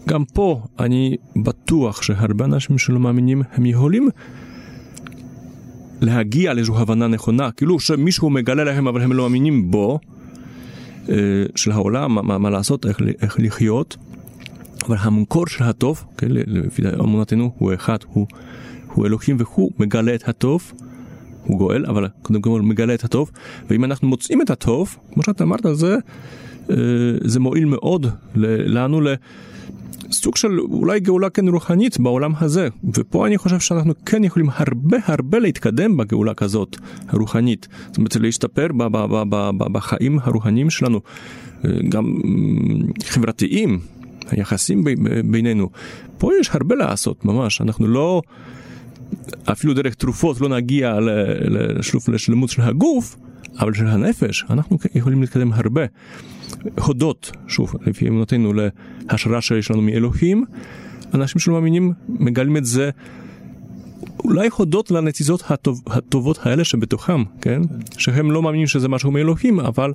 גם 0.09 0.25
פה 0.25 0.63
אני 0.79 1.17
בטוח 1.37 2.03
שהרבה 2.03 2.45
אנשים 2.45 2.79
שלא 2.79 3.01
מאמינים, 3.01 3.43
הם 3.53 3.67
יכולים 3.67 4.09
להגיע 6.01 6.55
לאיזו 6.55 6.79
הבנה 6.79 7.07
נכונה, 7.07 7.51
כאילו 7.51 7.81
שמישהו 7.81 8.31
מגלה 8.31 8.65
להם 8.65 8.89
אבל 8.89 9.03
הם 9.03 9.13
לא 9.13 9.23
מאמינים 9.23 9.71
בו, 9.71 9.99
אה, 11.09 11.15
של 11.55 11.73
העולם, 11.73 12.15
מה, 12.15 12.39
מה 12.39 12.51
לעשות, 12.51 12.87
איך, 12.87 12.99
איך 13.23 13.37
לחיות, 13.39 13.97
אבל 14.87 14.97
המקור 15.01 15.47
של 15.47 15.65
הטוב, 15.65 16.05
כן, 16.19 16.29
לפי 16.31 16.83
אמונתנו, 16.89 17.53
הוא 17.59 17.75
אחד, 17.75 17.99
הוא, 18.07 18.27
הוא 18.93 19.07
אלוהים 19.07 19.37
והוא 19.39 19.71
מגלה 19.79 20.15
את 20.15 20.29
הטוב. 20.29 20.73
הוא 21.45 21.59
גואל, 21.59 21.87
אבל 21.87 22.09
קודם 22.23 22.41
כל 22.41 22.63
מגלה 22.63 22.95
את 22.95 23.05
הטוב, 23.05 23.31
ואם 23.71 23.85
אנחנו 23.85 24.09
מוצאים 24.09 24.43
את 24.43 24.51
הטוב, 24.51 24.97
כמו 25.13 25.23
שאתה 25.23 25.45
אמרת, 25.45 25.67
זה, 25.73 25.97
אה, 26.71 26.77
זה 27.21 27.41
מועיל 27.41 27.65
מאוד 27.65 28.07
לנו 28.35 29.01
לסוג 29.01 30.37
של 30.37 30.61
אולי 30.61 31.01
גאולה 31.01 31.31
כן 31.31 31.49
רוחנית 31.49 32.01
בעולם 32.01 32.33
הזה, 32.41 32.69
ופה 32.95 33.27
אני 33.27 33.39
חושב 33.39 33.61
שאנחנו 33.61 33.93
כן 34.07 34.25
יכולים 34.25 34.49
הרבה 34.53 34.99
הרבה 35.07 35.39
להתקדם 35.39 35.97
בגאולה 35.97 36.35
כזאת, 36.35 36.77
רוחנית, 37.13 37.69
זאת 37.87 37.97
אומרת 37.97 38.17
להשתפר 38.17 38.67
בחיים 39.73 40.19
הרוחניים 40.23 40.71
שלנו, 40.71 41.01
אה, 41.65 41.71
גם 41.89 42.15
חברתיים. 43.05 43.81
היחסים 44.31 44.85
בינינו. 45.25 45.71
פה 46.19 46.31
יש 46.41 46.51
הרבה 46.53 46.75
לעשות, 46.75 47.25
ממש. 47.25 47.61
אנחנו 47.61 47.87
לא... 47.87 48.23
אפילו 49.45 49.75
דרך 49.75 49.95
תרופות 49.95 50.41
לא 50.41 50.49
נגיע 50.49 50.99
לשלוף 51.49 52.09
לשלמות 52.09 52.51
של 52.51 52.63
הגוף, 52.63 53.17
אבל 53.59 53.75
של 53.75 53.87
הנפש, 53.87 54.45
אנחנו 54.51 54.79
יכולים 54.95 55.21
להתקדם 55.21 55.53
הרבה. 55.53 55.83
הודות, 56.85 57.33
שוב, 57.49 57.75
לפי 57.87 58.09
אמונתנו, 58.09 58.53
להשראה 59.11 59.41
שיש 59.41 59.71
לנו 59.71 59.83
מאלוהים, 59.83 60.45
אנשים 61.15 61.41
שלא 61.41 61.55
מאמינים 61.55 61.93
מגלים 62.09 62.57
את 62.57 62.65
זה 62.65 62.91
אולי 64.25 64.49
הודות 64.57 64.91
לנציזות 64.91 65.43
הטוב, 65.51 65.83
הטובות 65.87 66.47
האלה 66.47 66.65
שבתוכם, 66.65 67.23
כן? 67.41 67.63
שהם 67.99 68.31
לא 68.31 68.43
מאמינים 68.43 68.67
שזה 68.67 68.89
משהו 68.89 69.11
מאלוהים, 69.11 69.61
אבל 69.61 69.93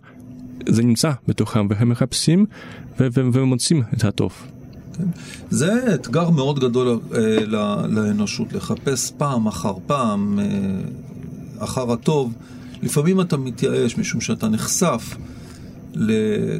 זה 0.69 0.83
נמצא 0.83 1.11
בתוכם, 1.27 1.67
והם 1.69 1.89
מחפשים 1.89 2.45
ומוצאים 2.99 3.83
את 3.93 4.03
הטוב. 4.03 4.33
כן. 4.97 5.03
זה 5.49 5.95
אתגר 5.95 6.29
מאוד 6.29 6.59
גדול 6.59 6.99
אה, 7.15 7.45
לאנושות, 7.87 8.53
לחפש 8.53 9.11
פעם 9.17 9.47
אחר 9.47 9.73
פעם 9.87 10.39
אה, 10.39 10.45
אחר 11.59 11.91
הטוב. 11.91 12.33
לפעמים 12.81 13.21
אתה 13.21 13.37
מתייאש 13.37 13.97
משום 13.97 14.21
שאתה 14.21 14.47
נחשף, 14.47 15.17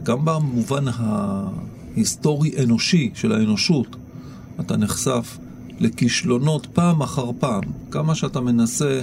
גם 0.03 0.25
במובן 0.25 0.85
ההיסטורי-אנושי 0.88 3.11
של 3.13 3.31
האנושות, 3.31 3.95
אתה 4.59 4.77
נחשף 4.77 5.38
לכישלונות 5.79 6.67
פעם 6.73 7.01
אחר 7.01 7.31
פעם. 7.39 7.63
כמה 7.91 8.15
שאתה 8.15 8.41
מנסה 8.41 9.01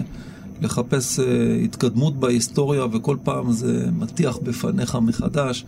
לחפש 0.62 1.18
uh, 1.18 1.22
התקדמות 1.64 2.20
בהיסטוריה, 2.20 2.84
וכל 2.92 3.16
פעם 3.22 3.52
זה 3.52 3.86
מטיח 3.98 4.38
בפניך 4.42 4.98
מחדש 5.02 5.64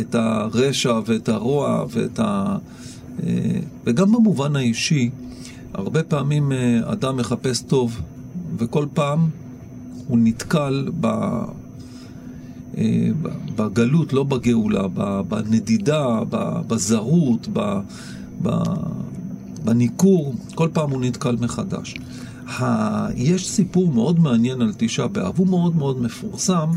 את 0.00 0.14
הרשע 0.14 1.00
ואת 1.06 1.28
הרוע 1.28 1.84
ואת 1.90 2.18
ה... 2.18 2.56
וגם 3.84 4.12
במובן 4.12 4.56
האישי, 4.56 5.10
הרבה 5.74 6.02
פעמים 6.02 6.52
uh, 6.52 6.92
אדם 6.92 7.16
מחפש 7.16 7.62
טוב, 7.62 8.00
וכל 8.56 8.86
פעם 8.94 9.28
הוא 10.06 10.18
נתקל 10.18 10.88
ב... 11.00 11.06
בגלות, 13.56 14.12
לא 14.12 14.24
בגאולה, 14.24 14.88
בנדידה, 15.28 16.20
בזרות, 16.68 17.48
בניכור, 19.64 20.34
כל 20.54 20.68
פעם 20.72 20.90
הוא 20.90 21.00
נתקל 21.00 21.36
מחדש. 21.40 21.94
יש 23.14 23.50
סיפור 23.50 23.92
מאוד 23.92 24.20
מעניין 24.20 24.62
על 24.62 24.72
תשעה 24.76 25.08
באב, 25.08 25.38
הוא 25.38 25.46
מאוד 25.46 25.76
מאוד 25.76 26.02
מפורסם, 26.02 26.70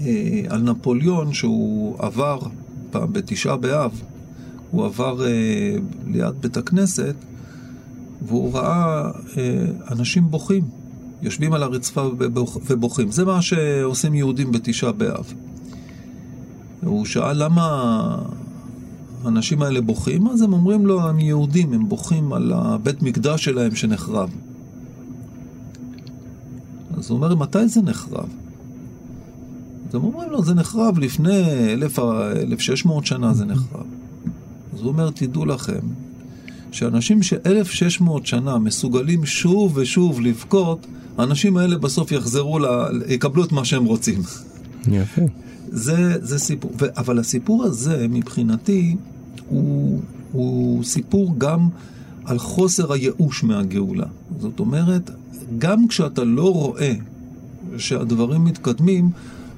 אה, 0.00 0.42
על 0.48 0.62
נפוליאון 0.62 1.32
שהוא 1.32 1.96
עבר 1.98 2.38
פעם 2.90 3.12
בתשעה 3.12 3.56
באב, 3.56 4.02
הוא 4.70 4.84
עבר 4.84 5.26
אה, 5.26 5.76
ליד 6.06 6.34
בית 6.40 6.56
הכנסת 6.56 7.14
והוא 8.26 8.54
ראה 8.54 9.10
אה, 9.36 9.64
אנשים 9.90 10.30
בוכים, 10.30 10.64
יושבים 11.22 11.52
על 11.52 11.62
הרצפה 11.62 12.08
ובוכים. 12.66 13.10
זה 13.10 13.24
מה 13.24 13.42
שעושים 13.42 14.14
יהודים 14.14 14.52
בתשעה 14.52 14.92
באב. 14.92 15.32
הוא 16.84 17.04
שאל 17.04 17.44
למה 17.44 18.16
האנשים 19.24 19.62
האלה 19.62 19.80
בוכים, 19.80 20.26
אז 20.26 20.42
הם 20.42 20.52
אומרים 20.52 20.86
לו, 20.86 21.00
הם 21.08 21.18
יהודים, 21.18 21.72
הם 21.72 21.88
בוכים 21.88 22.32
על 22.32 22.52
הבית 22.52 23.02
מקדש 23.02 23.44
שלהם 23.44 23.74
שנחרב. 23.74 24.30
אז 26.98 27.10
הוא 27.10 27.16
אומר, 27.16 27.34
מתי 27.34 27.68
זה 27.68 27.82
נחרב? 27.82 28.28
אז 29.88 29.94
הם 29.94 30.04
אומרים 30.04 30.30
לו, 30.30 30.44
זה 30.44 30.54
נחרב 30.54 30.98
לפני 30.98 31.72
1,600 31.72 33.06
שנה 33.06 33.34
זה 33.34 33.44
נחרב. 33.44 33.86
אז 34.74 34.80
הוא 34.80 34.88
אומר, 34.88 35.10
תדעו 35.10 35.46
לכם, 35.46 35.80
שאנשים 36.72 37.22
ש-1,600 37.22 38.04
שנה 38.24 38.58
מסוגלים 38.58 39.26
שוב 39.26 39.76
ושוב 39.76 40.20
לבכות, 40.20 40.86
האנשים 41.18 41.56
האלה 41.56 41.78
בסוף 41.78 42.12
יחזרו, 42.12 42.58
ל... 42.58 42.66
יקבלו 43.08 43.44
את 43.44 43.52
מה 43.52 43.64
שהם 43.64 43.84
רוצים. 43.84 44.20
יפה. 44.88 45.22
זה, 45.68 46.16
זה 46.20 46.38
סיפור, 46.38 46.70
ו, 46.80 46.86
אבל 46.96 47.18
הסיפור 47.18 47.64
הזה 47.64 48.06
מבחינתי 48.10 48.96
הוא, 49.48 50.00
הוא 50.32 50.84
סיפור 50.84 51.34
גם 51.38 51.68
על 52.24 52.38
חוסר 52.38 52.92
הייאוש 52.92 53.44
מהגאולה. 53.44 54.06
זאת 54.38 54.60
אומרת, 54.60 55.10
גם 55.58 55.88
כשאתה 55.88 56.24
לא 56.24 56.52
רואה 56.52 56.92
שהדברים 57.78 58.44
מתקדמים, 58.44 59.10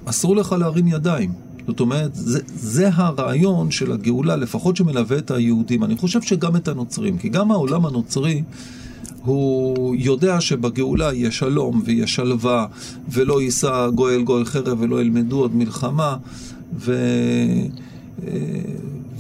אסור 0.05 0.37
לך 0.37 0.53
להרים 0.53 0.89
ידיים. 0.89 1.33
זאת 1.67 1.81
אומרת, 1.81 2.15
זה, 2.15 2.41
זה 2.47 2.91
הרעיון 2.93 3.71
של 3.71 3.93
הגאולה, 3.93 4.37
לפחות 4.37 4.77
שמלווה 4.77 5.19
את 5.19 5.31
היהודים. 5.31 5.85
אני 5.85 5.97
חושב 5.97 6.23
שגם 6.23 6.57
את 6.57 6.69
הנוצרים, 6.69 7.19
כי 7.19 7.29
גם 7.29 7.51
העולם 7.51 7.87
הנוצרי, 7.87 8.43
הוא 9.25 9.97
יודע 9.99 10.41
שבגאולה 10.41 11.15
יש 11.15 11.39
שלום 11.39 11.83
ויש 11.85 12.15
שלווה, 12.15 12.67
ולא 13.09 13.43
יישא 13.43 13.89
גוי 13.95 14.15
אל 14.15 14.23
גוי 14.23 14.45
חרב 14.45 14.81
ולא 14.81 15.01
ילמדו 15.01 15.39
עוד 15.39 15.57
מלחמה, 15.57 16.17
ו... 16.79 16.95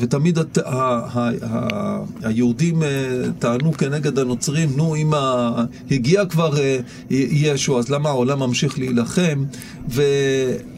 ותמיד 0.02 0.38
הת... 0.38 0.58
ה... 0.58 0.62
ה... 0.64 1.30
ה... 1.42 1.98
היהודים 2.22 2.82
אה, 2.82 2.88
טענו 3.38 3.72
כנגד 3.72 4.18
הנוצרים, 4.18 4.68
נו, 4.76 4.96
אם 4.96 5.14
ה... 5.14 5.64
הגיע 5.90 6.26
כבר 6.26 6.58
אה, 6.58 6.78
ישו, 7.10 7.78
אז 7.78 7.90
למה 7.90 8.08
העולם 8.08 8.38
ממשיך 8.38 8.78
להילחם? 8.78 9.44
ו... 9.88 10.02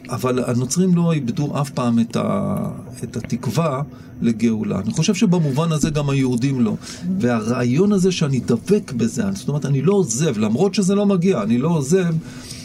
אבל 0.09 0.45
הנוצרים 0.47 0.95
לא 0.95 1.12
איבדו 1.12 1.61
אף 1.61 1.70
פעם 1.70 1.99
את, 1.99 2.16
ה... 2.16 2.57
את 3.05 3.16
התקווה 3.16 3.83
לגאולה. 4.22 4.79
אני 4.79 4.93
חושב 4.93 5.14
שבמובן 5.14 5.72
הזה 5.72 5.91
גם 5.91 6.11
היהודים 6.11 6.61
לא. 6.61 6.75
והרעיון 7.20 7.93
הזה 7.93 8.12
שאני 8.12 8.41
דבק 8.41 8.93
בזה, 8.93 9.22
זאת 9.35 9.49
אומרת, 9.49 9.66
אני 9.66 9.83
לא 9.83 9.93
עוזב, 9.93 10.39
למרות 10.39 10.75
שזה 10.75 10.95
לא 10.95 11.07
מגיע, 11.07 11.43
אני 11.43 11.59
לא 11.59 11.68
עוזב, 11.68 12.14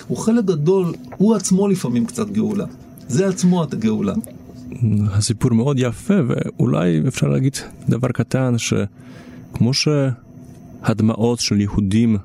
הוא 0.08 0.18
חלק 0.18 0.46
גדול, 0.46 0.94
הוא 1.18 1.36
עצמו 1.36 1.68
לפעמים 1.68 2.06
קצת 2.06 2.30
גאולה. 2.30 2.66
זה 3.08 3.28
עצמו 3.28 3.64
הגאולה. 3.64 4.14
הסיפור 5.12 5.54
מאוד 5.54 5.80
יפה, 5.80 6.14
ואולי 6.28 7.02
אפשר 7.08 7.28
להגיד 7.28 7.58
דבר 7.90 8.08
קטן, 8.08 8.54
שכמו 8.58 9.72
שהדמעות 9.74 11.40
של 11.40 11.62
יהודים 11.62 12.18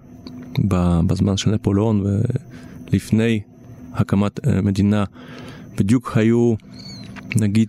בזמן 1.07 1.37
של 1.37 1.51
נפוליאון 1.51 2.05
ולפני 2.91 3.41
הקמת 3.93 4.47
מדינה 4.47 5.05
בדיוק 5.79 6.13
היו, 6.17 6.55
נגיד, 7.37 7.69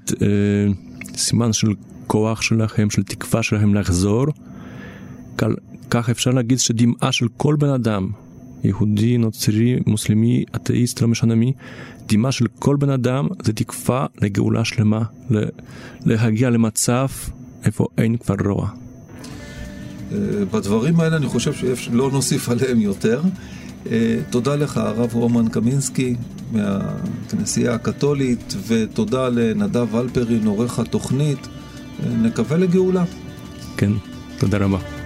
סימן 1.15 1.53
של 1.53 1.67
כוח 2.07 2.41
שלכם, 2.41 2.89
של 2.89 3.03
תקווה 3.03 3.43
שלכם 3.43 3.73
לחזור, 3.73 4.25
כך 5.89 6.09
אפשר 6.09 6.31
להגיד 6.31 6.59
שדמעה 6.59 7.11
של 7.11 7.27
כל 7.37 7.55
בן 7.55 7.69
אדם, 7.69 8.09
יהודי, 8.65 9.17
נוצרי, 9.17 9.75
מוסלמי, 9.87 10.43
אתאיסט, 10.55 11.01
לא 11.01 11.07
משנה 11.07 11.35
מי, 11.35 11.53
דמעה 12.07 12.31
של 12.31 12.45
כל 12.59 12.75
בן 12.75 12.89
אדם 12.89 13.27
זה 13.43 13.53
תקווה 13.53 14.05
לגאולה 14.21 14.65
שלמה, 14.65 15.01
להגיע 16.05 16.49
למצב 16.49 17.07
איפה 17.65 17.87
אין 17.97 18.17
כבר 18.17 18.35
רוע. 18.45 18.69
בדברים 20.51 20.99
האלה 20.99 21.17
אני 21.17 21.27
חושב 21.27 21.75
שלא 21.75 22.11
נוסיף 22.11 22.49
עליהם 22.49 22.81
יותר. 22.81 23.21
תודה 24.29 24.55
לך, 24.55 24.77
הרב 24.77 25.13
רומן 25.13 25.47
קמינסקי 25.47 26.15
מהכנסייה 26.51 27.73
הקתולית, 27.73 28.55
ותודה 28.67 29.29
לנדב 29.29 29.95
אלפרין, 29.95 30.47
עורך 30.47 30.79
התוכנית. 30.79 31.47
נקווה 32.21 32.57
לגאולה. 32.57 33.03
כן, 33.77 33.91
תודה 34.39 34.57
רבה. 34.57 35.04